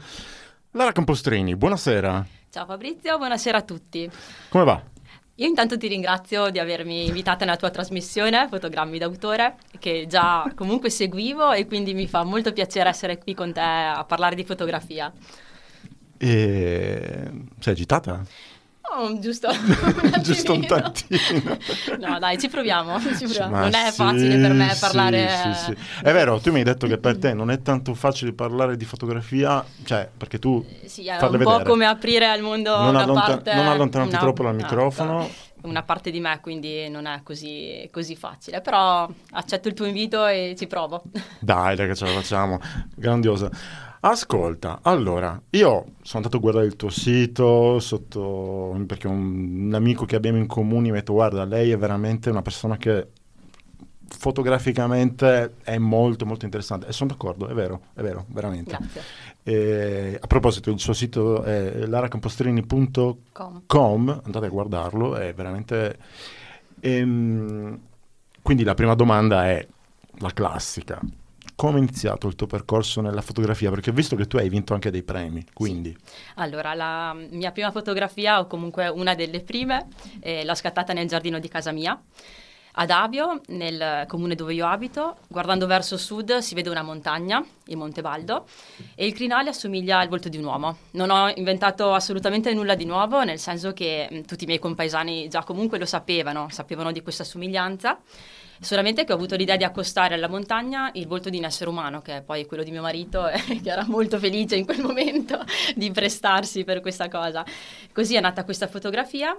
Lara 0.72 0.92
Campostrini, 0.92 1.56
buonasera, 1.56 2.26
Ciao 2.50 2.66
Fabrizio, 2.66 3.18
buonasera 3.18 3.58
a 3.58 3.62
tutti. 3.64 4.10
come 4.50 4.64
va? 4.64 4.82
Io 5.38 5.48
intanto 5.48 5.78
ti 5.78 5.88
ringrazio 5.90 6.50
di 6.50 6.60
avermi 6.60 7.08
invitata 7.08 7.44
nella 7.44 7.58
tua 7.58 7.70
trasmissione 7.70 8.48
Fotogrammi 8.48 8.98
d'autore, 8.98 9.58
che 9.80 10.06
già 10.08 10.50
comunque 10.56 10.90
seguivo 10.90 11.52
e 11.52 11.68
quindi 11.68 11.94
mi 11.94 12.08
fa 12.08 12.24
molto 12.24 12.54
piacere 12.54 12.88
essere 12.88 13.18
qui 13.18 13.34
con 13.34 13.52
te 13.52 13.60
a 13.60 14.06
parlare 14.08 14.36
di 14.36 14.46
fotografia. 14.46 15.12
E... 16.18 17.32
Sei 17.60 17.74
agitata? 17.74 18.24
No, 18.98 19.20
giusto 19.20 19.50
Giusto 20.22 20.54
un 20.54 20.66
tantino. 20.66 21.58
No, 22.00 22.20
dai, 22.20 22.38
ci 22.38 22.48
proviamo. 22.48 22.98
ci 23.00 23.26
proviamo. 23.26 23.58
Non 23.58 23.74
è 23.74 23.90
sì, 23.90 23.96
facile 23.96 24.38
per 24.38 24.54
me 24.54 24.70
sì, 24.74 24.80
parlare. 24.80 25.30
sì, 25.56 25.64
sì. 25.66 25.76
È 26.04 26.14
vero, 26.14 26.40
tu 26.40 26.52
mi 26.52 26.60
hai 26.60 26.64
detto 26.64 26.88
che 26.88 26.98
per 26.98 27.18
te 27.18 27.34
non 27.34 27.52
è 27.52 27.62
tanto 27.62 27.94
facile 27.94 28.32
parlare 28.32 28.78
di 28.78 28.86
fotografia, 28.86 29.66
cioè 29.84 30.08
perché 30.16 30.40
tu 30.40 30.66
Sì, 30.86 31.08
è 31.08 31.14
un 31.14 31.20
po' 31.20 31.30
vedere. 31.32 31.64
come 31.66 31.86
aprire 31.86 32.28
al 32.28 32.42
mondo 32.42 32.78
Non 32.78 32.90
una 32.90 33.02
allontan- 33.04 33.26
parte. 33.28 33.54
non 33.56 33.68
allontanarti 33.68 34.14
una- 34.14 34.24
troppo 34.24 34.44
dal 34.44 34.56
no, 34.56 34.62
microfono. 34.62 35.12
no, 35.18 35.30
Una 35.64 35.82
parte 35.84 36.12
di 36.12 36.20
me, 36.22 36.40
quindi 36.42 36.88
non 36.88 37.08
è 37.08 37.22
così, 37.24 37.90
così 37.92 38.16
facile. 38.16 38.62
Però 38.62 39.10
accetto 39.32 39.68
il 39.68 39.74
tuo 39.74 39.86
invito 39.88 40.26
e 40.28 40.54
ci 40.58 40.68
provo. 40.68 41.04
Dai, 41.40 41.76
dai, 41.76 41.88
che 41.88 41.96
ce 41.96 42.06
la 42.06 42.12
facciamo. 42.12 42.60
Grandiosa. 42.96 43.50
Ascolta, 44.08 44.82
allora, 44.84 45.42
io 45.50 45.70
sono 46.04 46.18
andato 46.18 46.38
a 46.38 46.40
guardare 46.40 46.68
il 46.68 46.76
tuo 46.76 46.92
sito 46.92 47.80
sotto, 47.80 48.80
perché 48.86 49.08
un, 49.08 49.66
un 49.66 49.74
amico 49.74 50.06
che 50.06 50.16
abbiamo 50.16 50.38
in 50.38 50.46
comune 50.46 50.84
mi 50.84 50.90
ha 50.92 51.00
detto, 51.00 51.14
guarda, 51.14 51.44
lei 51.44 51.72
è 51.72 51.78
veramente 51.78 52.30
una 52.30 52.44
persona 52.44 52.78
che 52.78 53.08
fotograficamente 54.08 55.56
è 55.64 55.80
molto, 55.80 56.28
molto 56.28 56.46
interessante. 56.46 56.86
E 56.86 56.92
sono 56.92 57.10
d'accordo, 57.10 57.48
è 57.48 57.56
vero, 57.56 57.82
è 57.96 58.02
vero, 58.04 58.26
veramente. 58.28 58.78
E, 59.42 60.20
a 60.22 60.28
proposito, 60.28 60.70
il 60.70 60.80
suo 60.80 60.94
sito 60.94 61.42
è 61.42 61.88
laracampostrini.com, 61.88 63.64
Com. 63.66 64.22
andate 64.24 64.46
a 64.46 64.50
guardarlo, 64.50 65.16
è 65.16 65.34
veramente... 65.34 65.98
Ehm, 66.80 67.80
quindi 68.40 68.64
la 68.64 68.76
prima 68.76 68.94
domanda 68.94 69.48
è 69.48 69.68
la 70.20 70.32
classica. 70.32 71.02
Come 71.56 71.78
è 71.78 71.82
iniziato 71.82 72.28
il 72.28 72.36
tuo 72.36 72.48
percorso 72.48 73.00
nella 73.00 73.22
fotografia? 73.22 73.70
Perché 73.70 73.90
ho 73.90 73.94
visto 73.94 74.18
che 74.18 74.28
tu 74.28 74.36
hai 74.36 74.50
vinto 74.50 74.74
anche 74.74 74.92
dei 74.92 75.04
premi, 75.04 75.46
quindi... 75.54 75.96
Allora, 76.36 76.74
la 76.74 77.16
mia 77.30 77.52
prima 77.52 77.72
fotografia, 77.72 78.40
o 78.40 78.48
comunque 78.48 78.90
una 78.90 79.16
delle 79.16 79.40
prime, 79.40 79.88
eh, 80.20 80.44
l'ho 80.44 80.54
scattata 80.54 80.92
nel 80.92 81.08
giardino 81.08 81.40
di 81.40 81.48
casa 81.48 81.72
mia. 81.72 81.98
Ad 82.78 82.90
Avio, 82.90 83.40
nel 83.48 84.04
comune 84.06 84.36
dove 84.36 84.54
io 84.54 84.68
abito, 84.68 85.20
guardando 85.30 85.66
verso 85.66 85.98
sud 85.98 86.40
si 86.40 86.56
vede 86.56 86.70
una 86.70 86.82
montagna, 86.82 87.42
il 87.68 87.78
Monte 87.78 88.02
Baldo, 88.02 88.46
e 88.94 89.06
il 89.06 89.14
crinale 89.14 89.52
assomiglia 89.52 90.00
al 90.00 90.10
volto 90.10 90.28
di 90.28 90.36
un 90.36 90.44
uomo. 90.44 90.80
Non 90.92 91.10
ho 91.10 91.32
inventato 91.36 91.94
assolutamente 91.94 92.54
nulla 92.54 92.76
di 92.76 92.84
nuovo, 92.84 93.24
nel 93.24 93.40
senso 93.40 93.72
che 93.72 94.10
mh, 94.12 94.22
tutti 94.24 94.44
i 94.44 94.48
miei 94.48 94.60
compaesani 94.60 95.30
già 95.30 95.42
comunque 95.44 95.80
lo 95.80 95.86
sapevano, 95.86 96.50
sapevano 96.50 96.92
di 96.92 97.02
questa 97.02 97.24
somiglianza, 97.24 97.98
solamente 98.60 99.04
che 99.04 99.12
ho 99.12 99.16
avuto 99.16 99.36
l'idea 99.36 99.56
di 99.56 99.64
accostare 99.64 100.16
alla 100.16 100.28
montagna 100.28 100.90
il 100.94 101.08
volto 101.08 101.30
di 101.30 101.38
un 101.38 101.46
essere 101.46 101.70
umano, 101.70 102.02
che 102.02 102.18
è 102.18 102.22
poi 102.22 102.46
quello 102.46 102.64
di 102.64 102.72
mio 102.72 102.82
marito, 102.82 103.28
eh, 103.30 103.62
che 103.62 103.70
era 103.70 103.86
molto 103.86 104.20
felice 104.20 104.56
in 104.56 104.66
quel 104.66 104.82
momento 104.82 105.44
di 105.76 105.92
prestarsi 105.92 106.64
per 106.64 106.82
questa 106.82 107.10
cosa. 107.10 107.46
Così 107.92 108.16
è 108.16 108.20
nata 108.20 108.44
questa 108.44 108.68
fotografia 108.68 109.38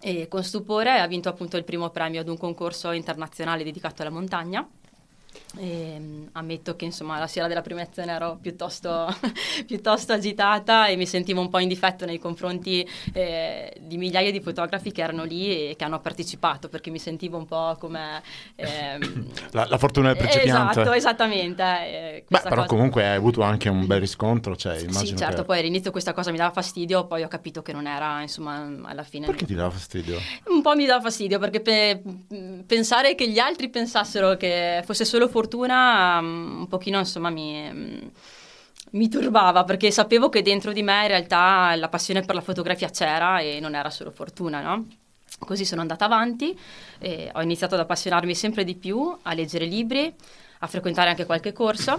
e 0.00 0.28
con 0.28 0.44
stupore 0.44 1.00
ha 1.00 1.06
vinto 1.06 1.28
appunto 1.28 1.56
il 1.56 1.64
primo 1.64 1.90
premio 1.90 2.20
ad 2.20 2.28
un 2.28 2.38
concorso 2.38 2.92
internazionale 2.92 3.64
dedicato 3.64 4.02
alla 4.02 4.10
montagna. 4.10 4.66
E, 5.56 5.96
mm, 5.98 6.26
ammetto 6.32 6.76
che 6.76 6.84
insomma 6.84 7.18
la 7.18 7.26
sera 7.26 7.48
della 7.48 7.60
premiazione 7.60 8.12
ero 8.12 8.38
piuttosto, 8.40 9.12
piuttosto 9.66 10.12
agitata 10.12 10.86
e 10.86 10.94
mi 10.94 11.06
sentivo 11.06 11.40
un 11.40 11.48
po' 11.48 11.58
in 11.58 11.66
difetto 11.66 12.04
nei 12.04 12.18
confronti 12.20 12.86
eh, 13.12 13.72
di 13.80 13.96
migliaia 13.96 14.30
di 14.30 14.40
fotografi 14.40 14.92
che 14.92 15.02
erano 15.02 15.24
lì 15.24 15.70
e 15.70 15.74
che 15.76 15.82
hanno 15.84 15.98
partecipato 16.00 16.68
perché 16.68 16.90
mi 16.90 17.00
sentivo 17.00 17.36
un 17.36 17.46
po' 17.46 17.76
come 17.80 18.22
ehm, 18.54 19.26
La, 19.50 19.66
la 19.68 19.78
fortuna 19.78 20.08
del 20.08 20.18
principiante. 20.18 20.70
esatto 20.80 20.92
esattamente 20.92 21.62
eh, 21.62 22.24
Beh, 22.28 22.40
però 22.42 22.54
cosa- 22.54 22.66
comunque 22.66 23.04
hai 23.08 23.16
avuto 23.16 23.42
anche 23.42 23.68
un 23.68 23.86
bel 23.86 23.98
riscontro, 24.00 24.54
cioè 24.54 24.78
sì 24.78 25.16
certo 25.16 25.40
che... 25.40 25.44
poi 25.44 25.58
all'inizio 25.58 25.90
questa 25.90 26.12
cosa 26.12 26.30
mi 26.30 26.36
dava 26.36 26.52
fastidio 26.52 27.06
poi 27.06 27.24
ho 27.24 27.28
capito 27.28 27.60
che 27.62 27.72
non 27.72 27.88
era 27.88 28.20
insomma 28.22 28.68
alla 28.84 29.02
fine 29.02 29.26
Perché 29.26 29.46
ti 29.46 29.54
dava 29.54 29.70
fastidio? 29.70 30.16
un 30.50 30.62
po' 30.62 30.76
mi 30.76 30.86
dà 30.86 31.00
fastidio 31.00 31.38
perché 31.40 31.60
pe- 31.60 32.02
pensare 32.66 33.16
che 33.16 33.28
gli 33.28 33.38
altri 33.40 33.68
pensassero 33.68 34.36
che 34.36 34.82
fosse 34.84 35.04
solo 35.04 35.26
fortuna 35.40 36.20
mm, 36.20 36.58
un 36.60 36.68
pochino 36.68 36.98
insomma 36.98 37.30
mi, 37.30 37.70
mm, 37.72 38.08
mi 38.92 39.08
turbava 39.08 39.64
perché 39.64 39.90
sapevo 39.90 40.28
che 40.28 40.42
dentro 40.42 40.72
di 40.72 40.82
me 40.82 41.02
in 41.02 41.08
realtà 41.08 41.74
la 41.76 41.88
passione 41.88 42.20
per 42.22 42.34
la 42.34 42.42
fotografia 42.42 42.90
c'era 42.90 43.40
e 43.40 43.58
non 43.60 43.74
era 43.74 43.88
solo 43.88 44.10
fortuna, 44.10 44.60
no? 44.60 44.86
Così 45.38 45.64
sono 45.64 45.80
andata 45.80 46.04
avanti, 46.04 46.58
e 46.98 47.30
ho 47.32 47.40
iniziato 47.40 47.74
ad 47.74 47.80
appassionarmi 47.80 48.34
sempre 48.34 48.64
di 48.64 48.74
più, 48.74 49.16
a 49.22 49.32
leggere 49.32 49.64
libri, 49.64 50.12
a 50.58 50.66
frequentare 50.66 51.08
anche 51.08 51.24
qualche 51.24 51.52
corso, 51.54 51.98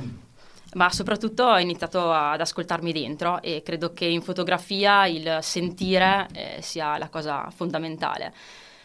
ma 0.73 0.91
soprattutto 0.91 1.45
ho 1.45 1.57
iniziato 1.57 2.11
ad 2.11 2.39
ascoltarmi 2.39 2.91
dentro 2.91 3.41
e 3.41 3.63
credo 3.63 3.93
che 3.93 4.05
in 4.05 4.21
fotografia 4.21 5.07
il 5.07 5.39
sentire 5.41 6.27
eh, 6.33 6.61
sia 6.61 6.99
la 6.99 7.09
cosa 7.09 7.49
fondamentale. 7.49 8.31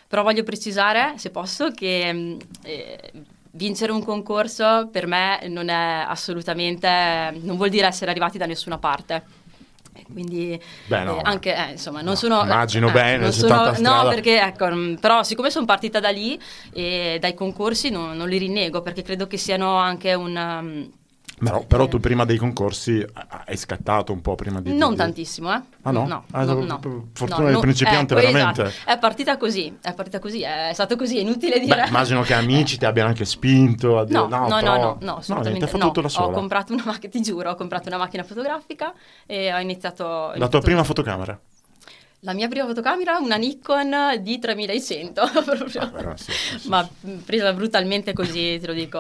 Però 0.09 0.23
voglio 0.23 0.45
precisare, 0.45 1.19
se 1.19 1.31
posso, 1.31 1.73
che 1.73 2.12
mh, 2.12 2.38
eh, 2.62 3.12
vincere 3.57 3.90
un 3.92 4.05
concorso 4.05 4.88
per 4.92 5.07
me 5.07 5.40
non 5.49 5.69
è 5.69 6.05
assolutamente, 6.07 6.88
non 7.40 7.57
vuol 7.57 7.71
dire 7.71 7.87
essere 7.87 8.11
arrivati 8.11 8.38
da 8.38 8.47
nessuna 8.47 8.79
parte. 8.79 9.23
Quindi 10.12 10.61
Beh, 10.87 11.05
no. 11.05 11.19
eh, 11.19 11.21
anche, 11.25 11.55
eh, 11.57 11.71
insomma, 11.73 11.99
non 11.99 12.11
No, 12.11 12.14
sono... 12.14 12.42
immagino 12.42 12.88
eh, 12.88 12.92
bene, 12.92 13.16
non 13.16 13.33
sono- 13.33 13.73
No, 13.79 14.09
perché 14.09 14.40
ecco, 14.40 14.66
mh, 14.66 14.99
però 15.01 15.23
siccome 15.23 15.51
sono 15.51 15.64
partita 15.64 16.01
da 16.01 16.11
lì 16.11 16.38
e 16.73 17.16
dai 17.21 17.35
concorsi 17.35 17.88
non, 17.90 18.16
non 18.16 18.29
li 18.29 18.38
rinnego 18.38 18.83
perché 18.83 19.03
credo 19.03 19.27
che 19.27 19.37
siano 19.38 19.77
anche 19.77 20.14
un... 20.14 20.88
Però, 21.38 21.62
però 21.66 21.87
tu 21.87 22.01
prima 22.01 22.25
dei 22.25 22.38
concorsi 22.38 23.05
ah, 23.12 23.44
hai 23.46 23.57
scattato 23.59 24.11
un 24.12 24.22
po' 24.22 24.35
prima 24.37 24.61
di... 24.62 24.75
Non 24.75 24.90
di- 24.92 24.96
tantissimo, 24.96 25.53
eh? 25.55 25.61
Ah, 25.83 25.90
no? 25.90 26.07
No, 26.07 26.25
Ah, 26.31 26.44
no, 26.44 26.55
no. 26.64 26.81
fortuna 27.12 27.44
No, 27.44 27.51
del 27.51 27.59
principiante, 27.61 28.14
ecco, 28.14 28.33
veramente. 28.33 28.62
esatto. 28.62 28.90
È 28.90 28.99
partita 28.99 29.37
così, 29.37 29.77
è 29.83 29.92
partita 29.92 30.18
così, 30.18 30.40
è 30.40 30.70
stato 30.72 30.96
così, 30.96 31.18
è 31.18 31.20
inutile 31.20 31.61
dire. 31.61 31.83
Beh, 31.83 31.88
immagino 31.88 32.22
che 32.22 32.33
amici 32.33 32.79
ti 32.79 32.87
abbiano 32.87 33.11
anche 33.11 33.27
spinto 33.27 33.99
a 33.99 34.05
dire 34.07 34.18
No, 34.18 34.27
no, 34.29 34.49
no, 34.49 34.57
però- 34.61 34.77
no, 34.77 34.79
no, 34.79 34.96
niente, 35.01 35.20
assolutamente 35.20 36.01
no. 36.01 36.09
sola. 36.09 36.27
Ho 36.29 36.31
comprato 36.31 36.72
una 36.72 36.85
macchina, 36.87 37.12
ti 37.12 37.20
giuro, 37.20 37.51
ho 37.51 37.55
comprato 37.55 37.88
una 37.88 37.99
macchina 37.99 38.22
fotografica 38.22 38.94
e 39.27 39.53
ho 39.53 39.59
iniziato... 39.59 40.05
ho 40.05 40.09
La 40.09 40.33
tua 40.33 40.37
iniziato- 40.37 40.61
prima 40.64 40.85
fotocamera? 40.85 41.38
La 42.20 42.33
mia 42.33 42.49
prima 42.49 42.64
fotocamera, 42.66 43.18
una 43.18 43.37
Nikon 43.37 43.90
D3100, 43.90 45.12
proprio. 45.44 45.81
Ah, 45.83 45.87
però 45.88 46.16
sì, 46.16 46.33
sì, 46.33 46.59
sì. 46.61 46.68
Ma 46.68 46.88
presa 47.25 47.53
brutalmente 47.53 48.14
così, 48.14 48.59
te 48.59 48.66
lo 48.66 48.72
dico, 48.72 48.99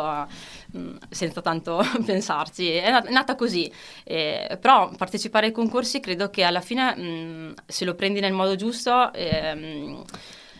senza 1.08 1.40
tanto 1.40 1.82
pensarci. 2.04 2.70
È 2.72 2.90
nata, 3.10 3.34
così. 3.34 3.70
Eh, 4.04 4.58
però 4.60 4.90
partecipare 4.96 5.46
ai 5.46 5.52
concorsi 5.52 6.00
credo 6.00 6.30
che 6.30 6.42
alla 6.42 6.60
fine, 6.60 6.96
mh, 6.96 7.54
se 7.66 7.84
lo 7.84 7.94
prendi 7.94 8.20
nel 8.20 8.32
modo 8.32 8.56
giusto, 8.56 9.12
ehm, 9.12 10.04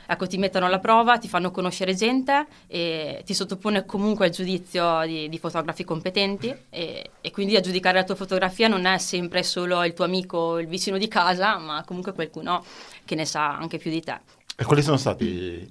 ecco, 0.06 0.26
ti 0.26 0.38
mettono 0.38 0.66
alla 0.66 0.78
prova, 0.78 1.18
ti 1.18 1.28
fanno 1.28 1.50
conoscere 1.50 1.94
gente 1.94 2.46
e 2.66 3.22
ti 3.24 3.34
sottopone 3.34 3.84
comunque 3.84 4.26
al 4.26 4.32
giudizio 4.32 5.02
di, 5.04 5.28
di 5.28 5.38
fotografi 5.38 5.84
competenti 5.84 6.54
e, 6.70 7.10
e 7.20 7.30
quindi 7.30 7.56
a 7.56 7.60
giudicare 7.60 7.98
la 7.98 8.04
tua 8.04 8.14
fotografia 8.14 8.68
non 8.68 8.86
è 8.86 8.98
sempre 8.98 9.42
solo 9.42 9.82
il 9.84 9.94
tuo 9.94 10.04
amico 10.04 10.38
o 10.38 10.60
il 10.60 10.66
vicino 10.66 10.98
di 10.98 11.08
casa, 11.08 11.58
ma 11.58 11.82
comunque 11.84 12.12
qualcuno 12.12 12.64
che 13.04 13.14
ne 13.14 13.24
sa 13.24 13.56
anche 13.56 13.78
più 13.78 13.90
di 13.90 14.02
te. 14.02 14.35
E 14.58 14.64
quali 14.64 14.82
sono 14.82 14.96
stati, 14.96 15.68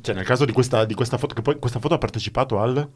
cioè 0.00 0.14
nel 0.14 0.24
caso 0.24 0.44
di 0.44 0.52
questa, 0.52 0.84
di 0.84 0.94
questa 0.94 1.18
foto, 1.18 1.34
che 1.34 1.42
poi 1.42 1.58
questa 1.58 1.80
foto 1.80 1.94
ha 1.94 1.98
partecipato 1.98 2.60
al... 2.60 2.88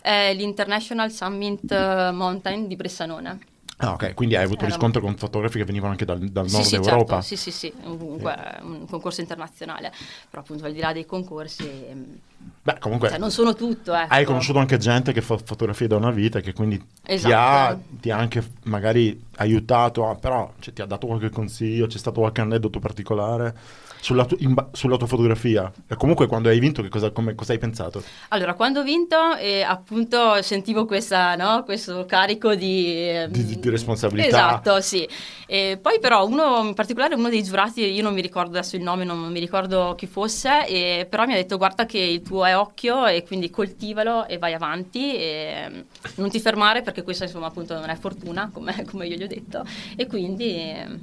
È 0.00 0.34
l'International 0.34 1.12
Summit 1.12 1.70
eh, 1.70 2.10
Mountain 2.12 2.66
di 2.66 2.74
Bressanone. 2.74 3.38
Ah 3.76 3.92
ok, 3.92 4.14
quindi 4.14 4.34
hai 4.36 4.42
avuto 4.44 4.58
Era- 4.64 4.66
riscontro 4.66 5.00
con 5.00 5.16
fotografi 5.16 5.58
che 5.58 5.64
venivano 5.64 5.92
anche 5.92 6.04
dal, 6.04 6.18
dal 6.18 6.48
nord 6.48 6.64
sì, 6.64 6.74
Europa. 6.74 7.20
certo, 7.20 7.20
sì, 7.20 7.36
sì, 7.36 7.50
sì, 7.50 7.72
comunque 7.82 8.34
è 8.34 8.60
un 8.62 8.86
concorso 8.88 9.20
internazionale, 9.20 9.92
però 10.30 10.42
appunto 10.42 10.64
al 10.64 10.72
di 10.72 10.78
là 10.80 10.92
dei 10.92 11.06
concorsi, 11.06 11.64
ehm, 11.64 12.18
Beh, 12.62 12.78
comunque 12.78 13.08
cioè, 13.08 13.18
non 13.18 13.30
sono 13.32 13.54
tutto, 13.54 13.92
ecco. 13.92 14.14
hai 14.14 14.24
conosciuto 14.24 14.58
anche 14.60 14.78
gente 14.78 15.12
che 15.12 15.20
fa 15.20 15.36
fotografie 15.38 15.88
da 15.88 15.96
una 15.96 16.10
vita 16.12 16.38
e 16.38 16.42
che 16.42 16.52
quindi 16.52 16.76
ti, 16.78 16.84
Esatto. 17.12 17.34
ha, 17.34 17.76
ti 17.88 18.10
ha 18.10 18.18
anche 18.18 18.44
magari 18.64 19.20
aiutato, 19.36 20.08
a- 20.08 20.14
però 20.14 20.52
cioè, 20.60 20.72
ti 20.72 20.80
ha 20.82 20.86
dato 20.86 21.08
qualche 21.08 21.30
consiglio, 21.30 21.86
c'è 21.86 21.98
stato 21.98 22.20
qualche 22.20 22.40
aneddoto 22.40 22.78
particolare 22.78 23.54
sulla, 24.02 24.24
tu- 24.24 24.36
in 24.40 24.52
sulla 24.72 24.96
tua 24.96 25.06
fotografia. 25.06 25.72
E 25.86 25.94
comunque 25.94 26.26
quando 26.26 26.48
hai 26.48 26.58
vinto 26.58 26.82
che 26.82 26.88
cosa, 26.88 27.12
come- 27.12 27.36
cosa 27.36 27.52
hai 27.52 27.58
pensato? 27.58 28.02
Allora, 28.30 28.54
quando 28.54 28.80
ho 28.80 28.82
vinto, 28.82 29.36
eh, 29.36 29.62
appunto, 29.62 30.42
sentivo 30.42 30.86
questa, 30.86 31.36
no, 31.36 31.62
questo 31.62 32.04
carico 32.04 32.56
di, 32.56 33.08
ehm, 33.08 33.30
Di- 33.30 33.60
di- 33.60 33.70
responsabilità. 33.70 34.26
Esatto, 34.26 34.80
sì. 34.80 35.08
E 35.46 35.78
poi 35.80 36.00
però 36.00 36.26
uno, 36.26 36.64
in 36.64 36.74
particolare 36.74 37.14
uno 37.14 37.28
dei 37.28 37.44
giurati, 37.44 37.82
io 37.84 38.02
non 38.02 38.12
mi 38.12 38.20
ricordo 38.22 38.58
adesso 38.58 38.74
il 38.74 38.82
nome, 38.82 39.04
non 39.04 39.18
mi 39.30 39.38
ricordo 39.38 39.94
chi 39.96 40.06
fosse, 40.08 40.66
e, 40.66 41.06
però 41.08 41.24
mi 41.24 41.34
ha 41.34 41.36
detto 41.36 41.56
guarda 41.56 41.86
che 41.86 41.98
il 41.98 42.22
tuo 42.22 42.44
è 42.44 42.56
occhio 42.56 43.06
e 43.06 43.22
quindi 43.22 43.50
coltivalo 43.50 44.26
e 44.26 44.36
vai 44.38 44.52
avanti 44.54 45.14
e 45.14 45.66
mm, 45.70 45.80
non 46.16 46.28
ti 46.28 46.40
fermare 46.40 46.82
perché 46.82 47.02
questa 47.04 47.24
insomma 47.24 47.46
appunto 47.46 47.74
non 47.78 47.88
è 47.88 47.94
fortuna, 47.96 48.50
come, 48.52 48.84
come 48.90 49.06
io 49.06 49.16
gli 49.16 49.22
ho 49.22 49.28
detto. 49.28 49.64
E 49.94 50.06
quindi, 50.08 50.56
ehm, 50.58 51.00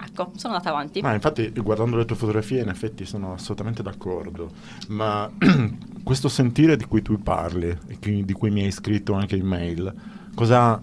ecco, 0.00 0.32
sono 0.36 0.54
andata 0.54 0.70
avanti. 0.70 1.00
Ma 1.00 1.12
infatti 1.14 1.50
guardando 1.56 1.96
le 1.96 2.04
tue 2.04 2.16
fotografie 2.16 2.62
in 2.62 2.68
effetti 2.68 3.04
sono 3.04 3.32
assolutamente 3.34 3.82
d'accordo, 3.82 4.50
ma 4.88 5.30
questo 6.02 6.28
sentire 6.28 6.76
di 6.76 6.84
cui 6.84 7.02
tu 7.02 7.22
parli 7.22 7.76
e 7.86 8.24
di 8.24 8.32
cui 8.32 8.50
mi 8.50 8.64
hai 8.64 8.70
scritto 8.70 9.12
anche 9.14 9.36
in 9.36 9.46
mail, 9.46 9.92
cosa, 10.34 10.80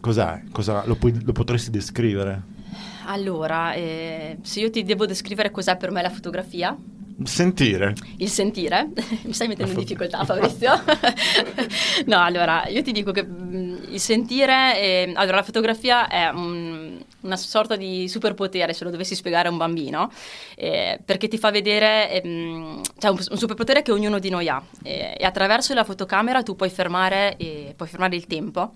cos'è? 0.00 0.42
Cosa, 0.52 0.82
lo, 0.86 0.96
puoi- 0.96 1.22
lo 1.22 1.32
potresti 1.32 1.70
descrivere? 1.70 2.50
Allora, 3.06 3.72
eh, 3.74 4.38
se 4.42 4.60
io 4.60 4.70
ti 4.70 4.84
devo 4.84 5.06
descrivere 5.06 5.50
cos'è 5.50 5.76
per 5.76 5.90
me 5.90 6.02
la 6.02 6.10
fotografia, 6.10 6.76
Sentire. 7.24 7.94
il 8.18 8.28
sentire, 8.28 8.88
mi 9.24 9.32
stai 9.32 9.48
mettendo 9.48 9.72
in 9.72 9.78
difficoltà 9.78 10.24
Fabrizio? 10.24 10.70
no, 12.06 12.18
allora, 12.22 12.66
io 12.68 12.82
ti 12.82 12.92
dico 12.92 13.12
che 13.12 13.22
mh, 13.24 13.86
il 13.90 14.00
sentire, 14.00 14.80
eh, 14.80 15.12
allora 15.14 15.36
la 15.36 15.42
fotografia 15.42 16.08
è 16.08 16.28
un- 16.30 16.98
una 17.22 17.36
sorta 17.36 17.76
di 17.76 18.08
superpotere 18.08 18.72
se 18.72 18.84
lo 18.84 18.90
dovessi 18.90 19.14
spiegare 19.14 19.48
a 19.48 19.50
un 19.50 19.56
bambino, 19.56 20.10
eh, 20.56 21.00
perché 21.04 21.28
ti 21.28 21.38
fa 21.38 21.50
vedere, 21.50 22.22
ehm, 22.22 22.82
cioè 22.98 23.10
un, 23.10 23.24
un 23.30 23.38
superpotere 23.38 23.82
che 23.82 23.92
ognuno 23.92 24.18
di 24.18 24.30
noi 24.30 24.48
ha 24.48 24.62
eh, 24.82 25.14
e 25.18 25.24
attraverso 25.24 25.74
la 25.74 25.84
fotocamera 25.84 26.42
tu 26.42 26.56
puoi 26.56 26.70
fermare, 26.70 27.36
eh, 27.36 27.74
puoi 27.76 27.88
fermare 27.88 28.16
il 28.16 28.26
tempo 28.26 28.74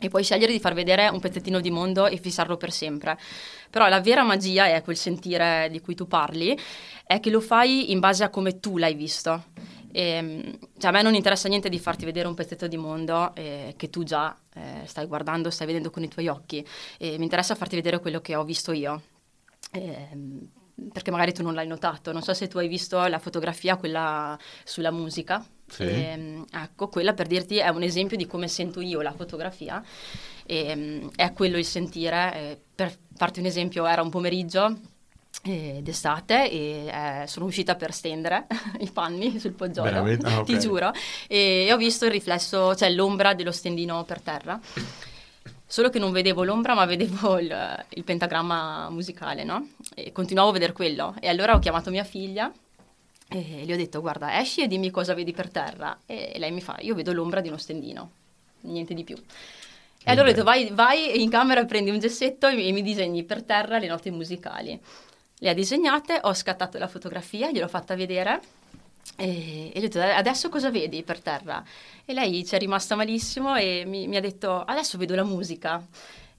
e 0.00 0.08
puoi 0.08 0.22
scegliere 0.22 0.52
di 0.52 0.60
far 0.60 0.74
vedere 0.74 1.08
un 1.08 1.18
pezzettino 1.18 1.60
di 1.60 1.70
mondo 1.70 2.06
e 2.06 2.18
fissarlo 2.18 2.56
per 2.56 2.70
sempre. 2.70 3.18
Però 3.70 3.88
la 3.88 4.00
vera 4.00 4.22
magia 4.22 4.66
è 4.66 4.82
quel 4.82 4.96
sentire 4.96 5.68
di 5.70 5.80
cui 5.80 5.94
tu 5.94 6.06
parli, 6.06 6.56
è 7.04 7.20
che 7.20 7.30
lo 7.30 7.40
fai 7.40 7.90
in 7.90 7.98
base 7.98 8.24
a 8.24 8.30
come 8.30 8.60
tu 8.60 8.78
l'hai 8.78 8.94
visto. 8.94 9.44
E, 9.90 10.58
cioè, 10.78 10.90
a 10.90 10.92
me 10.92 11.02
non 11.02 11.14
interessa 11.14 11.48
niente 11.48 11.68
di 11.68 11.78
farti 11.78 12.04
vedere 12.04 12.28
un 12.28 12.34
pezzetto 12.34 12.66
di 12.66 12.76
mondo 12.76 13.34
eh, 13.34 13.74
che 13.76 13.90
tu 13.90 14.02
già 14.02 14.36
eh, 14.54 14.82
stai 14.86 15.06
guardando, 15.06 15.50
stai 15.50 15.66
vedendo 15.66 15.90
con 15.90 16.02
i 16.02 16.08
tuoi 16.08 16.28
occhi. 16.28 16.66
E 16.98 17.16
mi 17.18 17.24
interessa 17.24 17.54
farti 17.54 17.76
vedere 17.76 18.00
quello 18.00 18.20
che 18.20 18.34
ho 18.34 18.44
visto 18.44 18.72
io. 18.72 19.02
Ehm, 19.72 20.48
perché 20.92 21.10
magari 21.10 21.32
tu 21.32 21.42
non 21.42 21.54
l'hai 21.54 21.66
notato. 21.66 22.12
Non 22.12 22.22
so 22.22 22.32
se 22.34 22.46
tu 22.46 22.58
hai 22.58 22.68
visto 22.68 23.04
la 23.06 23.18
fotografia, 23.18 23.76
quella 23.76 24.38
sulla 24.64 24.90
musica. 24.90 25.44
Sì. 25.66 25.82
Ehm, 25.82 26.44
ecco, 26.50 26.88
quella 26.88 27.14
per 27.14 27.26
dirti 27.26 27.56
è 27.58 27.68
un 27.68 27.82
esempio 27.82 28.16
di 28.16 28.26
come 28.26 28.48
sento 28.48 28.80
io 28.80 29.00
la 29.00 29.12
fotografia. 29.12 29.82
Ehm, 30.46 31.10
è 31.16 31.32
quello 31.32 31.58
il 31.58 31.64
sentire. 31.64 32.34
eh, 32.34 32.60
per 32.74 32.96
farti 33.16 33.40
un 33.40 33.46
esempio, 33.46 33.86
era 33.86 34.02
un 34.02 34.10
pomeriggio 34.10 34.78
eh, 35.42 35.80
d'estate 35.82 36.50
e 36.50 36.86
eh, 36.86 37.26
sono 37.26 37.46
uscita 37.46 37.74
per 37.74 37.92
stendere 37.92 38.46
i 38.80 38.90
panni 38.90 39.38
sul 39.38 39.52
poggiolo? 39.52 40.04
Ah, 40.22 40.38
ok. 40.40 40.44
ti 40.44 40.58
giuro, 40.58 40.92
e 41.26 41.68
ho 41.72 41.76
visto 41.76 42.04
il 42.04 42.10
riflesso, 42.10 42.74
cioè 42.74 42.90
l'ombra 42.90 43.34
dello 43.34 43.52
stendino 43.52 44.04
per 44.04 44.20
terra. 44.20 44.60
Solo 45.70 45.90
che 45.90 45.98
non 45.98 46.12
vedevo 46.12 46.44
l'ombra, 46.44 46.74
ma 46.74 46.86
vedevo 46.86 47.36
il, 47.40 47.84
il 47.90 48.04
pentagramma 48.04 48.88
musicale, 48.90 49.44
no? 49.44 49.68
E 49.94 50.12
continuavo 50.12 50.50
a 50.50 50.52
vedere 50.52 50.72
quello. 50.72 51.14
E 51.20 51.28
allora 51.28 51.54
ho 51.54 51.58
chiamato 51.58 51.90
mia 51.90 52.04
figlia 52.04 52.50
e 53.30 53.64
le 53.66 53.74
ho 53.74 53.76
detto, 53.76 54.00
guarda, 54.00 54.40
esci 54.40 54.62
e 54.62 54.66
dimmi 54.66 54.90
cosa 54.90 55.12
vedi 55.12 55.32
per 55.32 55.50
terra. 55.50 55.98
E 56.06 56.36
lei 56.38 56.50
mi 56.50 56.62
fa, 56.62 56.76
io 56.80 56.94
vedo 56.94 57.12
l'ombra 57.12 57.42
di 57.42 57.48
uno 57.48 57.58
stendino, 57.58 58.10
niente 58.62 58.94
di 58.94 59.04
più. 59.04 59.16
E 59.16 60.10
allora 60.10 60.28
ho 60.28 60.30
detto, 60.30 60.44
vai, 60.44 60.70
vai 60.70 61.20
in 61.20 61.28
camera, 61.28 61.62
prendi 61.66 61.90
un 61.90 61.98
gessetto 61.98 62.46
e 62.46 62.72
mi 62.72 62.82
disegni 62.82 63.24
per 63.24 63.42
terra 63.42 63.78
le 63.78 63.88
note 63.88 64.10
musicali. 64.10 64.80
Le 65.40 65.48
ha 65.48 65.54
disegnate, 65.54 66.18
ho 66.22 66.34
scattato 66.34 66.78
la 66.78 66.88
fotografia, 66.88 67.50
gliel'ho 67.50 67.68
fatta 67.68 67.94
vedere 67.94 68.40
e, 69.16 69.72
e 69.74 69.80
gli 69.80 69.84
ho 69.84 69.88
detto, 69.88 70.00
adesso 70.00 70.48
cosa 70.48 70.70
vedi 70.70 71.02
per 71.02 71.20
terra? 71.20 71.64
E 72.04 72.12
lei 72.12 72.44
ci 72.44 72.54
è 72.54 72.58
rimasta 72.58 72.94
malissimo 72.94 73.56
e 73.56 73.84
mi, 73.86 74.06
mi 74.06 74.16
ha 74.16 74.20
detto, 74.20 74.62
adesso 74.62 74.98
vedo 74.98 75.14
la 75.14 75.24
musica. 75.24 75.84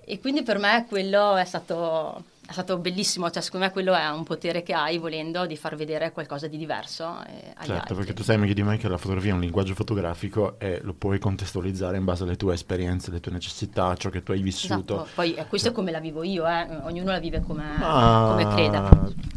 E 0.02 0.20
quindi 0.20 0.44
per 0.44 0.58
me 0.58 0.86
quello 0.88 1.36
è 1.36 1.46
stato, 1.46 2.24
è 2.50 2.52
stato 2.52 2.80
bellissimo, 2.80 3.30
cioè 3.30 3.44
secondo 3.44 3.68
me 3.68 3.72
quello 3.72 3.94
è 3.94 4.10
un 4.10 4.24
potere 4.24 4.64
che 4.64 4.74
hai 4.74 4.98
volendo 4.98 5.46
di 5.46 5.56
far 5.56 5.76
vedere 5.76 6.12
qualcosa 6.12 6.48
di 6.48 6.58
diverso 6.58 7.04
eh, 7.28 7.54
agli 7.56 7.68
Certo, 7.68 7.74
altri. 7.74 7.96
perché 7.96 8.14
tu 8.14 8.24
sai 8.24 8.40
meglio 8.40 8.56
di 8.56 8.64
me 8.64 8.78
che 8.78 8.88
la 8.88 8.98
fotografia 8.98 9.30
è 9.32 9.34
un 9.36 9.42
linguaggio 9.42 9.76
fotografico 9.76 10.58
e 10.60 10.80
lo 10.82 10.94
puoi 10.96 11.20
contestualizzare 11.20 11.98
in 11.98 12.06
base 12.06 12.24
alle 12.24 12.38
tue 12.38 12.56
esperienze, 12.56 13.12
alle 13.12 13.20
tue 13.20 13.32
necessità, 13.32 13.96
ciò 13.96 14.10
che 14.10 14.24
tu 14.24 14.32
hai 14.32 14.42
vissuto. 14.42 14.94
Esatto, 14.96 15.08
poi 15.14 15.36
eh, 15.36 15.46
questo 15.46 15.70
è 15.70 15.72
come 15.72 15.92
la 15.92 16.00
vivo 16.00 16.24
io, 16.24 16.48
eh, 16.48 16.68
ognuno 16.82 17.12
la 17.12 17.20
vive 17.20 17.42
come, 17.42 17.64
Ah, 17.80 18.28
come 18.32 18.48
crede. 18.56 19.28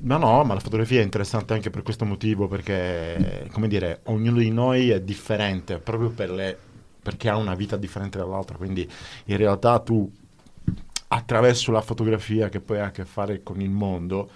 Ma 0.00 0.16
no, 0.18 0.44
ma 0.44 0.54
la 0.54 0.60
fotografia 0.60 1.00
è 1.00 1.04
interessante 1.04 1.52
anche 1.52 1.70
per 1.70 1.82
questo 1.82 2.04
motivo, 2.04 2.48
perché, 2.48 3.48
come 3.52 3.66
dire, 3.68 4.00
ognuno 4.04 4.38
di 4.38 4.50
noi 4.50 4.90
è 4.90 5.00
differente, 5.00 5.78
proprio 5.78 6.10
per 6.10 6.30
le- 6.30 6.58
perché 7.02 7.28
ha 7.28 7.36
una 7.36 7.54
vita 7.54 7.76
differente 7.76 8.18
dall'altra, 8.18 8.56
quindi 8.56 8.88
in 9.26 9.36
realtà 9.36 9.78
tu, 9.80 10.10
attraverso 11.08 11.72
la 11.72 11.80
fotografia 11.80 12.48
che 12.48 12.60
poi 12.60 12.78
ha 12.80 12.86
a 12.86 12.90
che 12.90 13.04
fare 13.04 13.42
con 13.42 13.60
il 13.60 13.70
mondo, 13.70 14.30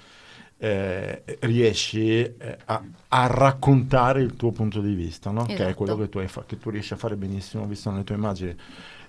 eh, 0.59 1.23
riesci 1.41 2.21
eh, 2.23 2.59
a, 2.66 2.83
a 3.09 3.27
raccontare 3.27 4.21
il 4.23 4.37
tuo 4.37 4.53
punto 4.53 4.81
di 4.81 4.95
vista, 4.95 5.31
no? 5.31 5.45
che 5.45 5.55
è 5.57 5.61
Esatto. 5.62 5.75
quello 5.75 5.97
che 5.97 6.09
tu, 6.09 6.27
fa- 6.29 6.45
che 6.47 6.59
tu 6.59 6.71
riesci 6.71 6.93
a 6.93 6.97
fare 6.97 7.16
benissimo 7.16 7.66
visto 7.66 7.91
nelle 7.91 8.05
tue 8.05 8.14
immagini. 8.14 8.55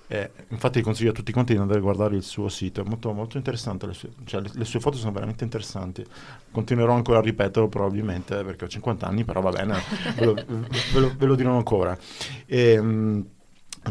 Eh, 0.08 0.30
infatti 0.50 0.82
consiglio 0.82 1.12
a 1.12 1.14
tutti 1.14 1.32
quanti 1.32 1.54
di 1.54 1.60
andare 1.60 1.80
a 1.80 1.82
guardare 1.82 2.18
il 2.18 2.24
suo 2.24 2.50
sito, 2.50 2.82
è 2.82 2.84
molto, 2.86 3.14
molto 3.14 3.38
interessante, 3.38 3.88
le 3.88 3.94
sue, 3.94 4.10
cioè, 4.26 4.42
le, 4.42 4.50
le 4.54 4.66
sue 4.66 4.82
foto 4.82 4.98
sono 4.98 5.12
veramente 5.14 5.46
interessanti. 5.46 6.06
Continuerò 6.52 6.94
ancora 6.94 7.20
a 7.20 7.22
ripeterlo 7.22 7.70
probabilmente 7.70 8.44
perché 8.44 8.66
ho 8.66 8.68
50 8.68 9.08
anni, 9.08 9.24
però 9.24 9.40
va 9.40 9.52
bene, 9.52 9.76
ve 10.18 10.26
lo, 10.26 10.34
ve 10.34 11.00
lo- 11.00 11.14
ve 11.18 11.26
lo 11.26 11.36
dirò 11.36 11.56
ancora. 11.56 11.98
Ehm, 12.46 13.26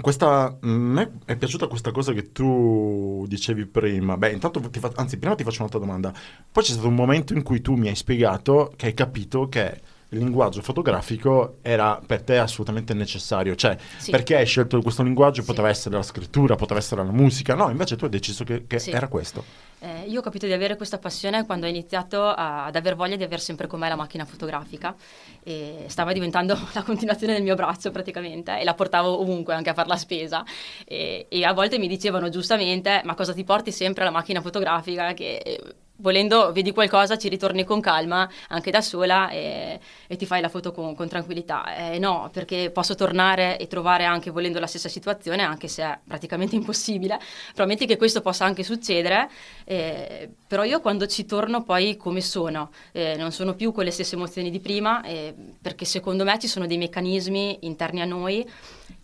questa, 0.01 0.45
a 0.45 0.59
me 0.67 1.19
è 1.25 1.37
piaciuta 1.37 1.67
questa 1.67 1.91
cosa 1.91 2.13
che 2.13 2.31
tu 2.31 3.25
dicevi 3.29 3.67
prima. 3.67 4.17
Beh, 4.17 4.31
intanto 4.31 4.61
ti 4.71 4.79
fa- 4.79 4.93
anzi, 4.95 5.19
prima 5.19 5.35
ti 5.35 5.43
faccio 5.43 5.59
un'altra 5.59 5.81
domanda. 5.81 6.13
Poi 6.51 6.63
c'è 6.63 6.73
stato 6.73 6.87
un 6.89 6.95
momento 6.95 7.33
in 7.33 7.43
cui 7.43 7.61
tu 7.61 7.75
mi 7.75 7.89
hai 7.89 7.97
spiegato 7.97 8.73
che 8.77 8.87
hai 8.87 8.95
capito 8.95 9.49
che 9.49 9.81
il 10.13 10.19
linguaggio 10.19 10.61
fotografico 10.63 11.59
era 11.63 12.01
per 12.05 12.23
te 12.23 12.39
assolutamente 12.39 12.95
necessario. 12.95 13.55
Cioè, 13.55 13.77
Sì. 13.99 14.11
perché 14.11 14.37
hai 14.37 14.47
scelto 14.47 14.81
questo 14.83 15.03
linguaggio? 15.03 15.41
Sì. 15.43 15.47
Poteva 15.47 15.69
essere 15.69 15.95
la 15.97 16.03
scrittura, 16.03 16.57
poteva 16.57 16.79
essere 16.81 17.05
la 17.05 17.11
musica. 17.13 17.55
No, 17.55 17.71
invece 17.71 17.97
tu 17.97 18.05
hai 18.05 18.11
deciso 18.11 18.45
che, 18.45 18.67
che 18.67 18.79
Sì. 18.79 18.91
era 18.91 19.07
questo. 19.09 19.45
Eh, 19.83 20.05
io 20.09 20.19
ho 20.19 20.23
capito 20.23 20.45
di 20.47 20.53
avere 20.53 20.77
questa 20.77 20.99
passione 20.99 21.47
quando 21.47 21.65
ho 21.65 21.69
iniziato 21.69 22.23
a- 22.23 22.67
ad 22.67 22.77
aver 22.77 22.97
voglia 22.97 23.17
di 23.17 23.23
avere 23.23 23.41
sempre 23.41 23.67
con 23.67 23.79
me 23.81 23.89
la 23.89 23.97
macchina 23.97 24.25
fotografica 24.27 24.95
e 25.43 25.85
stava 25.87 26.13
diventando 26.13 26.55
la 26.75 26.83
continuazione 26.83 27.33
del 27.33 27.43
mio 27.43 27.55
braccio 27.55 27.91
praticamente 27.91 28.61
e 28.61 28.65
la 28.65 28.75
portavo 28.75 29.21
ovunque 29.21 29.55
anche 29.55 29.71
a 29.71 29.75
fare 29.75 29.89
la 29.89 29.97
spesa 29.97 30.45
e, 30.85 31.27
e 31.31 31.45
a 31.45 31.53
volte 31.55 31.79
mi 31.79 31.89
dicevano 31.89 32.29
giustamente 32.29 33.01
ma 33.05 33.15
cosa 33.15 33.33
ti 33.33 33.43
porti 33.45 33.73
sempre 33.73 34.05
la 34.05 34.11
macchina 34.11 34.43
fotografica 34.43 35.15
che 35.15 35.37
eh, 35.37 35.61
volendo 36.01 36.53
vedi 36.53 36.73
qualcosa 36.73 37.17
ci 37.17 37.29
ritorni 37.29 37.65
con 37.65 37.81
calma 37.81 38.29
anche 38.49 38.71
da 38.71 38.81
sola 38.81 39.31
e, 39.31 39.79
e 40.07 40.17
ti 40.17 40.27
fai 40.27 40.41
la 40.41 40.49
foto 40.49 40.73
con, 40.73 40.95
con 40.95 41.09
tranquillità. 41.09 41.93
Eh, 41.93 41.99
no 41.99 42.29
perché 42.33 42.71
posso 42.71 42.95
tornare 42.95 43.59
e 43.59 43.67
trovare 43.67 44.05
anche 44.05 44.31
volendo 44.31 44.59
la 44.59 44.67
stessa 44.67 44.89
situazione 44.89 45.43
anche 45.43 45.69
se 45.69 45.83
è 45.83 45.99
praticamente 46.07 46.57
impossibile 46.57 47.19
prometti 47.55 47.87
che 47.87 47.97
questo 47.97 48.21
possa 48.21 48.45
anche 48.45 48.63
succedere 48.63 49.29
eh, 49.65 50.29
però 50.47 50.65
io 50.65 50.81
quando 50.81 51.07
ci 51.07 51.25
torno 51.27 51.63
poi 51.63 51.97
come 51.97 52.21
sono, 52.21 52.71
Eh, 52.93 53.17
non 53.17 53.33
sono 53.33 53.55
più 53.55 53.73
con 53.73 53.85
le 53.85 53.91
stesse 53.91 54.15
emozioni 54.17 54.51
di 54.51 54.61
prima, 54.61 55.03
eh, 55.03 55.35
perché 55.61 55.85
secondo 55.85 56.25
me 56.25 56.39
ci 56.39 56.49
sono 56.49 56.67
dei 56.67 56.79
meccanismi 56.79 57.59
interni 57.61 58.01
a 58.01 58.05
noi 58.05 58.49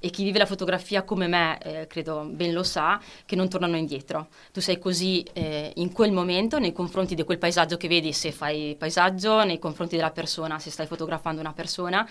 e 0.06 0.10
chi 0.10 0.22
vive 0.22 0.38
la 0.38 0.46
fotografia 0.46 1.02
come 1.02 1.26
me, 1.26 1.58
eh, 1.58 1.86
credo 1.88 2.24
ben 2.30 2.52
lo 2.52 2.62
sa, 2.62 3.00
che 3.24 3.34
non 3.34 3.48
tornano 3.48 3.76
indietro. 3.76 4.28
Tu 4.52 4.60
sei 4.60 4.78
così 4.78 5.26
eh, 5.32 5.72
in 5.76 5.92
quel 5.92 6.12
momento 6.12 6.58
nei 6.58 6.72
confronti 6.72 7.14
di 7.14 7.24
quel 7.24 7.38
paesaggio 7.38 7.76
che 7.76 7.88
vedi 7.88 8.12
se 8.12 8.30
fai 8.30 8.76
paesaggio, 8.78 9.42
nei 9.44 9.58
confronti 9.58 9.96
della 9.96 10.12
persona 10.12 10.58
se 10.60 10.70
stai 10.70 10.86
fotografando 10.86 11.40
una 11.40 11.52
persona 11.52 12.08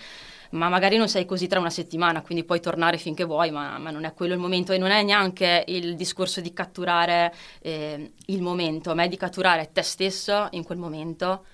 ma 0.50 0.68
magari 0.68 0.96
non 0.96 1.08
sei 1.08 1.24
così 1.24 1.48
tra 1.48 1.58
una 1.58 1.70
settimana, 1.70 2.22
quindi 2.22 2.44
puoi 2.44 2.60
tornare 2.60 2.98
finché 2.98 3.24
vuoi, 3.24 3.50
ma, 3.50 3.78
ma 3.78 3.90
non 3.90 4.04
è 4.04 4.12
quello 4.12 4.34
il 4.34 4.38
momento 4.38 4.72
e 4.72 4.78
non 4.78 4.90
è 4.90 5.02
neanche 5.02 5.64
il 5.66 5.96
discorso 5.96 6.40
di 6.40 6.52
catturare 6.52 7.34
eh, 7.60 8.12
il 8.26 8.42
momento, 8.42 8.94
ma 8.94 9.02
è 9.02 9.08
di 9.08 9.16
catturare 9.16 9.70
te 9.72 9.82
stesso 9.82 10.46
in 10.52 10.62
quel 10.62 10.78
momento 10.78 11.44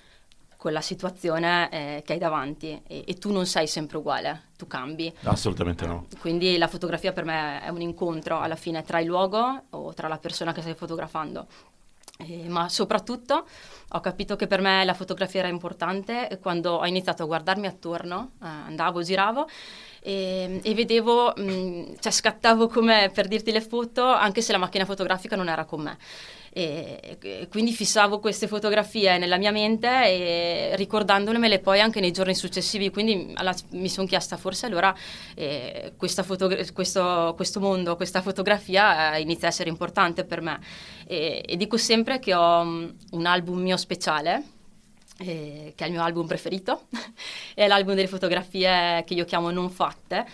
con 0.63 0.71
la 0.71 0.79
situazione 0.79 1.69
eh, 1.71 2.03
che 2.05 2.13
hai 2.13 2.19
davanti 2.19 2.81
e, 2.87 3.03
e 3.05 3.15
tu 3.15 3.33
non 3.33 3.45
sei 3.45 3.67
sempre 3.67 3.97
uguale, 3.97 4.43
tu 4.57 4.65
cambi. 4.65 5.13
Assolutamente 5.23 5.85
no. 5.85 6.05
Quindi 6.21 6.57
la 6.57 6.69
fotografia 6.69 7.11
per 7.11 7.25
me 7.25 7.61
è 7.61 7.67
un 7.67 7.81
incontro 7.81 8.39
alla 8.39 8.55
fine 8.55 8.81
tra 8.81 9.01
il 9.01 9.07
luogo 9.07 9.63
o 9.71 9.93
tra 9.93 10.07
la 10.07 10.17
persona 10.17 10.53
che 10.53 10.61
stai 10.61 10.73
fotografando. 10.73 11.47
Eh, 12.17 12.47
ma 12.47 12.69
soprattutto 12.69 13.45
ho 13.89 13.99
capito 13.99 14.37
che 14.37 14.47
per 14.47 14.61
me 14.61 14.85
la 14.85 14.93
fotografia 14.93 15.39
era 15.39 15.49
importante 15.49 16.39
quando 16.41 16.75
ho 16.75 16.85
iniziato 16.85 17.23
a 17.23 17.25
guardarmi 17.25 17.67
attorno, 17.67 18.31
eh, 18.41 18.47
andavo, 18.47 19.01
giravo 19.01 19.45
e, 19.99 20.61
e 20.63 20.73
vedevo, 20.73 21.33
mh, 21.35 21.95
cioè 21.99 22.11
scattavo 22.13 22.69
come 22.69 23.11
per 23.13 23.27
dirti 23.27 23.51
le 23.51 23.59
foto 23.59 24.05
anche 24.05 24.41
se 24.41 24.53
la 24.53 24.59
macchina 24.59 24.85
fotografica 24.85 25.35
non 25.35 25.49
era 25.49 25.65
con 25.65 25.81
me. 25.81 25.97
E, 26.55 27.47
quindi 27.49 27.71
fissavo 27.71 28.19
queste 28.19 28.47
fotografie 28.47 29.17
nella 29.17 29.37
mia 29.37 29.51
mente 29.51 29.87
e 29.87 30.75
ricordandomele 30.75 31.57
poi 31.59 31.79
anche 31.79 31.99
nei 31.99 32.11
giorni 32.11 32.35
successivi. 32.35 32.91
Quindi 32.91 33.31
alla- 33.35 33.55
mi 33.71 33.89
sono 33.89 34.05
chiesta 34.05 34.37
forse 34.37 34.67
allora 34.67 34.93
eh, 35.35 35.93
fotogra- 35.97 36.63
questo, 36.71 37.33
questo 37.35 37.59
mondo, 37.59 37.95
questa 37.95 38.21
fotografia 38.21 39.15
eh, 39.15 39.21
inizia 39.21 39.47
a 39.47 39.51
essere 39.51 39.69
importante 39.69 40.25
per 40.25 40.41
me. 40.41 40.59
E, 41.07 41.43
e 41.47 41.57
dico 41.57 41.77
sempre 41.77 42.19
che 42.19 42.33
ho 42.35 42.63
mm, 42.63 42.89
un 43.11 43.25
album 43.25 43.59
mio 43.59 43.77
speciale. 43.77 44.43
eh, 45.19 45.73
che 45.75 45.83
è 45.83 45.87
il 45.87 45.93
mio 45.93 46.03
album 46.03 46.25
preferito, 46.27 46.87
è 47.55 47.67
l'album 47.67 47.93
delle 47.95 48.07
fotografie 48.07 49.03
che 49.05 49.13
io 49.13 49.25
chiamo 49.25 49.51
non 49.51 49.69
fatte. 49.69 50.25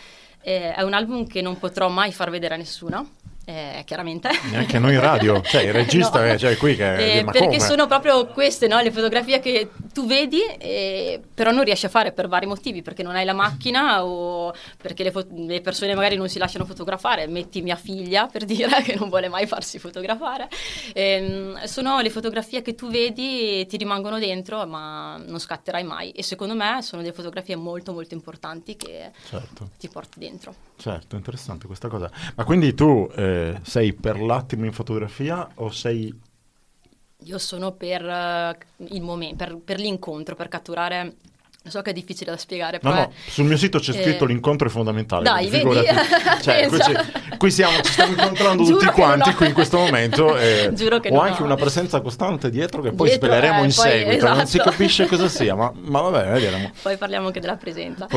Eh, 0.42 0.74
è 0.74 0.82
un 0.84 0.94
album 0.94 1.28
che 1.28 1.42
non 1.42 1.58
potrò 1.60 1.90
mai 1.90 2.12
far 2.14 2.30
vedere 2.30 2.54
a 2.54 2.58
nessuno, 2.58 3.16
eh, 3.50 3.84
chiaramente. 3.84 4.30
Neanche 4.52 4.78
noi 4.78 4.94
in 4.94 5.00
radio, 5.00 5.42
cioè 5.42 5.64
il 5.64 5.74
regista 5.74 6.20
No. 6.20 6.26
è 6.26 6.38
cioè, 6.38 6.56
qui 6.56 6.76
che... 6.76 7.20
Eh, 7.20 7.24
perché 7.24 7.46
come? 7.46 7.60
sono 7.60 7.88
proprio 7.88 8.28
queste 8.28 8.68
no, 8.68 8.80
le 8.80 8.92
fotografie 8.92 9.40
che 9.40 9.70
tu 9.92 10.06
vedi, 10.06 10.42
eh, 10.58 11.22
però 11.34 11.52
non 11.52 11.64
riesci 11.64 11.86
a 11.86 11.90
fare 11.90 12.12
per 12.12 12.28
vari 12.28 12.46
motivi, 12.46 12.82
perché 12.82 13.04
non 13.04 13.16
hai 13.16 13.26
la 13.26 13.34
macchina 13.34 14.06
o 14.06 14.54
perché 14.78 15.04
le, 15.04 15.12
fo- 15.12 15.28
le 15.32 15.62
persone 15.62 15.94
magari 15.96 16.16
non 16.16 16.30
si 16.30 16.40
lasciano 16.40 16.66
fotografare. 16.66 17.28
Metti 17.28 17.62
mia 17.62 17.76
figlia 17.76 18.28
per 18.28 18.46
dire 18.46 18.82
che 18.84 18.96
non 18.96 19.10
vuole 19.10 19.28
mai 19.30 19.46
farsi 19.48 19.80
fotografare. 19.80 20.48
Ehm, 20.94 21.64
sono 21.66 22.00
le 22.00 22.10
fotografie 22.10 22.62
che 22.62 22.76
tu 22.76 22.90
vedi 22.90 23.62
e 23.62 23.66
ti 23.68 23.78
rimangono 23.78 24.20
dentro, 24.20 24.66
ma 24.66 25.18
non 25.18 25.40
scatterai 25.40 25.84
mai. 25.84 26.12
E 26.12 26.24
secondo 26.24 26.56
me 26.56 26.82
sono 26.82 27.02
delle 27.02 27.14
fotografie 27.14 27.56
molto 27.56 27.94
molto 27.94 28.14
importanti 28.14 28.76
che 28.76 29.12
Certo, 29.28 29.70
ti 29.78 29.88
porti 29.90 30.20
dentro. 30.20 30.54
certo, 30.78 31.16
interessante 31.16 31.68
questa 31.68 31.88
cosa. 31.88 32.10
Ma 32.36 32.44
quindi 32.44 32.74
tu 32.74 33.10
eh, 33.16 33.60
sei 33.64 33.94
per 33.94 34.20
l'attimo 34.22 34.66
in 34.66 34.74
fotografia 34.74 35.48
o 35.56 35.70
sei... 35.72 36.28
Io 37.26 37.38
sono 37.38 37.74
per 37.74 38.04
eh, 38.06 38.58
il 38.90 39.02
momento, 39.02 39.36
per, 39.36 39.58
per 39.58 39.80
l'incontro, 39.80 40.36
per 40.36 40.48
catturare. 40.48 41.16
So 41.62 41.82
che 41.82 41.90
è 41.90 41.94
difficile 41.94 42.32
da 42.32 42.38
spiegare, 42.38 42.80
No, 42.82 42.90
però 42.90 43.02
no, 43.04 43.14
sul 43.28 43.44
mio 43.44 43.58
sito 43.58 43.80
c'è 43.80 43.92
eh, 43.94 44.02
scritto 44.02 44.24
l'incontro 44.26 44.68
è 44.70 44.72
fondamentale. 44.72 45.24
Dai, 45.24 45.50
vedi? 45.50 45.68
Cioè, 46.42 46.68
qui, 46.68 46.80
ci- 46.80 47.38
qui 47.38 47.52
siamo, 47.52 47.82
ci 47.82 47.92
stiamo 47.92 48.14
incontrando 48.14 48.64
tutti 48.66 48.86
quanti 48.86 49.34
qui 49.34 49.48
in 49.48 49.54
questo 49.54 49.78
momento. 49.78 50.38
e 50.38 50.70
Giuro 50.74 51.00
che 51.02 51.10
ho 51.10 51.20
anche 51.20 51.42
ho. 51.42 51.46
una 51.46 51.56
presenza 51.56 52.00
costante 52.00 52.50
dietro 52.50 52.82
che 52.82 52.94
poi 52.94 53.10
Dietro, 53.10 53.28
sveleremo 53.28 53.62
eh, 53.62 53.66
in 53.66 53.74
poi, 53.76 53.90
seguito. 53.90 54.28
Non 54.28 54.48
si 54.48 54.56
esatto. 54.56 54.70
capisce 54.70 55.06
cosa 55.06 55.28
sia, 55.28 55.54
ma, 55.54 55.72
ma 55.76 56.00
vabbè, 56.00 56.32
vedremo. 56.32 56.72
poi 56.82 56.96
parliamo 56.98 57.28
anche 57.28 57.42
della 57.42 57.58
presenza. 57.58 58.08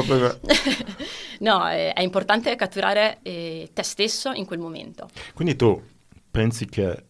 No, 1.40 1.68
eh, 1.68 1.92
è 1.92 2.00
importante 2.00 2.54
catturare 2.54 3.18
eh, 3.22 3.68
te 3.72 3.82
stesso 3.82 4.30
in 4.30 4.46
quel 4.46 4.60
momento. 4.60 5.08
Quindi 5.34 5.56
tu 5.56 5.82
pensi 6.30 6.66
che 6.66 6.90
eh, 6.90 7.04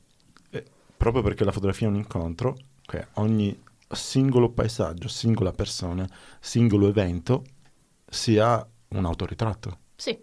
proprio 1.03 1.23
perché 1.25 1.43
la 1.43 1.51
fotografia 1.51 1.89
è 1.89 1.91
un 1.91 1.97
incontro, 1.97 2.57
che 2.87 3.09
ogni 3.15 3.61
singolo 3.91 4.51
paesaggio, 4.51 5.09
singola 5.09 5.51
persona, 5.51 6.09
singolo 6.39 6.87
evento 6.87 7.43
sia 8.09 8.65
un 8.91 9.05
autoritratto? 9.05 9.79
Sì, 9.97 10.17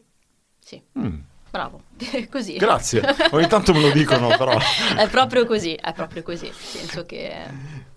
sì, 0.58 0.82
Mm, 0.98 1.20
bravo. 1.52 1.82
così. 2.32 2.54
Grazie, 2.56 3.04
ogni 3.32 3.48
tanto 3.48 3.74
me 3.74 3.82
lo 3.82 3.92
dicono 3.92 4.30
però. 4.30 4.58
è 4.98 5.10
proprio 5.10 5.46
così, 5.46 5.74
è 5.74 5.92
proprio 5.92 6.24
così. 6.24 6.50
Penso 6.72 7.06
che 7.06 7.34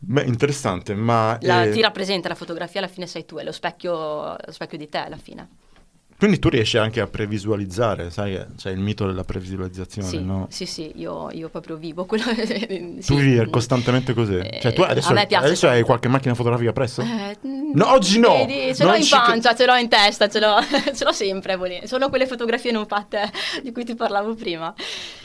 Beh, 0.00 0.24
interessante, 0.24 0.94
ma... 0.96 1.38
la- 1.42 1.62
eh, 1.62 1.70
ti 1.70 1.80
rappresenta 1.80 2.28
la 2.28 2.34
fotografia, 2.34 2.80
alla 2.80 2.88
fine 2.88 3.06
sei 3.06 3.24
tu, 3.24 3.36
è 3.36 3.44
lo 3.44 3.52
specchio, 3.52 3.92
lo 4.44 4.50
specchio 4.52 4.76
di 4.76 4.88
te 4.88 4.98
alla 4.98 5.18
fine. 5.18 5.48
Quindi 6.22 6.38
tu 6.38 6.50
riesci 6.50 6.78
anche 6.78 7.00
a 7.00 7.08
previsualizzare, 7.08 8.10
sai, 8.10 8.40
c'è 8.56 8.70
il 8.70 8.78
mito 8.78 9.06
della 9.06 9.24
previsualizzazione, 9.24 10.06
Sì, 10.06 10.22
no? 10.22 10.46
sì, 10.50 10.66
sì, 10.66 10.92
io, 10.94 11.28
io 11.32 11.48
proprio 11.48 11.74
vivo 11.76 12.04
quello. 12.04 12.22
Tu 12.32 13.00
sì. 13.00 13.14
vivi 13.16 13.50
costantemente 13.50 14.14
così. 14.14 14.36
Eh, 14.36 14.60
cioè, 14.62 14.72
tu 14.72 14.82
adesso, 14.82 15.12
adesso 15.12 15.66
hai 15.66 15.82
qualche 15.82 16.06
macchina 16.06 16.34
fotografica 16.34 16.72
presso? 16.72 17.00
Eh, 17.02 17.36
mm, 17.44 17.72
No, 17.74 17.90
oggi 17.90 18.20
no! 18.20 18.36
Vedi, 18.46 18.72
ce 18.72 18.84
l'ho 18.84 18.94
in 18.94 19.04
pancia, 19.08 19.56
ce 19.56 19.66
l'ho 19.66 19.74
in 19.74 19.88
testa, 19.88 20.28
ce 20.28 20.38
l'ho, 20.38 20.54
ce 20.94 21.02
l'ho 21.02 21.12
sempre. 21.12 21.56
volendo. 21.56 21.88
Sono 21.88 22.08
quelle 22.08 22.28
fotografie 22.28 22.70
non 22.70 22.86
fatte 22.86 23.28
di 23.60 23.72
cui 23.72 23.84
ti 23.84 23.96
parlavo 23.96 24.36
prima. 24.36 24.72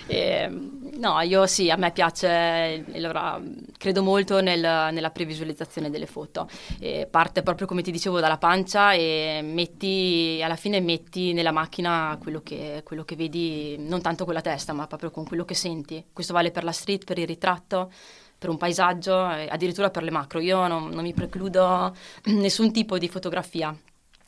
E, 0.08 0.50
no, 0.98 1.20
io 1.22 1.46
sì, 1.48 1.70
a 1.70 1.76
me 1.76 1.92
piace, 1.92 2.84
allora, 2.94 3.42
credo 3.78 4.04
molto 4.04 4.42
nel- 4.42 4.60
nella 4.92 5.10
previsualizzazione 5.12 5.90
delle 5.90 6.06
foto. 6.06 6.48
E 6.80 7.08
parte 7.10 7.44
proprio 7.44 7.68
come 7.68 7.82
ti 7.82 7.92
dicevo 7.92 8.20
dalla 8.20 8.38
pancia 8.38 8.94
e 8.94 9.42
metti, 9.44 10.40
alla 10.44 10.56
fine 10.56 10.80
metti 10.80 11.34
nella 11.34 11.52
macchina 11.52 12.18
quello 12.22 12.42
che, 12.42 12.82
quello 12.84 13.04
che 13.04 13.16
vedi, 13.16 13.76
non 13.80 14.02
tanto 14.02 14.26
con 14.26 14.34
la 14.34 14.42
testa, 14.42 14.74
ma 14.74 14.88
proprio 14.88 15.12
con 15.12 15.26
quello 15.26 15.46
che 15.46 15.54
senti. 15.56 16.04
Questo 16.12 16.34
vale 16.34 16.52
per 16.52 16.64
la 16.64 16.72
street, 16.72 17.04
per 17.06 17.18
il 17.20 17.28
ritratto 17.28 17.92
per 18.40 18.50
un 18.50 18.58
paesaggio, 18.58 19.18
addirittura 19.20 19.90
per 19.90 20.04
le 20.04 20.12
macro. 20.12 20.40
Io 20.40 20.68
non, 20.68 20.90
non 20.90 21.04
mi 21.04 21.14
precludo 21.14 21.96
nessun 22.26 22.72
tipo 22.72 22.98
di 23.00 23.08
fotografia. 23.08 23.76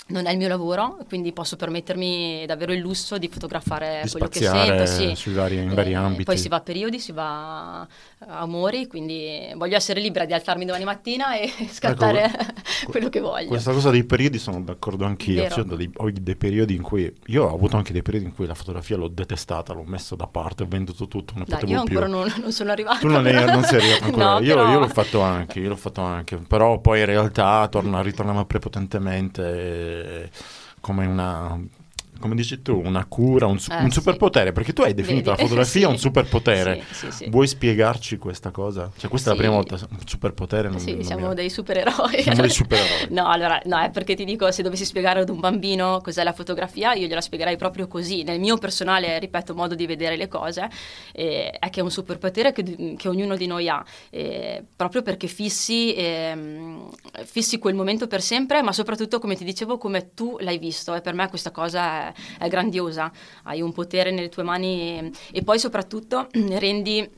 Non 0.10 0.26
è 0.26 0.32
il 0.32 0.38
mio 0.38 0.48
lavoro, 0.48 0.98
quindi 1.08 1.32
posso 1.34 1.56
permettermi 1.56 2.44
davvero 2.48 2.74
il 2.74 2.80
lusso 2.80 3.18
di 3.20 3.28
fotografare 3.28 4.02
Di 4.04 4.10
quello 4.10 4.28
che 4.28 4.40
sento. 4.40 4.86
Sì. 4.88 5.14
sui 5.16 5.34
vari- 5.34 5.58
in 5.58 5.74
vari 5.74 5.94
ambiti. 5.94 6.24
Poi 6.24 6.38
si 6.38 6.48
va 6.48 6.56
a 6.58 6.62
periodi, 6.62 7.00
si 7.00 7.12
va 7.12 7.82
a 7.82 8.44
umori, 8.44 8.88
quindi 8.88 9.52
voglio 9.56 9.76
essere 9.76 10.00
libera 10.02 10.26
di 10.26 10.34
alzarmi 10.34 10.66
domani 10.66 10.84
mattina 10.84 11.38
e 11.38 11.52
scattare 11.72 12.30
quello 12.90 13.10
che 13.10 13.20
voglio. 13.20 13.50
Questa 13.50 13.72
cosa 13.72 13.92
dei 13.92 14.04
periodi 14.04 14.40
sono 14.40 14.62
d'accordo 14.62 15.06
anch'io. 15.06 15.48
Cioè, 15.48 15.60
ho, 15.60 15.76
dei, 15.76 15.92
ho 15.98 16.10
dei 16.12 16.36
periodi 16.36 16.74
in 16.74 16.82
cui 16.82 17.14
io 17.28 17.44
ho 17.46 17.54
avuto 17.54 17.78
anche 17.78 17.94
dei 17.94 18.02
periodi 18.02 18.26
in 18.26 18.34
cui 18.34 18.48
la 18.48 18.56
fotografia 18.56 18.98
l'ho 18.98 19.10
detestata, 19.10 19.74
l'ho 19.74 19.84
messo 19.86 20.16
da 20.16 20.26
parte, 20.26 20.64
ho 20.64 20.68
venduto 20.68 21.08
tutto, 21.08 21.34
non 21.36 21.46
Dai, 21.48 21.60
potevo 21.60 21.80
io 21.80 21.84
più. 21.86 21.98
ancora 22.00 22.12
non, 22.20 22.34
non 22.42 22.52
sono 22.52 22.72
arrivata. 22.72 22.98
Tu 22.98 23.08
non, 23.08 23.28
eri- 23.28 23.46
non 23.46 23.64
sei 23.64 23.80
arrivato 23.80 24.04
ancora, 24.06 24.26
No, 24.34 24.40
io, 24.40 24.56
però- 24.56 24.72
io 24.72 24.80
l'ho 24.80 24.88
fatto 24.88 25.22
anche, 25.22 25.60
io 25.60 25.70
l'ho 25.70 25.76
fatto 25.76 26.02
anche, 26.02 26.38
però 26.38 26.80
poi 26.80 27.00
in 27.02 27.06
realtà 27.06 27.68
torna, 27.70 28.02
ritornava 28.02 28.44
prepotentemente 28.46 29.44
eh, 29.44 29.98
come 30.82 31.06
una, 31.06 31.60
come 32.20 32.36
dici 32.36 32.62
tu, 32.62 32.82
una 32.84 33.06
cura, 33.06 33.46
un, 33.48 33.60
su- 33.60 33.72
Eh, 33.72 33.78
un 33.82 33.90
sì. 33.90 34.00
superpotere, 34.00 34.52
perché 34.52 34.74
tu 34.74 34.82
hai 34.82 34.94
definito 34.94 35.30
Vedi? 35.32 35.42
la 35.42 35.48
fotografia 35.48 35.82
Sì. 35.88 35.92
un 35.94 35.98
superpotere. 35.98 36.86
Sì, 36.90 36.94
sì, 36.94 37.12
sì. 37.12 37.30
Vuoi 37.30 37.48
spiegarci 37.48 38.18
questa 38.18 38.52
cosa? 38.52 38.92
Cioè 38.98 39.10
questa 39.10 39.32
è 39.32 39.34
la 39.34 39.40
Sì. 39.40 39.46
prima 39.46 39.56
volta, 39.56 39.76
un 39.90 39.98
superpotere? 40.06 40.70
Non, 40.70 40.80
Sì, 40.80 40.94
non 40.96 41.04
siamo 41.04 41.28
mi- 41.30 41.34
dei 41.36 41.50
supereroi. 41.50 42.22
Siamo 42.22 42.42
dei 42.42 42.50
supereroi. 42.50 43.08
No, 43.20 43.28
allora, 43.30 43.60
no, 43.66 43.80
è 43.80 43.90
perché 43.90 44.16
ti 44.16 44.26
dico, 44.26 44.52
se 44.52 44.62
dovessi 44.64 44.86
spiegare 44.86 45.22
ad 45.22 45.30
un 45.30 45.40
bambino 45.40 46.00
cos'è 46.02 46.24
la 46.24 46.34
fotografia, 46.34 46.94
io 46.94 47.08
gliela 47.08 47.22
spiegherei 47.22 47.58
proprio 47.58 47.88
così, 47.88 48.24
nel 48.24 48.40
mio 48.40 48.58
personale, 48.58 49.18
ripeto, 49.20 49.54
modo 49.56 49.76
di 49.76 49.86
vedere 49.86 50.16
le 50.18 50.28
cose, 50.28 50.70
eh, 51.14 51.50
è 51.52 51.70
che 51.70 51.80
è 51.80 51.84
un 51.84 51.92
superpotere 51.92 52.52
che, 52.52 52.96
che 52.98 53.08
ognuno 53.08 53.36
di 53.36 53.48
noi 53.48 53.68
ha, 53.70 53.84
eh, 54.10 54.64
proprio 54.76 55.02
perché 55.02 55.28
fissi, 55.28 55.94
ehm, 55.96 56.90
fissi 57.26 57.58
quel 57.60 57.76
momento 57.76 58.08
per 58.08 58.22
sempre, 58.22 58.62
ma 58.62 58.72
soprattutto, 58.74 59.20
come 59.20 59.36
ti 59.36 59.44
dicevo, 59.44 59.78
come 59.78 60.14
tu 60.14 60.38
l'hai 60.40 60.58
visto, 60.58 60.94
e 60.96 61.02
per 61.02 61.14
me 61.14 61.28
questa 61.30 61.52
cosa 61.52 62.08
è, 62.09 62.09
è 62.38 62.48
grandiosa, 62.48 63.12
hai 63.44 63.62
un 63.62 63.72
potere 63.72 64.12
nelle 64.12 64.30
tue 64.30 64.44
mani 64.44 65.00
e, 65.00 65.12
e 65.32 65.44
poi 65.44 65.60
soprattutto 65.60 66.28
rendi 66.58 67.10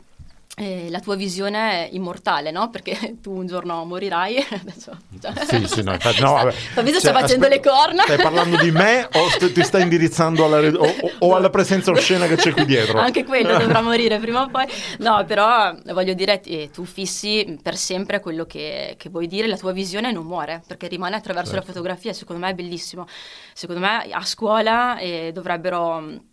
eh, 0.58 0.88
la 0.90 1.00
tua 1.00 1.16
visione 1.16 1.88
immortale, 1.92 2.52
no? 2.52 2.70
Perché 2.70 3.18
tu 3.22 3.32
un 3.36 3.48
giorno 3.48 3.84
morirai. 3.86 4.38
Adesso, 4.62 4.98
cioè- 5.20 5.46
Sì, 5.46 5.68
sì, 5.68 5.82
no, 5.84 5.94
infatti, 5.94 6.22
no, 6.22 6.34
vabbè. 6.44 6.52
Fabrizio 6.52 7.00
Cioè, 7.00 7.12
sta 7.12 7.20
facendo 7.20 7.46
aspe- 7.46 7.56
le 7.56 7.62
corna. 7.62 8.04
Stai 8.04 8.18
parlando 8.22 8.58
di 8.58 8.72
me 8.72 9.08
o 9.14 9.30
st- 9.30 9.52
ti 9.54 9.64
stai 9.64 9.84
indirizzando 9.84 10.46
alla, 10.46 10.60
re- 10.60 10.76
o- 10.76 10.96
o 11.20 11.36
alla 11.36 11.50
presenza 11.50 11.92
oscena 11.92 12.28
che 12.28 12.36
c'è 12.36 12.52
qui 12.52 12.66
dietro? 12.66 13.00
Anche 13.00 13.24
quello 13.24 13.58
dovrà 13.58 13.82
morire 13.82 14.20
prima 14.20 14.42
o 14.44 14.50
poi. 14.50 14.66
No, 15.00 15.24
però 15.26 15.74
voglio 15.94 16.14
dire, 16.14 16.42
eh, 16.44 16.70
tu 16.72 16.84
fissi 16.86 17.58
per 17.62 17.78
sempre 17.78 18.20
quello 18.20 18.46
che, 18.46 18.96
che 18.98 19.10
vuoi 19.10 19.28
dire, 19.28 19.48
la 19.48 19.58
tua 19.58 19.72
visione 19.72 20.12
non 20.12 20.26
muore, 20.26 20.62
perché 20.68 20.88
rimane 20.88 21.16
attraverso 21.16 21.52
Certo. 21.52 21.66
la 21.68 21.74
fotografia, 21.74 22.14
secondo 22.14 22.44
me 22.46 22.52
è 22.52 22.54
bellissimo. 22.54 23.08
Secondo 23.54 23.82
me 23.82 24.08
a 24.12 24.24
scuola 24.26 24.98
eh, 25.00 25.32
dovrebbero... 25.34 26.30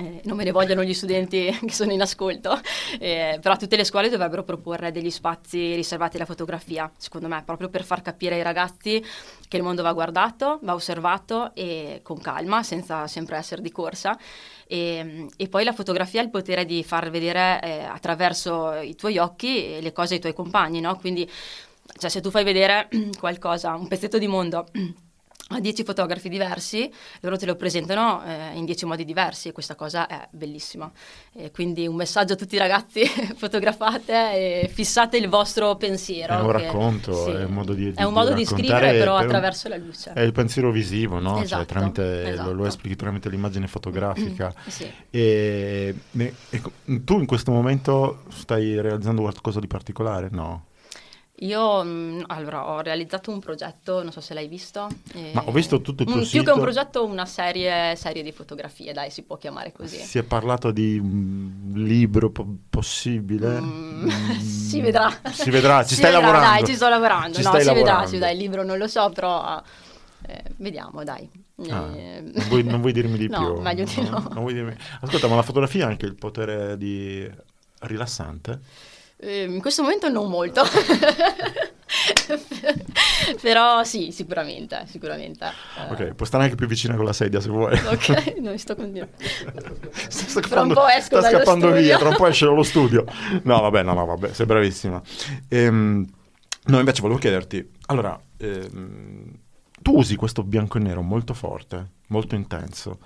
eh, 0.00 0.20
non 0.24 0.36
me 0.36 0.44
ne 0.44 0.52
vogliono 0.52 0.84
gli 0.84 0.94
studenti 0.94 1.50
che 1.66 1.72
sono 1.72 1.90
in 1.90 2.00
ascolto, 2.00 2.60
eh, 3.00 3.38
però 3.42 3.56
tutte 3.56 3.76
le 3.76 3.82
scuole 3.82 4.08
dovrebbero 4.08 4.44
proporre 4.44 4.92
degli 4.92 5.10
spazi 5.10 5.74
riservati 5.74 6.16
alla 6.16 6.24
fotografia, 6.24 6.90
secondo 6.96 7.26
me, 7.26 7.42
proprio 7.44 7.68
per 7.68 7.82
far 7.82 8.00
capire 8.00 8.36
ai 8.36 8.42
ragazzi 8.42 9.04
che 9.48 9.56
il 9.56 9.62
mondo 9.64 9.82
va 9.82 9.92
guardato, 9.92 10.60
va 10.62 10.74
osservato 10.74 11.52
e 11.54 11.98
con 12.04 12.20
calma, 12.20 12.62
senza 12.62 13.08
sempre 13.08 13.38
essere 13.38 13.60
di 13.60 13.72
corsa. 13.72 14.16
E, 14.68 15.26
e 15.36 15.48
poi 15.48 15.64
la 15.64 15.72
fotografia 15.72 16.20
ha 16.20 16.24
il 16.24 16.30
potere 16.30 16.64
di 16.64 16.84
far 16.84 17.10
vedere 17.10 17.60
eh, 17.62 17.82
attraverso 17.82 18.74
i 18.74 18.94
tuoi 18.94 19.18
occhi 19.18 19.78
eh, 19.78 19.80
le 19.80 19.92
cose 19.92 20.14
ai 20.14 20.20
tuoi 20.20 20.34
compagni, 20.34 20.80
no? 20.80 20.96
Quindi, 20.96 21.28
cioè, 21.98 22.08
se 22.08 22.20
tu 22.20 22.30
fai 22.30 22.44
vedere 22.44 22.88
qualcosa, 23.18 23.74
un 23.74 23.88
pezzetto 23.88 24.18
di 24.18 24.28
mondo 24.28 24.68
a 25.50 25.60
dieci 25.60 25.82
fotografi 25.82 26.28
diversi, 26.28 26.92
loro 27.20 27.36
te 27.38 27.46
lo 27.46 27.56
presentano 27.56 28.22
eh, 28.24 28.50
in 28.54 28.64
dieci 28.66 28.84
modi 28.84 29.04
diversi 29.04 29.48
e 29.48 29.52
questa 29.52 29.74
cosa 29.74 30.06
è 30.06 30.28
bellissima. 30.30 30.90
E 31.32 31.50
quindi 31.50 31.86
un 31.86 31.94
messaggio 31.96 32.34
a 32.34 32.36
tutti 32.36 32.54
i 32.54 32.58
ragazzi, 32.58 33.02
fotografate 33.36 34.62
e 34.64 34.68
fissate 34.72 35.16
il 35.16 35.28
vostro 35.28 35.74
pensiero. 35.76 36.34
È 36.36 36.40
un 36.40 36.46
che- 36.46 36.52
racconto, 36.64 37.24
sì. 37.24 37.30
è 37.30 37.44
un 37.44 37.52
modo 37.52 37.72
di, 37.72 37.92
È 37.94 38.02
un 38.02 38.08
di 38.08 38.14
modo 38.14 38.32
di 38.34 38.44
raccontare 38.44 38.68
scrivere 38.78 38.98
però 38.98 39.16
per- 39.16 39.24
attraverso 39.26 39.68
la 39.68 39.76
luce. 39.76 40.12
È 40.12 40.20
il 40.20 40.32
pensiero 40.32 40.70
visivo, 40.70 41.18
no? 41.18 41.36
Cioè, 41.36 41.42
Esatto, 41.44 41.64
tramite, 41.64 42.02
lo- 42.02 42.42
Lo, 42.42 42.50
esatto. 42.52 42.64
esplichi 42.66 42.96
tramite 42.96 43.28
l'immagine 43.30 43.66
fotografica. 43.68 44.52
Sì. 44.66 44.90
E, 45.10 45.94
ne- 46.10 46.34
ecco, 46.50 46.72
tu 46.84 47.18
in 47.18 47.26
questo 47.26 47.50
momento 47.52 48.24
stai 48.28 48.78
realizzando 48.80 49.22
qualcosa 49.22 49.60
di 49.60 49.66
particolare? 49.66 50.28
No. 50.30 50.66
Io 51.40 51.84
mh, 51.84 52.24
allora, 52.26 52.68
ho 52.68 52.80
realizzato 52.80 53.30
un 53.30 53.38
progetto, 53.38 54.02
non 54.02 54.10
so 54.10 54.20
se 54.20 54.34
l'hai 54.34 54.48
visto. 54.48 54.88
eh, 55.14 55.30
Ma 55.34 55.44
ho 55.46 55.52
visto 55.52 55.80
tutto 55.80 56.02
il 56.02 56.08
tuo 56.08 56.18
un- 56.18 56.24
sito. 56.24 56.42
Più 56.42 56.52
che 56.52 56.58
un 56.58 56.62
progetto, 56.64 57.04
una 57.04 57.26
serie, 57.26 57.94
serie 57.94 58.22
di 58.24 58.32
fotografie, 58.32 58.92
dai, 58.92 59.10
si 59.10 59.22
può 59.22 59.36
chiamare 59.36 59.70
così. 59.72 59.98
Si 59.98 60.18
è 60.18 60.24
parlato 60.24 60.72
di 60.72 60.98
un 60.98 61.72
libro 61.74 62.30
po- 62.30 62.46
possibile? 62.68 63.60
Mm, 63.60 63.86
Mm, 64.04 64.08
si 64.40 64.80
vedrà. 64.80 65.08
Si 65.32 65.50
vedrà, 65.50 65.82
ci 65.82 65.90
Si 65.90 65.94
stai 65.96 66.10
vedrà, 66.12 66.26
lavorando. 66.26 66.56
Dai, 66.58 66.66
ci 66.66 66.74
sto 66.74 66.88
lavorando. 66.88 67.34
Ci 67.36 67.42
no, 67.42 67.50
si 67.50 67.56
vedrà, 67.58 67.72
lavorando. 67.74 68.06
si 68.06 68.12
vedrà. 68.14 68.30
Il 68.30 68.38
libro 68.38 68.64
non 68.64 68.78
lo 68.78 68.88
so, 68.88 69.10
però 69.10 69.62
eh, 70.26 70.42
vediamo, 70.56 71.04
dai. 71.04 71.28
Ah, 71.70 71.90
Eh, 71.96 72.20
non, 72.34 72.48
vuoi, 72.48 72.62
non 72.64 72.80
vuoi 72.80 72.92
dirmi 73.00 73.16
di 73.18 73.28
no, 73.28 73.38
più? 73.38 73.60
meglio 73.60 73.84
di 73.84 74.00
no. 74.08 74.28
vuoi 74.34 74.54
dirmi- 74.54 74.76
Ascolta, 75.00 75.28
ma 75.28 75.36
la 75.36 75.42
fotografia 75.42 75.86
ha 75.86 75.88
anche 75.88 76.06
il 76.06 76.14
potere 76.16 76.76
di 76.76 77.28
rilassante? 77.80 78.60
Eh, 79.20 79.42
in 79.44 79.60
questo 79.60 79.82
momento 79.82 80.08
non 80.08 80.28
molto. 80.30 80.62
Però 83.40 83.82
sì, 83.84 84.12
sicuramente, 84.12 84.84
sicuramente. 84.86 85.44
Eh, 85.44 85.92
Ok, 85.92 86.14
puoi 86.14 86.28
stare 86.28 86.44
anche 86.44 86.54
più 86.56 86.66
vicina 86.66 86.94
con 86.94 87.04
la 87.04 87.12
sedia 87.12 87.40
se 87.40 87.48
vuoi. 87.48 87.76
Ok, 87.76 88.36
non 88.40 88.56
sto 88.58 88.76
continuando. 88.76 89.16
sta 90.08 90.40
Tra 90.40 90.60
un 90.62 90.72
po' 90.72 90.86
esco 90.86 91.20
sta 91.20 91.30
scappando 91.30 91.72
via, 91.72 91.98
tra 91.98 92.10
un 92.10 92.16
po' 92.16 92.26
esce 92.26 92.46
dallo 92.46 92.62
studio. 92.62 93.04
No, 93.42 93.60
vabbè, 93.60 93.82
no, 93.82 93.94
no, 93.94 94.06
vabbè, 94.06 94.32
sei 94.32 94.46
bravissima. 94.46 95.00
Ehm, 95.48 96.06
no, 96.66 96.78
invece 96.78 97.00
volevo 97.00 97.18
chiederti, 97.18 97.70
allora, 97.86 98.18
ehm, 98.36 99.32
tu 99.88 99.96
usi 99.98 100.16
questo 100.16 100.42
bianco 100.42 100.78
e 100.78 100.80
nero 100.80 101.02
molto 101.02 101.34
forte, 101.34 101.90
molto 102.08 102.34
intenso. 102.34 102.98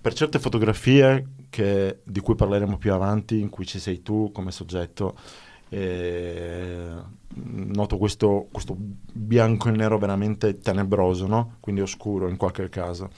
Per 0.00 0.14
certe 0.14 0.38
fotografie 0.38 1.26
che- 1.50 2.00
di 2.04 2.20
cui 2.20 2.34
parleremo 2.34 2.76
più 2.78 2.92
avanti, 2.92 3.40
in 3.40 3.48
cui 3.48 3.66
ci 3.66 3.78
sei 3.78 4.02
tu 4.02 4.30
come 4.32 4.50
soggetto, 4.50 5.16
eh, 5.68 6.92
noto 7.34 7.96
questo, 7.98 8.48
questo 8.52 8.76
bianco 8.78 9.68
e 9.68 9.72
nero 9.72 9.98
veramente 9.98 10.58
tenebroso, 10.58 11.26
no? 11.26 11.56
Quindi 11.60 11.80
oscuro 11.80 12.28
in 12.28 12.36
qualche 12.36 12.68
caso. 12.68 13.10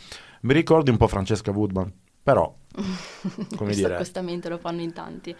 Mi 0.42 0.52
ricordi 0.52 0.90
un 0.90 0.96
po' 0.96 1.08
Francesca 1.08 1.50
Woodman, 1.50 1.92
però, 2.22 2.54
come 3.56 3.56
Questo 3.56 3.72
dire, 3.72 3.94
accostamento 3.94 4.48
lo 4.48 4.58
fanno 4.58 4.82
in 4.82 4.92
tanti. 4.92 5.34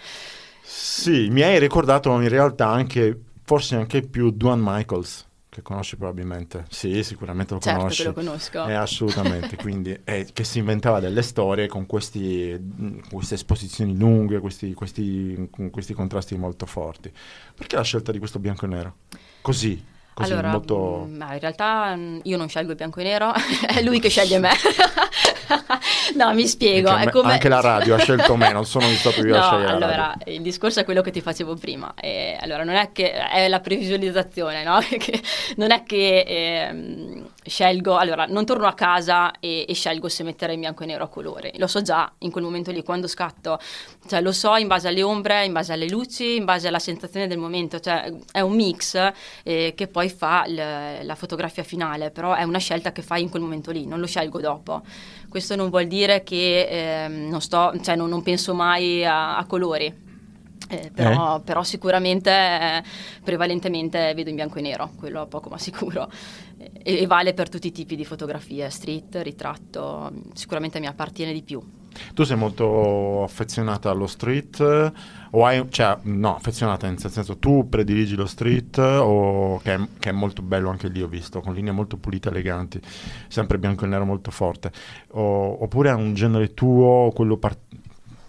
sì, 0.61 1.29
mi 1.31 1.43
hai 1.43 1.59
ricordato 1.59 2.11
in 2.21 2.29
realtà 2.29 2.69
anche, 2.69 3.19
forse 3.43 3.77
anche 3.77 4.03
più 4.03 4.31
Duane 4.31 4.63
Michaels, 4.65 5.27
che 5.55 5.63
conosci 5.63 5.97
probabilmente. 5.97 6.65
Sì, 6.69 7.05
sicuramente 7.05 7.55
lo 7.55 7.61
Certo 7.61 7.79
conosci. 7.79 8.03
che 8.03 8.09
lo 8.09 8.15
conosco. 8.15 8.67
Eh, 8.67 8.75
assolutamente, 8.75 9.57
quindi 9.57 9.97
eh, 10.05 10.27
che 10.33 10.43
si 10.43 10.59
inventava 10.59 10.99
delle 10.99 11.23
storie 11.23 11.69
con, 11.69 11.87
questi, 11.87 12.59
mh, 12.59 13.09
queste 13.09 13.35
esposizioni 13.35 13.97
lunghe, 13.97 14.41
questi, 14.41 14.75
questi, 14.75 15.49
con 15.51 15.71
questi 15.71 15.95
contrasti 15.95 16.37
molto 16.37 16.67
forti. 16.67 17.13
Perché 17.55 17.77
la 17.77 17.83
scelta 17.83 18.11
di 18.11 18.19
questo 18.19 18.41
bianco 18.41 18.65
e 18.65 18.69
nero? 18.69 18.97
Così, 19.41 19.83
così 20.15 20.33
allora, 20.33 20.51
molto... 20.51 21.07
mm, 21.09 21.17
ma 21.17 21.33
in 21.35 21.41
realtà 21.41 21.95
mm, 21.97 22.19
io 22.23 22.37
non 22.37 22.49
scelgo 22.49 22.71
il 22.71 22.77
bianco 22.77 23.01
e 23.01 23.03
nero, 23.03 23.33
è 23.67 23.83
lui 23.83 24.01
che 24.01 24.09
sceglie 24.09 24.39
me. 24.39 24.51
no, 26.17 26.33
mi 26.33 26.47
spiego. 26.47 26.89
Anche, 26.89 27.05
me- 27.07 27.11
come... 27.11 27.33
anche 27.33 27.49
la 27.49 27.61
radio 27.61 27.95
ha 27.97 27.99
scelto 27.99 28.37
me, 28.37 28.53
non 28.53 28.65
sono 28.65 28.87
stato 28.87 29.21
io 29.27 29.35
a 29.35 29.39
No, 29.39 29.45
scegliere 29.45 29.67
la 29.67 29.87
allora, 29.87 30.15
il 30.27 30.43
discorso 30.43 30.81
è 30.81 30.85
quello 30.85 31.03
che 31.03 31.11
ti 31.11 31.21
facevo 31.21 31.57
prima. 31.57 31.93
Eh, 32.01 32.39
allora, 32.41 32.65
non 32.65 32.77
è 32.77 32.91
che 32.93 33.13
è 33.13 33.49
la 33.49 33.61
previsualizzazione, 33.61 34.63
no? 34.63 34.79
Non 35.57 35.71
è 35.71 35.83
che 35.83 36.25
ehm, 36.27 37.29
scelgo, 37.45 37.97
allora, 37.97 38.27
non 38.27 38.45
torno 38.45 38.67
a 38.67 38.75
casa 38.75 39.33
e, 39.39 39.65
e 39.69 39.75
scelgo 39.75 40.09
se 40.09 40.23
mettere 40.23 40.55
in 40.55 40.61
bianco 40.61 40.83
e 40.83 40.87
nero 40.87 41.05
a 41.05 41.09
colori. 41.09 41.53
Lo 41.57 41.67
so 41.67 41.83
già 41.83 42.11
in 42.19 42.31
quel 42.31 42.45
momento 42.45 42.71
lì, 42.71 42.83
quando 42.83 43.07
scatto. 43.07 43.59
Cioè, 44.07 44.21
lo 44.21 44.33
so 44.33 44.57
in 44.57 44.67
base 44.67 44.89
alle 44.89 45.03
ombre, 45.03 45.45
in 45.45 45.53
base 45.53 45.73
alle 45.73 45.89
luci, 45.89 46.37
in 46.37 46.45
base 46.45 46.69
alla 46.69 46.79
sensazione 46.79 47.27
del 47.27 47.39
momento. 47.39 47.81
Cioè, 47.81 48.13
è 48.33 48.41
un 48.41 48.55
mix 48.55 49.13
eh, 49.43 49.73
che 49.77 49.87
poi 49.87 50.09
fa 50.09 50.47
l- 50.47 51.05
la 51.05 51.15
fotografia 51.15 51.63
finale, 51.63 52.11
però 52.11 52.35
è 52.35 52.43
una 52.43 52.59
scelta 52.59 52.93
che 52.93 53.03
fai 53.03 53.23
in 53.23 53.29
quel 53.29 53.43
momento 53.43 53.71
lì, 53.71 53.87
non 53.87 54.01
lo 54.01 54.07
scelgo 54.07 54.41
dopo. 54.41 54.83
Questo 55.29 55.57
non 55.57 55.71
vuol 55.71 55.87
dire 55.87 56.23
che 56.23 56.67
ehm, 56.69 57.29
non, 57.29 57.41
sto, 57.41 57.73
cioè, 57.83 57.97
non, 57.97 58.09
non 58.09 58.23
penso 58.23 58.55
mai 58.55 59.05
a, 59.05 59.37
a 59.37 59.45
colori. 59.47 60.14
Eh, 60.69 60.91
però, 60.95 61.41
però 61.41 61.63
sicuramente 61.63 62.31
eh, 62.31 62.83
prevalentemente 63.23 64.15
vedo 64.15 64.31
in 64.31 64.37
bianco 64.37 64.59
e 64.59 64.63
nero, 64.63 64.91
quello 64.97 65.27
poco 65.27 65.51
ma 65.51 65.59
sicuro. 65.59 66.11
E, 66.57 67.03
e 67.03 67.07
vale 67.07 67.35
per 67.35 67.49
tutti 67.49 67.67
i 67.67 67.73
tipi 67.73 67.97
di 67.97 68.05
fotografie, 68.05 68.71
street, 68.71 69.17
ritratto, 69.23 70.11
sicuramente 70.33 70.81
mi 70.81 70.87
appartiene 70.87 71.33
di 71.33 71.43
più. 71.43 71.63
Tu 72.13 72.25
sei 72.25 72.37
molto 72.37 73.23
affezionata 73.23 73.89
allo 73.89 74.09
street 74.09 74.59
eh, 74.61 74.93
o 75.31 75.45
hai, 75.45 75.65
cioè, 75.71 75.97
no, 76.03 76.35
affezionata 76.35 76.89
nel 76.89 76.99
senso 76.99 77.37
tu 77.39 77.69
prediligi 77.69 78.17
lo 78.17 78.27
street 78.27 78.79
o 78.79 79.61
che 79.63 79.75
è, 79.75 79.81
che 80.01 80.09
è 80.09 80.13
molto 80.13 80.43
bello 80.43 80.71
anche 80.71 80.89
lì 80.89 81.03
ho 81.03 81.07
visto, 81.07 81.41
con 81.41 81.55
linee 81.55 81.71
molto 81.73 81.97
pulite, 81.97 82.31
eleganti, 82.31 82.81
sempre 83.29 83.59
bianco 83.59 83.85
e 83.85 83.89
nero 83.89 84.05
molto 84.05 84.33
forte, 84.33 84.73
o- 85.11 85.63
oppure 85.63 85.91
è 85.91 85.95
un 85.95 86.15
genere 86.15 86.53
tuo, 86.53 87.13
quello 87.15 87.37
par- 87.37 87.59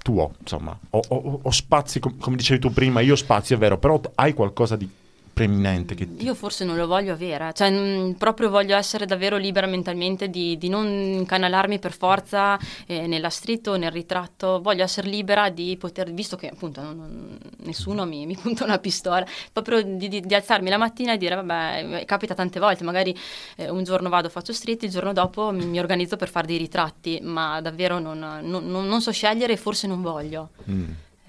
tuo, 0.06 0.34
insomma, 0.40 0.78
o, 0.92 1.02
o- 1.08 1.40
o 1.42 1.50
spazi, 1.50 2.00
com- 2.00 2.16
come 2.20 2.36
dicevi 2.36 2.60
tu 2.60 2.72
prima, 2.72 3.00
io 3.02 3.16
spazio 3.16 3.56
è 3.56 3.60
vero, 3.60 3.80
però 3.80 4.00
hai 4.14 4.34
qualcosa 4.36 4.76
di 4.76 4.88
preeminente 5.36 5.96
che 5.96 6.16
ti... 6.16 6.24
Io 6.24 6.34
forse 6.34 6.64
non 6.64 6.78
lo 6.78 6.88
voglio 6.88 7.12
avere, 7.12 7.52
cioè 7.54 7.70
mm, 7.70 8.12
proprio 8.14 8.50
voglio 8.50 8.78
essere 8.78 9.06
davvero 9.06 9.36
libera 9.36 9.68
mentalmente 9.68 10.30
di, 10.30 10.58
di 10.58 10.70
non 10.70 10.88
incanalarmi 10.88 11.78
per 11.78 11.92
forza 11.92 12.58
eh, 12.88 13.06
nella 13.06 13.30
street 13.30 13.68
o 13.68 13.76
nel 13.76 13.92
ritratto, 13.92 14.62
voglio 14.62 14.84
essere 14.84 15.10
libera 15.10 15.50
di 15.50 15.76
poter, 15.78 16.12
visto 16.14 16.38
che 16.38 16.48
appunto 16.48 16.82
non- 16.82 17.38
nessuno 17.64 18.06
mi, 18.06 18.26
mi 18.26 18.38
punta 18.42 18.64
una 18.64 18.80
pistola, 18.80 19.26
proprio 19.52 19.82
di, 19.84 20.08
di- 20.08 20.22
di 20.22 20.34
alzarmi 20.34 20.70
la 20.70 20.78
mattina 20.78 21.12
e 21.14 21.18
dire 21.18 21.36
vabbè, 21.36 22.00
eh, 22.02 22.06
capita 22.06 22.34
tante 22.34 22.60
volte, 22.62 22.86
magari 22.86 23.14
eh, 23.58 23.70
un 23.70 23.84
giorno 23.84 24.08
vado, 24.08 24.30
faccio 24.30 24.54
street, 24.54 24.84
il 24.84 24.90
giorno 24.90 25.12
dopo 25.12 25.52
mi, 25.52 25.66
mi 25.66 25.80
organizzo 25.80 26.16
per 26.16 26.30
fare 26.30 26.48
dei 26.48 26.58
ritratti, 26.58 27.20
ma 27.22 27.60
davvero 27.60 28.00
non, 28.00 28.18
non- 28.42 28.66
non- 28.66 29.02
so 29.02 29.12
scegliere 29.12 29.52
e 29.54 29.58
forse 29.58 29.86
non 29.86 30.02
voglio. 30.02 30.52
Mm. 30.72 30.84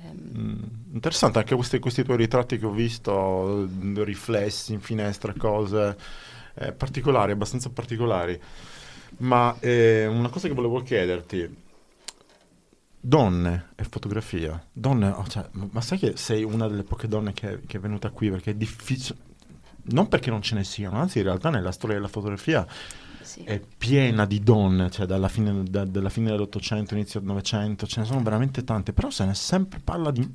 Mm, 0.06 0.62
Interessante 0.96 1.38
anche 1.40 1.54
questi, 1.54 1.78
questi 1.78 2.02
tuoi 2.02 2.16
ritratti 2.16 2.58
che 2.58 2.64
ho 2.64 2.70
visto, 2.70 3.68
riflessi 4.02 4.72
in 4.72 4.80
finestra, 4.80 5.34
cose 5.36 5.94
eh, 6.54 6.72
particolari, 6.72 7.32
abbastanza 7.32 7.68
particolari. 7.68 8.40
Ma 9.18 9.54
eh, 9.60 10.06
una 10.06 10.30
cosa 10.30 10.48
che 10.48 10.54
volevo 10.54 10.80
chiederti, 10.82 11.54
donne 12.98 13.72
e 13.76 13.84
fotografia, 13.84 14.60
donne, 14.72 15.08
oh, 15.10 15.26
cioè, 15.26 15.46
ma 15.52 15.80
sai 15.82 15.98
che 15.98 16.16
sei 16.16 16.42
una 16.42 16.66
delle 16.66 16.82
poche 16.82 17.08
donne 17.08 17.32
che, 17.34 17.60
che 17.66 17.76
è 17.76 17.80
venuta 17.80 18.08
qui 18.10 18.30
perché 18.30 18.52
è 18.52 18.54
difficile, 18.54 19.18
non 19.92 20.08
perché 20.08 20.30
non 20.30 20.40
ce 20.40 20.54
ne 20.54 20.64
siano, 20.64 20.98
anzi 20.98 21.18
in 21.18 21.24
realtà 21.24 21.50
nella 21.50 21.72
storia 21.72 21.96
della 21.96 22.08
fotografia 22.08 22.66
Sì. 23.20 23.42
è 23.44 23.60
piena 23.60 24.24
di 24.24 24.40
donne, 24.40 24.90
cioè 24.90 25.04
dalla 25.06 25.28
fine, 25.28 25.62
da- 25.64 25.84
dalla 25.84 26.08
fine 26.08 26.30
dell'Ottocento, 26.30 26.94
inizio 26.94 27.20
del 27.20 27.28
Novecento, 27.28 27.86
ce 27.86 28.00
ne 28.00 28.06
sono 28.06 28.22
veramente 28.22 28.64
tante, 28.64 28.92
però 28.94 29.10
se 29.10 29.24
ne 29.26 29.34
sempre 29.34 29.78
parla 29.80 30.10
di 30.10 30.26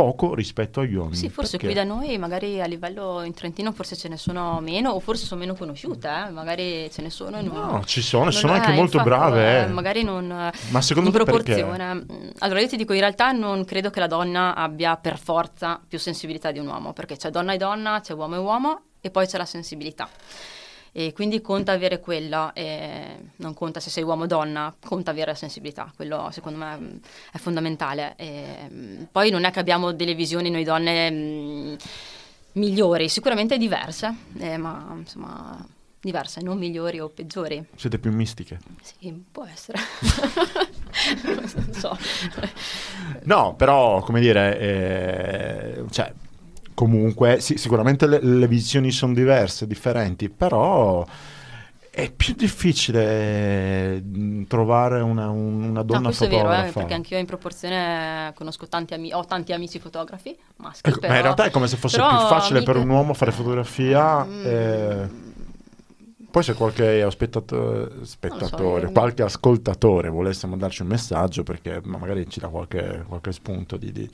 poco 0.00 0.34
rispetto 0.34 0.80
agli 0.80 0.94
uomini. 0.94 1.14
Sì, 1.16 1.28
forse 1.28 1.58
Perché? 1.58 1.66
qui 1.66 1.74
da 1.74 1.84
noi 1.84 2.16
magari 2.16 2.58
a 2.60 2.64
livello 2.64 3.22
in 3.22 3.34
Trentino 3.34 3.70
forse 3.72 3.96
ce 3.96 4.08
ne 4.08 4.16
sono 4.16 4.58
meno 4.60 4.92
o 4.92 5.00
forse 5.00 5.26
sono 5.26 5.40
meno 5.40 5.54
conosciute, 5.54 6.08
eh, 6.08 6.30
magari 6.30 6.90
ce 6.90 7.02
ne 7.02 7.10
sono. 7.10 7.36
e 7.38 7.42
non- 7.42 7.54
No, 7.54 7.84
ci 7.84 8.00
sono, 8.00 8.24
non- 8.24 8.32
sono 8.32 8.52
anche 8.54 8.72
molto 8.72 8.96
infatti, 8.96 9.08
brave. 9.08 9.58
eh, 9.58 9.62
eh. 9.62 9.66
magari 9.66 10.02
non 10.02 10.26
Ma 10.70 10.80
secondo 10.80 11.10
in 11.10 11.14
te 11.16 11.22
perché? 11.24 11.54
proporzione. 11.60 11.94
Mm, 11.94 12.28
Allora 12.38 12.60
io 12.60 12.68
ti 12.68 12.76
dico, 12.76 12.92
in 12.94 13.00
realtà 13.00 13.32
non 13.32 13.64
credo 13.66 13.90
che 13.90 14.00
la 14.00 14.06
donna 14.06 14.54
abbia 14.54 14.96
per 14.96 15.18
forza 15.18 15.78
più 15.86 15.98
sensibilità 15.98 16.50
di 16.50 16.58
un 16.58 16.66
uomo, 16.68 16.92
perché 16.94 17.16
c'è 17.16 17.28
donna 17.30 17.52
e 17.52 17.58
donna, 17.58 18.00
c'è 18.00 18.14
uomo 18.14 18.36
e 18.36 18.38
uomo 18.38 18.80
e 19.02 19.10
poi 19.10 19.26
c'è 19.26 19.36
la 19.36 19.44
sensibilità. 19.44 20.08
E 20.92 21.12
quindi 21.12 21.40
conta 21.40 21.72
avere 21.72 22.00
quello, 22.00 22.52
e 22.54 23.16
non 23.36 23.54
conta 23.54 23.80
se 23.80 23.90
sei 23.90 24.02
uomo 24.02 24.24
o 24.24 24.26
donna, 24.26 24.74
conta 24.84 25.12
avere 25.12 25.30
la 25.30 25.36
sensibilità, 25.36 25.92
quello 25.94 26.28
secondo 26.32 26.58
me 26.58 26.76
mm, 26.76 26.96
è 27.32 27.38
fondamentale. 27.38 28.14
E, 28.16 28.68
mm, 28.68 29.02
poi 29.12 29.30
non 29.30 29.44
è 29.44 29.50
che 29.50 29.60
abbiamo 29.60 29.92
delle 29.92 30.14
visioni 30.14 30.50
noi 30.50 30.64
donne 30.64 31.10
mm, 31.10 31.74
migliori, 32.52 33.08
sicuramente 33.08 33.56
diverse, 33.56 34.14
eh, 34.38 34.56
ma 34.56 34.94
insomma 34.96 35.64
diverse, 36.00 36.40
non 36.40 36.58
migliori 36.58 36.98
o 36.98 37.08
peggiori. 37.08 37.62
Siete 37.76 37.98
più 37.98 38.10
mistiche. 38.10 38.58
Sì, 38.82 39.12
può 39.30 39.44
essere. 39.44 39.78
non 41.24 41.72
so. 41.72 41.96
No, 43.24 43.54
però, 43.54 44.00
come 44.00 44.20
dire, 44.20 44.58
eh, 44.58 45.84
cioè, 45.90 46.12
comunque, 46.80 47.40
sì, 47.40 47.58
sicuramente 47.58 48.06
le, 48.06 48.20
le 48.22 48.48
visioni 48.48 48.90
sono 48.90 49.12
diverse, 49.12 49.66
differenti, 49.66 50.30
però 50.30 51.04
è 51.90 52.10
più 52.10 52.32
difficile 52.34 54.02
trovare 54.48 55.00
una, 55.02 55.28
un- 55.28 55.62
una 55.62 55.80
No, 55.80 55.82
donna 55.82 56.04
questo 56.04 56.24
è 56.24 56.28
vero, 56.28 56.44
fotografa. 56.44 56.68
eh, 56.68 56.72
perché 56.72 56.94
anch'io 56.94 57.18
in 57.18 57.26
proporzione 57.26 58.32
conosco 58.34 58.66
tanti 58.66 58.94
amici, 58.94 59.12
ho 59.12 59.24
tanti 59.26 59.52
amici 59.52 59.78
fotografi 59.78 60.34
maschi. 60.56 60.88
Ecco, 60.88 61.00
però, 61.00 61.12
ma 61.12 61.18
in 61.18 61.22
realtà 61.24 61.44
è 61.44 61.50
come 61.50 61.66
se 61.66 61.76
fosse 61.76 61.98
più 61.98 62.06
facile 62.28 62.62
per 62.62 62.76
amiche- 62.76 62.90
un 62.90 62.96
uomo 62.96 63.12
fare 63.12 63.32
fotografia. 63.32 64.24
Mm. 64.24 64.46
eh, 64.46 65.08
Poi 66.30 66.42
se 66.44 66.54
qualche 66.54 67.04
spettatore, 67.10 68.04
spettatore 68.04 68.86
io- 68.86 68.92
qualche 68.92 69.22
ascoltatore 69.22 70.08
volesse 70.08 70.46
mandarci 70.46 70.82
un 70.82 70.88
messaggio 70.88 71.42
perché 71.42 71.80
ma 71.82 71.98
magari 71.98 72.28
ci 72.28 72.38
dà 72.38 72.46
qualche, 72.46 73.04
qualche 73.08 73.32
spunto 73.32 73.76
di, 73.76 73.90
di- 73.90 74.08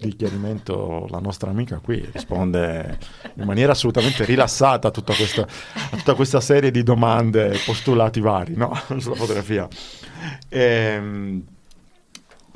di 0.00 0.14
chiarimento, 0.14 1.06
la 1.08 1.18
nostra 1.18 1.48
amica 1.50 1.78
qui 1.78 2.06
risponde 2.12 2.98
in 3.36 3.44
maniera 3.44 3.72
assolutamente 3.72 4.24
rilassata 4.26 4.88
a 4.88 4.90
tutta 4.90 5.14
questa, 5.14 5.42
a 5.46 5.96
tutta 5.96 6.14
questa 6.14 6.40
serie 6.40 6.70
di 6.70 6.82
domande, 6.82 7.58
postulati 7.64 8.20
vari 8.20 8.54
no? 8.54 8.74
sulla 8.98 9.14
fotografia. 9.16 9.66
Ehm, 10.50 11.42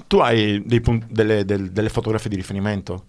tu 0.07 0.19
hai 0.19 0.63
pun- 0.83 1.07
delle, 1.09 1.45
del- 1.45 1.71
delle 1.73 1.89
fotografie 1.89 2.29
di 2.31 2.37
riferimento? 2.37 3.05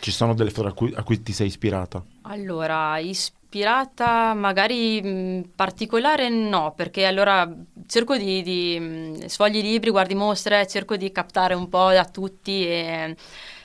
Ci 0.00 0.10
sono 0.10 0.34
delle 0.34 0.50
foto 0.50 0.68
a 0.68 0.72
cui, 0.72 0.92
a 0.94 1.02
cui 1.02 1.22
ti 1.22 1.32
sei 1.32 1.46
ispirata? 1.48 2.02
Allora, 2.22 2.98
is- 2.98 3.32
ispirata 3.50 4.32
magari 4.32 5.02
mh, 5.02 5.50
particolare 5.56 6.28
no, 6.28 6.72
perché 6.76 7.04
allora 7.04 7.52
cerco 7.86 8.16
di, 8.16 8.42
di 8.42 8.78
mh, 8.78 9.26
sfogli 9.26 9.60
libri, 9.60 9.90
guardi 9.90 10.14
mostre, 10.14 10.66
cerco 10.68 10.96
di 10.96 11.10
captare 11.10 11.54
un 11.54 11.68
po' 11.68 11.90
da 11.90 12.04
tutti 12.04 12.64
e 12.64 13.16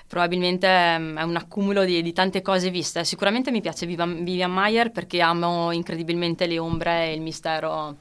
probabilmente 0.07 0.97
mh, 0.97 1.17
è 1.17 1.21
un 1.21 1.35
accumulo 1.35 1.85
di, 1.85 2.01
di, 2.01 2.13
tante 2.13 2.41
cose 2.41 2.71
viste. 2.71 3.03
Sicuramente 3.03 3.51
mi 3.51 3.61
piace 3.61 3.85
Vivian 3.85 4.51
Mayer 4.51 4.91
perché 4.91 5.21
amo 5.21 5.71
incredibilmente 5.71 6.47
le 6.47 6.57
ombre 6.57 7.05
e 7.05 7.13
il 7.13 7.21
mistero 7.21 7.97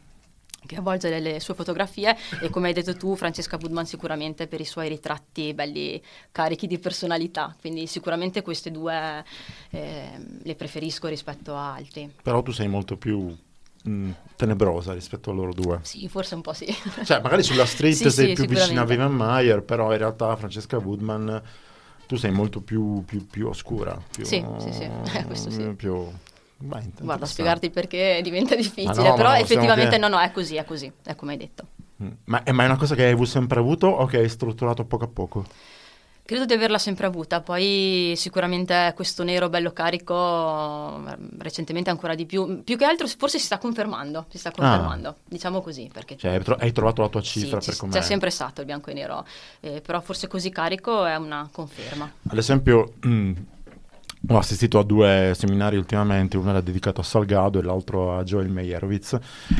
che 0.66 0.76
avvolge 0.76 1.08
le, 1.08 1.20
le, 1.20 1.40
sue 1.40 1.54
fotografie. 1.54 2.16
E 2.40 2.50
come 2.50 2.68
hai 2.68 2.74
detto 2.74 2.94
tu 2.96 3.16
Francesca 3.16 3.56
Budman 3.56 3.86
sicuramente 3.86 4.46
per 4.46 4.60
i 4.60 4.64
suoi 4.64 4.88
ritratti 4.88 5.54
belli 5.54 6.00
carichi 6.32 6.66
di 6.66 6.78
personalità. 6.78 7.54
Quindi 7.58 7.86
sicuramente 7.86 8.42
queste 8.42 8.70
due 8.70 9.24
eh, 9.70 10.10
le 10.42 10.54
preferisco 10.54 11.08
rispetto 11.08 11.54
a 11.54 11.74
altri. 11.74 12.12
Però 12.22 12.42
tu 12.42 12.52
sei 12.52 12.68
molto 12.68 12.96
più 12.96 13.36
mh, 13.84 14.10
tenebrosa 14.36 14.92
rispetto 14.92 15.30
a 15.30 15.34
loro 15.34 15.52
due. 15.52 15.80
Sì 15.82 16.08
forse 16.08 16.34
un 16.34 16.40
po' 16.40 16.52
sì. 16.52 16.66
Cioè 17.04 17.20
magari 17.20 17.42
sulla 17.42 17.66
street 17.66 17.94
sì, 18.08 18.10
sei 18.10 18.28
sì, 18.28 18.32
più 18.34 18.46
vicina 18.46 18.82
a 18.82 18.84
Vivian 18.84 19.12
Mayer 19.12 19.62
però 19.62 19.92
in 19.92 19.98
realtà 19.98 20.34
Francesca 20.36 20.78
Woodman 20.78 21.42
tu 22.06 22.16
sei 22.16 22.30
molto 22.30 22.60
più, 22.60 23.02
più, 23.04 23.26
più 23.26 23.48
oscura 23.48 23.98
più, 24.10 24.24
sì 24.24 24.44
sì 24.58 24.72
sì. 24.72 24.82
Eh, 24.82 25.24
questo 25.24 25.50
sì. 25.50 25.72
più 25.74 26.06
Beh, 26.56 26.90
Guarda, 27.00 27.26
spiegarti 27.26 27.70
perché 27.70 28.20
diventa 28.22 28.54
difficile, 28.54 29.08
no, 29.08 29.14
però 29.14 29.34
effettivamente 29.34 29.98
no, 29.98 30.08
no, 30.08 30.20
è 30.20 30.30
così, 30.30 30.56
è 30.56 30.64
così, 30.64 30.90
è 31.04 31.14
come 31.14 31.32
hai 31.32 31.38
detto. 31.38 31.66
Mm. 32.02 32.08
Ma, 32.24 32.42
ma, 32.52 32.62
è 32.62 32.66
una 32.66 32.76
cosa 32.76 32.94
che 32.94 33.04
hai 33.04 33.26
sempre 33.26 33.60
avuto 33.60 33.86
o 33.86 34.06
che 34.06 34.18
hai 34.18 34.28
strutturato 34.28 34.84
poco 34.84 35.04
a 35.04 35.08
poco? 35.08 35.44
Credo 36.26 36.46
di 36.46 36.54
averla 36.54 36.78
sempre 36.78 37.04
avuta, 37.04 37.42
poi 37.42 38.14
sicuramente 38.16 38.94
questo 38.96 39.22
nero 39.24 39.50
bello 39.50 39.74
carico 39.74 41.04
recentemente 41.36 41.90
ancora 41.90 42.14
di 42.14 42.24
più, 42.24 42.64
più 42.64 42.78
che 42.78 42.86
altro 42.86 43.06
forse 43.06 43.38
si 43.38 43.44
sta 43.44 43.58
confermando, 43.58 44.24
si 44.30 44.38
sta 44.38 44.50
confermando, 44.50 45.08
ah. 45.08 45.14
diciamo 45.22 45.60
così. 45.60 45.90
Perché 45.92 46.16
cioè, 46.16 46.40
hai 46.60 46.72
trovato 46.72 47.02
la 47.02 47.10
tua 47.10 47.20
cifra 47.20 47.60
sì, 47.60 47.68
per 47.68 47.78
com'è? 47.78 47.92
C'è 47.92 48.00
sempre 48.00 48.30
stato 48.30 48.60
il 48.60 48.66
bianco 48.66 48.88
e 48.88 48.94
nero, 48.94 49.26
eh, 49.60 49.82
però 49.82 50.00
forse 50.00 50.26
così 50.26 50.48
carico 50.48 51.04
è 51.04 51.14
una 51.16 51.46
conferma. 51.52 52.10
Ad 52.26 52.38
esempio, 52.38 52.94
mh, 53.02 53.08
mm, 53.08 53.32
ho 54.28 54.38
assistito 54.38 54.78
a 54.78 54.84
due 54.84 55.32
seminari 55.36 55.76
ultimamente, 55.76 56.36
uno 56.36 56.50
era 56.50 56.60
dedicato 56.60 57.00
a 57.00 57.04
Salgado 57.04 57.58
e 57.58 57.62
l'altro 57.62 58.16
a 58.16 58.22
Joel 58.22 58.48
Meyerowitz, 58.48 59.18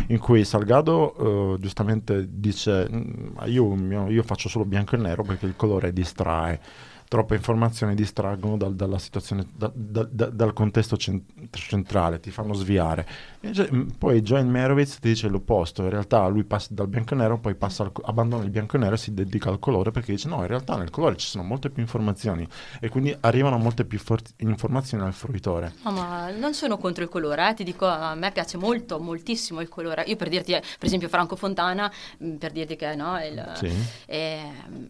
in 0.09 0.19
cui 0.19 0.45
Salgado 0.45 1.55
eh, 1.55 1.61
giustamente 1.61 2.27
dice 2.31 2.89
mm, 2.91 3.37
io, 3.47 4.09
io 4.09 4.23
faccio 4.23 4.49
solo 4.49 4.65
bianco 4.65 4.95
e 4.95 4.99
nero 4.99 5.23
perché 5.23 5.47
il 5.47 5.57
colore 5.57 5.93
distrae 5.93 6.61
troppe 7.07 7.37
informazioni 7.37 7.95
distraggono 7.95 8.57
dal, 8.57 8.75
dalla 8.75 8.99
situazione, 8.99 9.47
da, 9.55 9.71
da, 9.73 10.09
da, 10.11 10.27
dal 10.31 10.53
contesto 10.53 10.97
centrale, 10.97 12.19
ti 12.19 12.33
fanno 12.33 12.55
sviare. 12.55 13.07
Mm, 13.45 13.89
poi 13.99 14.23
Joan 14.23 14.49
Merowitz 14.49 14.99
ti 14.99 15.09
dice 15.09 15.29
l'opposto, 15.29 15.83
in 15.83 15.91
realtà 15.91 16.27
lui 16.27 16.45
passa 16.45 16.69
dal 16.71 16.89
bianco 16.89 17.15
e 17.15 17.17
nero, 17.17 17.39
poi 17.39 17.57
al, 17.59 17.93
abbandona 18.03 18.43
il 18.45 18.51
bianco 18.51 18.77
e 18.77 18.79
nero 18.79 18.95
e 18.95 18.99
si 18.99 19.13
dedica 19.13 19.51
al 19.51 19.59
colore 19.59 19.91
perché 19.91 20.13
dice 20.13 20.29
no, 20.29 20.41
in 20.41 20.47
realtà 20.47 20.77
nel 20.77 20.91
colore 20.91 21.17
ci 21.17 21.27
sono 21.27 21.45
molte 21.45 21.71
più 21.71 21.83
informazioni 21.83 22.47
e 22.81 22.89
quindi 22.89 23.15
arrivano 23.21 23.59
molte 23.59 23.85
più 23.85 23.99
for- 23.99 24.23
informazioni 24.39 25.05
al 25.05 25.13
fruitore. 25.13 25.75
No, 25.85 25.91
ma 25.93 26.31
non 26.31 26.55
sono 26.55 26.79
contro 26.79 27.05
il 27.05 27.11
colore, 27.11 27.51
eh. 27.51 27.55
ti 27.55 27.65
dico, 27.65 27.87
a 27.87 28.15
me 28.15 28.33
piace 28.33 28.57
molto, 28.57 28.99
moltissimo 28.99 29.61
il 29.61 29.69
colore. 29.69 30.05
Io 30.07 30.17
per 30.17 30.29
dirti, 30.29 30.53
per 30.53 30.63
esempio 30.81 31.09
Franco 31.09 31.37
Fontana, 31.37 31.91
mm, 32.23 32.37
per 32.37 32.53
dirti 32.53 32.77
che 32.77 32.95
no, 32.95 33.19
il, 33.23 33.53
sì. 33.57 33.71
eh, 34.07 34.43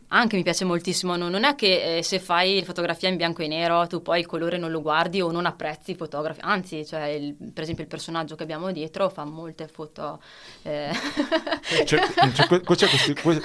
anche 0.08 0.36
mi 0.36 0.42
piace 0.42 0.64
moltissimo, 0.64 1.16
non, 1.16 1.30
non 1.30 1.44
è 1.44 1.54
che... 1.54 1.98
Eh, 1.98 2.02
se 2.04 2.20
fai 2.20 2.62
fotografia 2.64 3.08
in 3.08 3.16
bianco 3.16 3.42
e 3.42 3.48
nero 3.48 3.86
tu 3.86 4.02
poi 4.02 4.20
il 4.20 4.26
colore 4.26 4.56
non 4.58 4.70
lo 4.70 4.80
guardi 4.80 5.20
o 5.20 5.32
non 5.32 5.46
apprezzi 5.46 5.92
i 5.92 5.94
fotografi, 5.96 6.40
anzi, 6.42 6.86
cioè 6.86 7.06
il, 7.06 7.34
per 7.52 7.62
esempio 7.62 7.82
il 7.82 7.88
personaggio 7.88 8.36
che 8.36 8.43
abbiamo 8.44 8.70
dietro 8.70 9.08
fa 9.08 9.24
molte 9.24 9.68
foto... 9.68 10.20
Eh. 10.62 10.90
C'è, 11.84 11.84
c'è, 11.84 11.98
c'è, 12.32 12.46
questi, 12.46 13.14
que... 13.14 13.40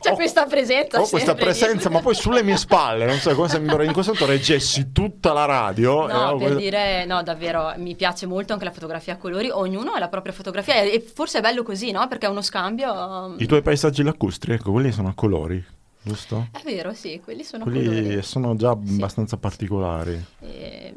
c'è 0.00 0.10
oh, 0.10 0.14
questa 0.14 0.46
presenza. 0.46 1.00
Ho 1.00 1.08
questa 1.08 1.34
presenza, 1.34 1.90
ma 1.90 2.00
poi 2.00 2.14
sulle 2.14 2.42
mie 2.42 2.56
spalle, 2.56 3.04
non 3.04 3.18
so 3.18 3.34
come 3.34 3.48
se 3.48 3.58
in 3.58 3.92
questo 3.92 4.12
momento 4.12 4.26
reggessi 4.26 4.92
tutta 4.92 5.32
la 5.32 5.44
radio. 5.44 6.06
No, 6.06 6.06
eh, 6.06 6.30
per 6.30 6.36
questa... 6.36 6.58
dire, 6.58 7.04
no, 7.04 7.22
davvero, 7.22 7.74
mi 7.76 7.94
piace 7.94 8.26
molto 8.26 8.52
anche 8.52 8.64
la 8.64 8.72
fotografia 8.72 9.14
a 9.14 9.16
colori, 9.16 9.50
ognuno 9.50 9.92
ha 9.92 9.98
la 9.98 10.08
propria 10.08 10.32
fotografia 10.32 10.80
e 10.82 11.00
forse 11.00 11.38
è 11.38 11.40
bello 11.40 11.62
così, 11.62 11.90
no? 11.90 12.06
Perché 12.08 12.26
è 12.26 12.30
uno 12.30 12.42
scambio... 12.42 13.34
I 13.38 13.46
tuoi 13.46 13.62
paesaggi 13.62 14.02
lacustri, 14.02 14.54
ecco, 14.54 14.72
quelli 14.72 14.92
sono 14.92 15.08
a 15.08 15.14
colori 15.14 15.73
giusto? 16.04 16.48
È 16.52 16.60
vero, 16.64 16.92
sì, 16.92 17.20
quelli 17.22 17.42
sono 17.42 17.64
quelli 17.64 17.84
colori. 17.84 18.22
sono 18.22 18.54
già 18.54 18.78
sì. 18.84 18.92
abbastanza 18.94 19.36
particolari. 19.36 20.24
Eh, 20.40 20.94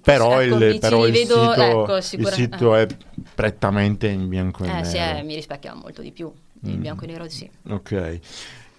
però, 0.00 0.40
ecco, 0.40 0.62
il, 0.62 0.78
però 0.78 1.06
il, 1.06 1.12
vedo, 1.12 1.50
sito, 1.50 1.62
ecco, 1.62 2.00
sicura... 2.00 2.28
il, 2.28 2.34
sito, 2.34 2.74
è 2.76 2.86
prettamente 3.34 4.08
in 4.08 4.28
bianco 4.28 4.64
e 4.64 4.68
eh, 4.68 4.72
nero. 4.72 4.84
Sì, 4.84 4.96
eh, 4.98 5.22
mi 5.22 5.34
rispecchia 5.34 5.74
molto 5.74 6.02
di 6.02 6.12
più. 6.12 6.30
Il 6.62 6.76
mm. 6.76 6.80
bianco 6.80 7.04
e 7.04 7.06
nero 7.06 7.28
sì. 7.28 7.50
Ok. 7.68 8.20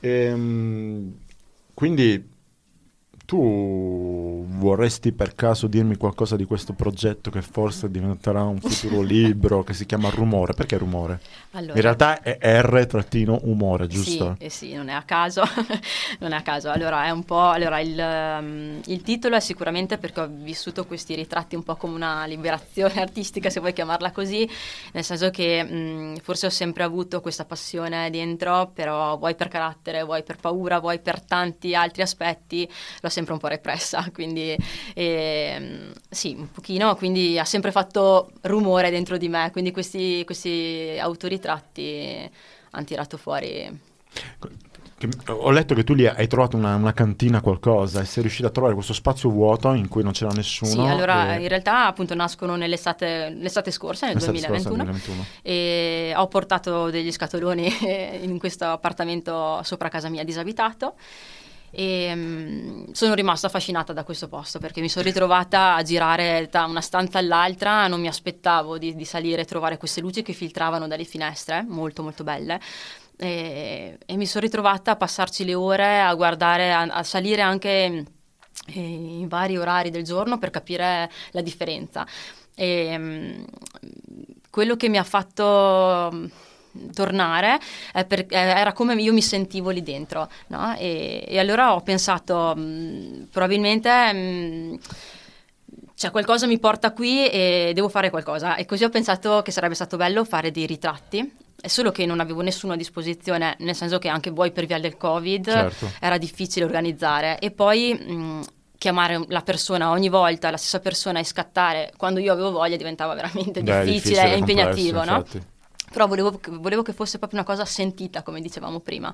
Ehm, 0.02 1.18
quindi 1.74 2.34
tu 3.26 4.46
vorresti 4.48 5.12
per 5.12 5.36
caso 5.36 5.68
dirmi 5.68 5.98
qualcosa 5.98 6.36
di 6.36 6.46
questo 6.46 6.74
progetto 6.74 7.30
che 7.32 7.42
forse 7.42 7.90
diventerà 7.90 8.44
un 8.44 8.60
futuro 8.60 9.02
libro 9.04 9.64
che 9.64 9.74
si 9.74 9.86
chiama 9.86 10.10
Rumore? 10.10 10.54
Perché 10.54 10.78
Rumore? 10.78 11.20
Allora, 11.52 11.74
In 11.74 11.82
realtà 11.82 12.22
è 12.22 12.62
R-umore, 12.62 13.88
giusto? 13.88 14.36
Sì, 14.38 14.46
eh 14.46 14.50
sì, 14.50 14.74
non 14.74 14.90
è 14.90 14.94
a 14.94 15.04
caso. 15.04 15.44
non 16.20 16.34
è 16.34 16.36
a 16.36 16.42
caso. 16.42 16.70
Allora, 16.70 17.06
è 17.06 17.10
un 17.10 17.24
po'. 17.24 17.50
Allora, 17.50 17.80
il, 17.80 17.98
um, 17.98 18.82
il, 18.86 19.02
titolo 19.02 19.36
è 19.36 19.40
sicuramente 19.40 19.98
perché 19.98 20.22
ho 20.22 20.30
vissuto 20.30 20.86
questi 20.86 21.16
ritratti 21.16 21.56
un 21.56 21.64
po' 21.64 21.76
come 21.76 21.96
una 21.96 22.26
liberazione 22.26 23.00
artistica, 23.02 23.50
se 23.50 23.60
vuoi 23.60 23.74
chiamarla 23.74 24.12
così, 24.12 24.48
nel 24.92 25.04
senso 25.04 25.30
che 25.30 25.64
mh, 25.64 26.18
forse 26.22 26.48
ho 26.48 26.52
sempre 26.52 26.84
avuto 26.84 27.22
questa 27.22 27.46
passione 27.46 28.10
dentro, 28.10 28.72
però 28.74 29.18
vuoi 29.18 29.36
per 29.36 29.48
carattere, 29.48 30.04
vuoi 30.04 30.24
per 30.24 30.36
paura, 30.38 30.80
vuoi 30.80 31.00
per 31.00 31.22
tanti 31.22 31.74
altri 31.74 32.02
aspetti, 32.02 32.70
l'ho 33.00 33.10
sempre 33.16 33.34
un 33.34 33.40
po' 33.40 33.48
repressa, 33.48 34.06
quindi 34.14 34.56
eh, 34.94 35.92
sì, 36.10 36.36
un 36.38 36.52
pochino, 36.52 36.96
quindi 36.96 37.40
ha 37.40 37.46
sempre 37.46 37.72
fatto 37.72 38.32
rumore 38.42 38.90
dentro 38.90 39.18
di 39.18 39.30
me, 39.30 39.50
quindi 39.52 39.72
questi, 39.72 40.24
questi 40.26 40.98
autoritratti 41.00 42.30
hanno 42.72 42.86
tirato 42.86 43.18
fuori... 43.18 43.94
Ho 45.28 45.52
letto 45.52 45.76
che 45.76 45.84
tu 45.84 45.94
lì 45.94 46.08
hai 46.08 46.26
trovato 46.26 46.56
una, 46.56 46.76
una, 46.76 46.94
cantina, 46.94 47.42
qualcosa, 47.42 48.00
e 48.02 48.06
sei 48.06 48.24
riuscito 48.24 48.48
a 48.48 48.50
trovare 48.50 48.74
questo 48.74 48.94
spazio 48.94 49.30
vuoto 49.30 49.74
in 49.74 49.90
cui 49.90 50.02
non 50.04 50.14
c'era 50.14 50.32
nessuno. 50.32 50.72
Sì, 50.72 50.80
allora 50.80 51.36
e... 51.36 51.42
in 51.42 51.48
realtà 51.50 51.86
appunto 51.86 52.16
nascono 52.16 52.56
nell'estate 52.56 53.30
l'estate 53.38 53.72
scorsa, 53.72 54.08
nel 54.08 54.16
l'estate 54.16 54.40
2021, 54.40 54.84
scorsa, 54.84 54.84
2021, 54.84 55.26
e 55.42 56.14
ho 56.16 56.28
portato 56.28 56.90
degli 56.90 57.12
scatoloni 57.12 57.70
in 58.24 58.40
questo 58.40 58.66
appartamento 58.66 59.62
sopra 59.64 59.90
casa 59.90 60.08
mia 60.08 60.24
disabitato 60.24 60.96
e 61.78 62.10
um, 62.14 62.92
sono 62.94 63.14
rimasta 63.16 63.48
affascinata 63.48 63.92
da 63.92 64.06
questo 64.06 64.30
posto 64.30 64.60
perché 64.60 64.80
mi 64.80 64.88
sono 64.88 65.04
ritrovata 65.04 65.76
a 65.76 65.84
girare 65.84 66.48
da 66.50 66.64
una 66.64 66.80
stanza 66.80 67.18
all'altra, 67.18 67.88
non 67.88 68.00
mi 68.00 68.08
aspettavo 68.08 68.78
di, 68.78 68.96
di 68.96 69.04
salire 69.04 69.42
e 69.42 69.46
trovare 69.46 69.78
queste 69.78 70.00
luci 70.00 70.22
che 70.22 70.32
filtravano 70.32 70.88
dalle 70.88 71.04
finestre, 71.04 71.66
molto 71.68 72.02
molto 72.02 72.24
belle. 72.24 72.62
E, 73.18 73.98
e 74.06 74.16
mi 74.16 74.26
sono 74.26 74.46
ritrovata 74.46 74.92
a 74.92 74.96
passarci 74.96 75.44
le 75.44 75.54
ore 75.54 76.00
a 76.00 76.14
guardare, 76.14 76.72
a, 76.72 76.84
a 76.84 77.04
salire 77.04 77.42
anche 77.42 78.06
eh, 78.68 78.80
in 78.80 79.28
vari 79.28 79.58
orari 79.58 79.90
del 79.90 80.04
giorno 80.04 80.38
per 80.38 80.52
capire 80.52 81.12
la 81.32 81.42
differenza. 81.42 82.08
E, 82.56 82.96
um, 82.96 83.46
quello 84.50 84.78
che 84.78 84.88
mi 84.88 84.98
ha 84.98 85.04
fatto 85.04 86.30
tornare 86.94 87.60
eh, 87.94 88.06
per, 88.06 88.20
eh, 88.20 88.28
era 88.38 88.74
come 88.74 88.94
io 88.96 89.14
mi 89.14 89.22
sentivo 89.22 89.70
lì 89.70 89.82
dentro 89.82 90.30
no? 90.48 90.76
e, 90.78 91.26
e, 91.28 91.40
allora 91.40 91.76
ho 91.76 91.82
pensato 91.82 92.54
mh, 92.56 92.62
mm, 92.62 93.24
probabilmente 93.32 94.14
mh, 94.14 94.18
mm, 94.18 94.76
cioè 95.96 96.12
qualcosa 96.12 96.48
mi 96.48 96.60
porta 96.60 96.92
qui 96.92 97.28
e 97.28 97.72
devo 97.74 97.90
fare 97.90 98.10
qualcosa 98.10 98.56
e 98.56 98.66
così 98.66 98.84
ho 98.84 98.90
pensato 98.90 99.42
che 99.42 99.52
sarebbe 99.52 99.76
stato 99.76 99.98
bello 99.98 100.26
fare 100.26 100.52
dei 100.52 100.66
ritratti 100.66 101.44
è 101.66 101.68
solo 101.68 101.92
che 101.92 102.06
non 102.06 102.20
avevo 102.20 102.42
nessuno 102.42 102.74
a 102.74 102.76
disposizione, 102.76 103.56
nel 103.60 103.74
senso 103.74 103.98
che 103.98 104.08
anche 104.08 104.30
voi 104.30 104.52
per 104.52 104.68
via 104.68 104.78
del 104.78 104.98
Covid 104.98 105.50
certo. 105.50 105.92
era 106.00 106.20
difficile 106.20 106.64
organizzare 106.64 107.40
e 107.40 107.50
poi 107.50 107.94
mh, 107.94 108.14
mm, 108.14 108.42
chiamare 108.78 109.24
la 109.30 109.42
persona 109.42 109.90
ogni 109.90 110.10
volta, 110.10 110.52
la 110.52 110.58
stessa 110.58 110.80
persona 110.80 111.20
e 111.20 111.24
scattare 111.24 111.92
quando 111.98 112.20
io 112.20 112.34
avevo 112.34 112.52
voglia 112.52 112.76
diventava 112.76 113.16
veramente 113.16 113.64
Beh, 113.64 113.84
difficile, 113.84 114.34
e 114.34 114.38
impegnativo, 114.38 115.04
no? 115.04 115.18
Infatti 115.18 115.54
però 115.92 116.08
volevo, 116.08 116.40
volevo, 116.60 116.82
che 116.82 116.94
fosse 116.94 117.18
proprio 117.18 117.40
una 117.40 117.48
cosa 117.48 117.66
sentita, 117.66 118.24
come 118.24 118.42
dicevamo 118.42 118.80
prima. 118.80 119.14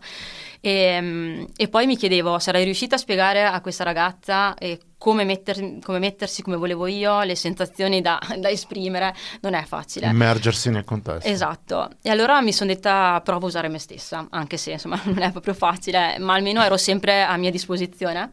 E, 0.60 0.72
ehm, 0.72 1.48
e, 1.56 1.68
poi 1.68 1.86
mi 1.86 1.98
chiedevo, 1.98 2.40
sarei 2.40 2.64
riuscita 2.64 2.96
a 2.96 2.98
spiegare 2.98 3.44
a 3.44 3.60
questa 3.62 3.84
ragazza 3.84 4.54
eh, 4.56 4.80
come, 4.98 5.24
metter, 5.24 5.80
come, 5.82 6.00
mettersi 6.00 6.42
come 6.42 6.58
volevo 6.58 6.88
io, 6.88 7.24
le 7.24 7.36
sensazioni 7.36 8.02
da, 8.02 8.20
da, 8.38 8.50
esprimere, 8.50 9.16
non 9.42 9.54
è 9.54 9.64
facile. 9.64 10.08
Immergersi 10.08 10.70
nel 10.70 10.84
contesto. 10.84 11.28
Esatto. 11.28 11.90
E 12.02 12.10
allora 12.10 12.42
mi 12.42 12.54
sono 12.54 12.72
detta, 12.72 13.20
provo 13.24 13.46
a 13.46 13.50
usare 13.50 13.68
me 13.68 13.80
stessa, 13.80 14.28
anche 14.30 14.58
se 14.58 14.72
insomma 14.72 15.00
non 15.06 15.22
è 15.22 15.32
proprio 15.32 15.54
facile, 15.54 16.18
ma 16.20 16.34
almeno 16.34 16.62
ero 16.62 16.78
sempre 16.78 17.24
a 17.24 17.36
mia 17.38 17.52
disposizione. 17.52 18.32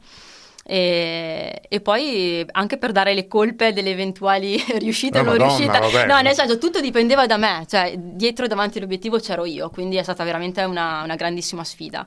E, 0.70 1.62
e 1.66 1.80
poi 1.80 2.44
anche 2.52 2.76
per 2.76 2.92
dare 2.92 3.14
le 3.14 3.26
colpe 3.26 3.72
delle 3.72 3.88
eventuali 3.90 4.62
riuscite 4.76 5.16
Eh, 5.16 5.20
o 5.22 5.24
non 5.24 5.36
Madonna, 5.38 5.56
riuscite. 5.56 5.78
vabbè. 5.78 6.06
No, 6.06 6.20
nel 6.20 6.34
senso 6.34 6.58
tutto 6.58 6.80
dipendeva 6.82 7.24
da 7.24 7.38
me, 7.38 7.64
cioè 7.66 7.94
dietro 7.96 8.44
e 8.44 8.48
davanti 8.48 8.76
all'obiettivo 8.76 9.18
c'ero 9.18 9.46
io, 9.46 9.70
quindi 9.70 9.96
è 9.96 10.02
stata 10.02 10.24
veramente 10.24 10.62
una, 10.64 11.00
una 11.04 11.14
grandissima 11.16 11.64
sfida. 11.64 12.06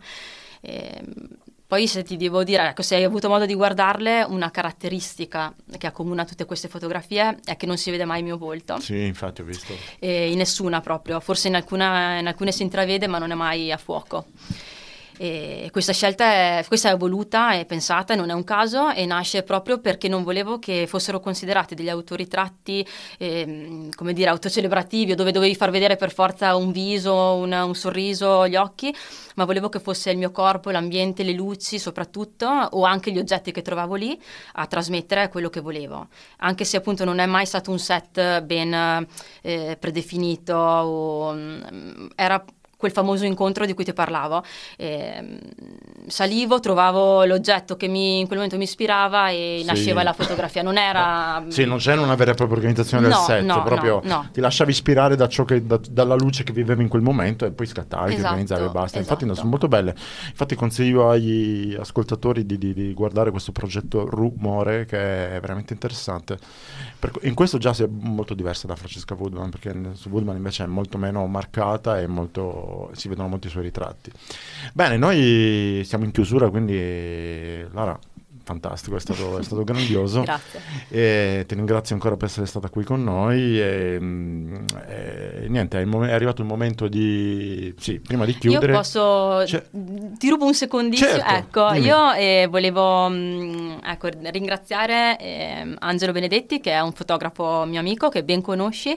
Ehm, 0.62 1.12
poi 1.66 1.88
se 1.88 2.04
ti 2.04 2.18
devo 2.18 2.44
dire, 2.44 2.68
ecco, 2.68 2.82
se 2.84 2.96
hai 2.96 3.04
avuto 3.04 3.30
modo 3.30 3.46
di 3.48 3.56
guardarle, 3.56 4.24
una 4.28 4.52
caratteristica 4.52 5.56
che 5.78 5.88
accomuna 5.88 6.24
tutte 6.26 6.46
queste 6.46 6.68
fotografie 6.68 7.40
è 7.46 7.56
che 7.56 7.66
non 7.66 7.78
si 7.78 7.90
vede 7.92 8.04
mai 8.06 8.20
il 8.20 8.26
mio 8.26 8.38
volto. 8.38 8.78
Sì, 8.80 9.06
infatti 9.06 9.42
ho 9.42 9.46
visto. 9.46 9.74
E 9.98 10.30
in 10.32 10.38
nessuna 10.38 10.82
proprio, 10.82 11.20
forse 11.22 11.48
in, 11.48 11.56
alcuna- 11.56 12.20
in 12.20 12.28
alcune 12.28 12.52
si 12.52 12.62
intravede 12.62 13.08
ma 13.08 13.18
non 13.20 13.32
è 13.32 13.36
mai 13.36 13.72
a 13.72 13.78
fuoco. 13.78 14.26
E 15.18 15.70
questa 15.72 15.94
scelta 15.94 16.26
è, 16.26 16.66
questa 16.68 16.90
è 16.90 16.98
voluta 16.98 17.54
e 17.54 17.66
pensata, 17.66 18.16
non 18.16 18.30
è 18.30 18.34
un 18.34 18.44
caso 18.44 18.90
e 18.90 19.06
nasce 19.06 19.44
proprio 19.44 19.80
perché 19.80 20.08
non 20.08 20.24
volevo 20.24 20.60
che 20.60 20.88
fossero 20.88 21.20
considerati 21.20 21.76
degli 21.76 21.90
autoritratti, 21.90 22.86
ehm, 23.18 23.92
come 23.92 24.14
dire, 24.14 24.30
autocelebrativi 24.30 25.12
o 25.12 25.16
dove 25.16 25.32
dovevi 25.32 25.56
far 25.56 25.70
vedere 25.70 25.96
per 25.96 26.12
forza 26.12 26.56
un 26.56 26.72
viso, 26.72 27.14
un, 27.14 27.52
un 27.52 27.76
sorriso, 27.76 28.48
gli 28.48 28.56
occhi, 28.56 28.94
ma 29.36 29.46
volevo 29.46 29.70
che 29.70 29.80
fosse 29.80 30.12
il 30.12 30.18
mio 30.18 30.32
corpo, 30.32 30.72
l'ambiente, 30.72 31.24
le 31.24 31.34
luci 31.34 31.80
soprattutto 31.80 32.46
o 32.48 32.84
anche 32.84 33.12
gli 33.12 33.18
oggetti 33.20 33.52
che 33.52 33.62
trovavo 33.62 33.96
lì 33.96 34.20
a 34.54 34.66
trasmettere 34.68 35.30
quello 35.30 35.50
che 35.50 35.60
volevo. 35.60 36.08
Anche 36.38 36.66
se 36.66 36.78
appunto 36.78 37.06
non 37.06 37.20
è 37.20 37.26
mai 37.26 37.46
stato 37.46 37.72
un 37.72 37.80
set 37.80 38.42
ben 38.42 39.08
eh, 39.42 39.78
predefinito 39.80 40.56
o 40.56 41.34
mm, 41.34 42.08
era 42.16 42.44
quel 42.82 42.92
famoso 42.92 43.24
incontro 43.26 43.66
di 43.66 43.74
cui 43.74 43.86
ti 43.86 43.94
parlavo. 43.94 44.44
Ehm, 44.78 45.38
salivo, 46.08 46.60
trovavo 46.60 47.24
l'oggetto 47.24 47.78
che 47.78 47.88
mi- 47.88 48.20
in 48.20 48.26
quel 48.26 48.38
momento 48.40 48.58
mi 48.58 48.64
ispirava 48.64 49.30
e 49.30 49.58
Sì. 49.60 49.66
nasceva 49.66 50.04
la 50.04 50.14
fotografia. 50.14 50.62
Non 50.64 50.78
era... 50.78 51.44
Sì, 51.50 51.64
non 51.66 51.78
c'era 51.78 52.02
una 52.02 52.16
vera 52.16 52.32
e 52.32 52.34
propria 52.34 52.58
organizzazione 52.58 53.04
del 53.04 53.12
No, 53.12 53.24
set, 53.24 53.44
no, 53.44 53.62
proprio 53.64 54.02
no, 54.04 54.28
ti 54.34 54.42
lasciavi 54.42 54.72
ispirare 54.72 55.16
da 55.16 55.28
ciò 55.28 55.46
che, 55.46 55.66
da- 55.66 55.80
dalla 55.90 56.16
luce 56.16 56.44
che 56.44 56.52
vivevi 56.52 56.82
in 56.82 56.88
quel 56.90 57.02
momento 57.04 57.46
e 57.46 57.52
poi 57.52 57.68
scattavi, 57.68 58.14
Esatto, 58.14 58.28
organizzavi 58.28 58.66
e 58.66 58.70
basta. 58.70 58.98
Infatti 58.98 59.26
no, 59.26 59.34
esatto. 59.34 59.48
sono 59.48 59.50
molto 59.50 59.68
belle. 59.68 59.96
Infatti 60.30 60.56
consiglio 60.56 61.10
agli 61.10 61.76
ascoltatori 61.80 62.46
di, 62.46 62.58
di- 62.58 62.74
di 62.74 62.94
guardare 62.94 63.30
questo 63.32 63.52
progetto 63.52 64.10
Rumore 64.10 64.86
che 64.86 65.36
è 65.36 65.40
veramente 65.40 65.74
interessante. 65.74 66.38
Per- 67.00 67.12
in 67.24 67.34
questo 67.36 67.58
già 67.60 67.74
si 67.74 67.84
è 67.84 67.88
molto 67.90 68.34
diversa 68.34 68.66
da 68.68 68.76
Francesca 68.76 69.14
Woodman 69.14 69.50
perché 69.52 69.74
su 69.94 70.10
Woodman 70.10 70.36
invece 70.36 70.64
è 70.64 70.68
molto 70.68 70.98
meno 70.98 71.26
marcata 71.28 72.00
e 72.00 72.08
molto- 72.08 72.71
si 72.94 73.08
vedono 73.08 73.28
molti 73.28 73.50
suoi 73.50 73.64
ritratti. 73.64 74.12
Bene, 74.74 74.98
noi 74.98 75.84
siamo 75.86 76.06
in 76.06 76.12
chiusura, 76.12 76.50
quindi 76.50 77.66
Lara, 77.72 77.98
fantastico, 78.44 78.96
è 78.96 79.00
stato, 79.00 79.38
è 79.38 79.44
stato 79.44 79.64
grandioso. 79.66 80.22
Grazie. 80.22 80.62
E 80.90 81.46
ti 81.48 81.56
ringrazio 81.56 81.96
ancora 81.96 82.18
per 82.18 82.28
essere 82.28 82.46
stata 82.46 82.70
qui 82.70 82.84
con 82.84 83.04
noi. 83.04 83.60
E, 83.60 83.98
mm, 84.00 84.56
e 84.88 85.46
niente, 85.48 85.82
è, 85.82 85.86
mom- 85.86 86.06
è 86.06 86.12
arrivato 86.12 86.42
il 86.42 86.48
momento 86.48 86.88
di. 86.88 87.74
Sì, 87.78 88.00
prima 88.00 88.26
di 88.26 88.34
chiudere. 88.38 88.72
Io 88.72 88.78
posso... 88.78 89.46
Cioè- 89.46 89.66
Ti 90.18 90.30
rubo 90.30 90.46
un 90.46 90.54
secondissimo. 90.54 91.10
Certo, 91.10 91.34
ecco, 91.34 91.72
dimmi. 91.74 91.86
io 91.86 92.12
eh, 92.14 92.48
volevo 92.50 93.10
mm, 93.10 93.78
ecco, 93.84 94.10
ringraziare 94.24 95.18
ehm, 95.20 95.76
Angelo 95.80 96.12
Benedetti, 96.12 96.60
che 96.60 96.72
è 96.72 96.80
un 96.82 96.92
fotografo 96.92 97.66
mio 97.66 97.80
amico 97.80 98.10
che 98.10 98.24
ben 98.24 98.42
conosci. 98.42 98.96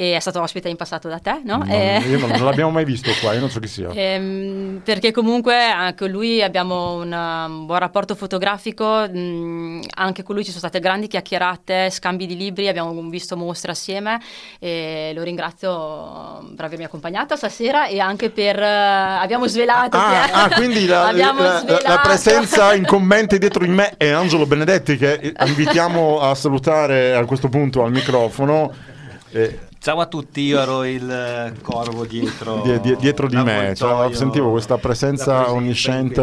E 0.00 0.14
è 0.14 0.20
stato 0.20 0.40
ospite 0.40 0.68
in 0.68 0.76
passato 0.76 1.08
da 1.08 1.18
te, 1.18 1.40
no? 1.44 1.56
Non- 1.56 1.68
Eh, 1.70 1.98
io 2.08 2.18
non, 2.20 2.30
non 2.30 2.44
l'abbiamo 2.44 2.70
mai 2.70 2.84
visto 2.84 3.10
qua, 3.20 3.32
io 3.32 3.40
non 3.40 3.50
so 3.50 3.58
chi 3.58 3.66
sia. 3.66 3.88
Ehm, 3.92 4.80
perché 4.84 5.10
comunque 5.10 5.60
anche 5.60 6.04
con 6.04 6.10
lui 6.10 6.40
abbiamo 6.40 6.94
un, 7.00 7.10
um, 7.12 7.66
buon 7.66 7.80
rapporto 7.80 8.14
fotografico, 8.14 8.84
mh, 9.10 9.80
anche 9.96 10.22
con 10.22 10.36
lui 10.36 10.44
ci 10.44 10.50
sono 10.50 10.60
state 10.60 10.78
grandi 10.78 11.08
chiacchierate, 11.08 11.90
scambi 11.90 12.26
di 12.26 12.36
libri, 12.36 12.68
abbiamo 12.68 12.92
visto 13.08 13.36
mostre 13.36 13.72
assieme 13.72 14.20
e 14.60 15.10
lo 15.16 15.24
ringrazio 15.24 16.48
per 16.54 16.66
avermi 16.66 16.84
accompagnata 16.84 17.34
stasera 17.34 17.88
e 17.88 17.98
anche 17.98 18.30
per... 18.30 18.56
eh, 18.56 18.64
abbiamo 18.66 19.48
svelato... 19.48 19.96
Ah, 19.96 20.10
che- 20.26 20.32
ah, 20.32 20.48
quindi 20.54 20.86
la, 20.86 21.10
la- 21.10 21.62
la- 21.82 22.00
presenza 22.04 22.72
incombente 22.72 23.36
dietro 23.40 23.64
di 23.64 23.70
me 23.72 23.94
è 23.96 24.10
Angelo 24.10 24.46
Benedetti 24.46 24.96
che 24.96 25.34
invitiamo 25.44 26.20
a 26.20 26.36
salutare 26.36 27.16
a 27.16 27.24
questo 27.24 27.48
punto 27.48 27.82
al 27.82 27.90
microfono. 27.90 28.72
Eh, 29.30 29.58
Ciao 29.80 30.00
a 30.00 30.06
tutti, 30.06 30.40
io 30.40 30.60
ero 30.60 30.84
il 30.84 31.08
eh, 31.08 31.52
corvo 31.62 32.04
dietro, 32.04 32.60
die- 32.62 32.80
die- 32.80 32.96
dietro 32.96 33.28
di 33.28 33.36
me, 33.36 33.74
cioè, 33.76 34.12
sentivo 34.12 34.50
questa 34.50 34.76
presenza 34.76 35.24
presenza 35.42 35.52
onnisciente 35.52 36.22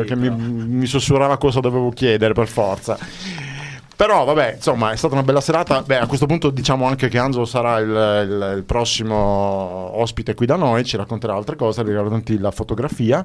di- 0.00 0.06
che 0.06 0.14
mi, 0.16 0.30
mi 0.30 0.86
sussurrava 0.86 1.36
cosa 1.36 1.58
dovevo 1.60 1.90
chiedere 1.90 2.32
per 2.34 2.46
forza. 2.46 2.96
Però 3.96 4.24
vabbè, 4.24 4.54
insomma, 4.56 4.92
è 4.92 4.96
stata 4.96 5.14
una 5.14 5.22
bella 5.24 5.40
serata. 5.40 5.82
Beh, 5.82 5.98
a 5.98 6.06
questo 6.06 6.26
punto 6.26 6.50
diciamo 6.50 6.86
anche 6.86 7.08
che 7.08 7.18
Angelo 7.18 7.44
sarà 7.44 7.78
il, 7.78 7.88
il- 7.88 8.54
il 8.58 8.62
prossimo 8.64 9.14
ospite 10.00 10.34
qui 10.34 10.46
da 10.46 10.56
noi, 10.56 10.84
ci 10.84 10.96
racconterà 10.96 11.34
altre 11.34 11.56
cose 11.56 11.82
riguardanti 11.82 12.38
la 12.38 12.50
fotografia. 12.52 13.24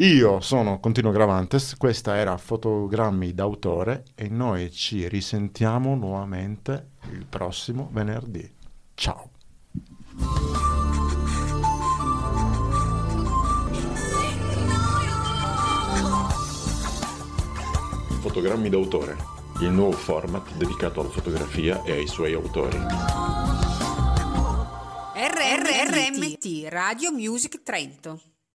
Io 0.00 0.38
sono 0.38 0.78
Continuo 0.78 1.10
Gravantes, 1.10 1.76
questa 1.76 2.14
era 2.14 2.36
Fotogrammi 2.36 3.34
d'autore 3.34 4.04
e 4.14 4.28
noi 4.28 4.70
ci 4.70 5.08
risentiamo 5.08 5.96
nuovamente 5.96 6.90
il 7.10 7.26
prossimo 7.28 7.88
venerdì. 7.90 8.48
Ciao! 8.94 9.30
Fotogrammi 18.20 18.68
d'autore, 18.68 19.16
il 19.62 19.70
nuovo 19.70 19.96
format 19.96 20.54
dedicato 20.54 21.00
alla 21.00 21.10
fotografia 21.10 21.82
e 21.82 21.90
ai 21.90 22.06
suoi 22.06 22.34
autori. 22.34 22.78
RRRMT 25.16 26.68
Radio 26.68 27.10
Music 27.10 27.64
Trento. 27.64 28.20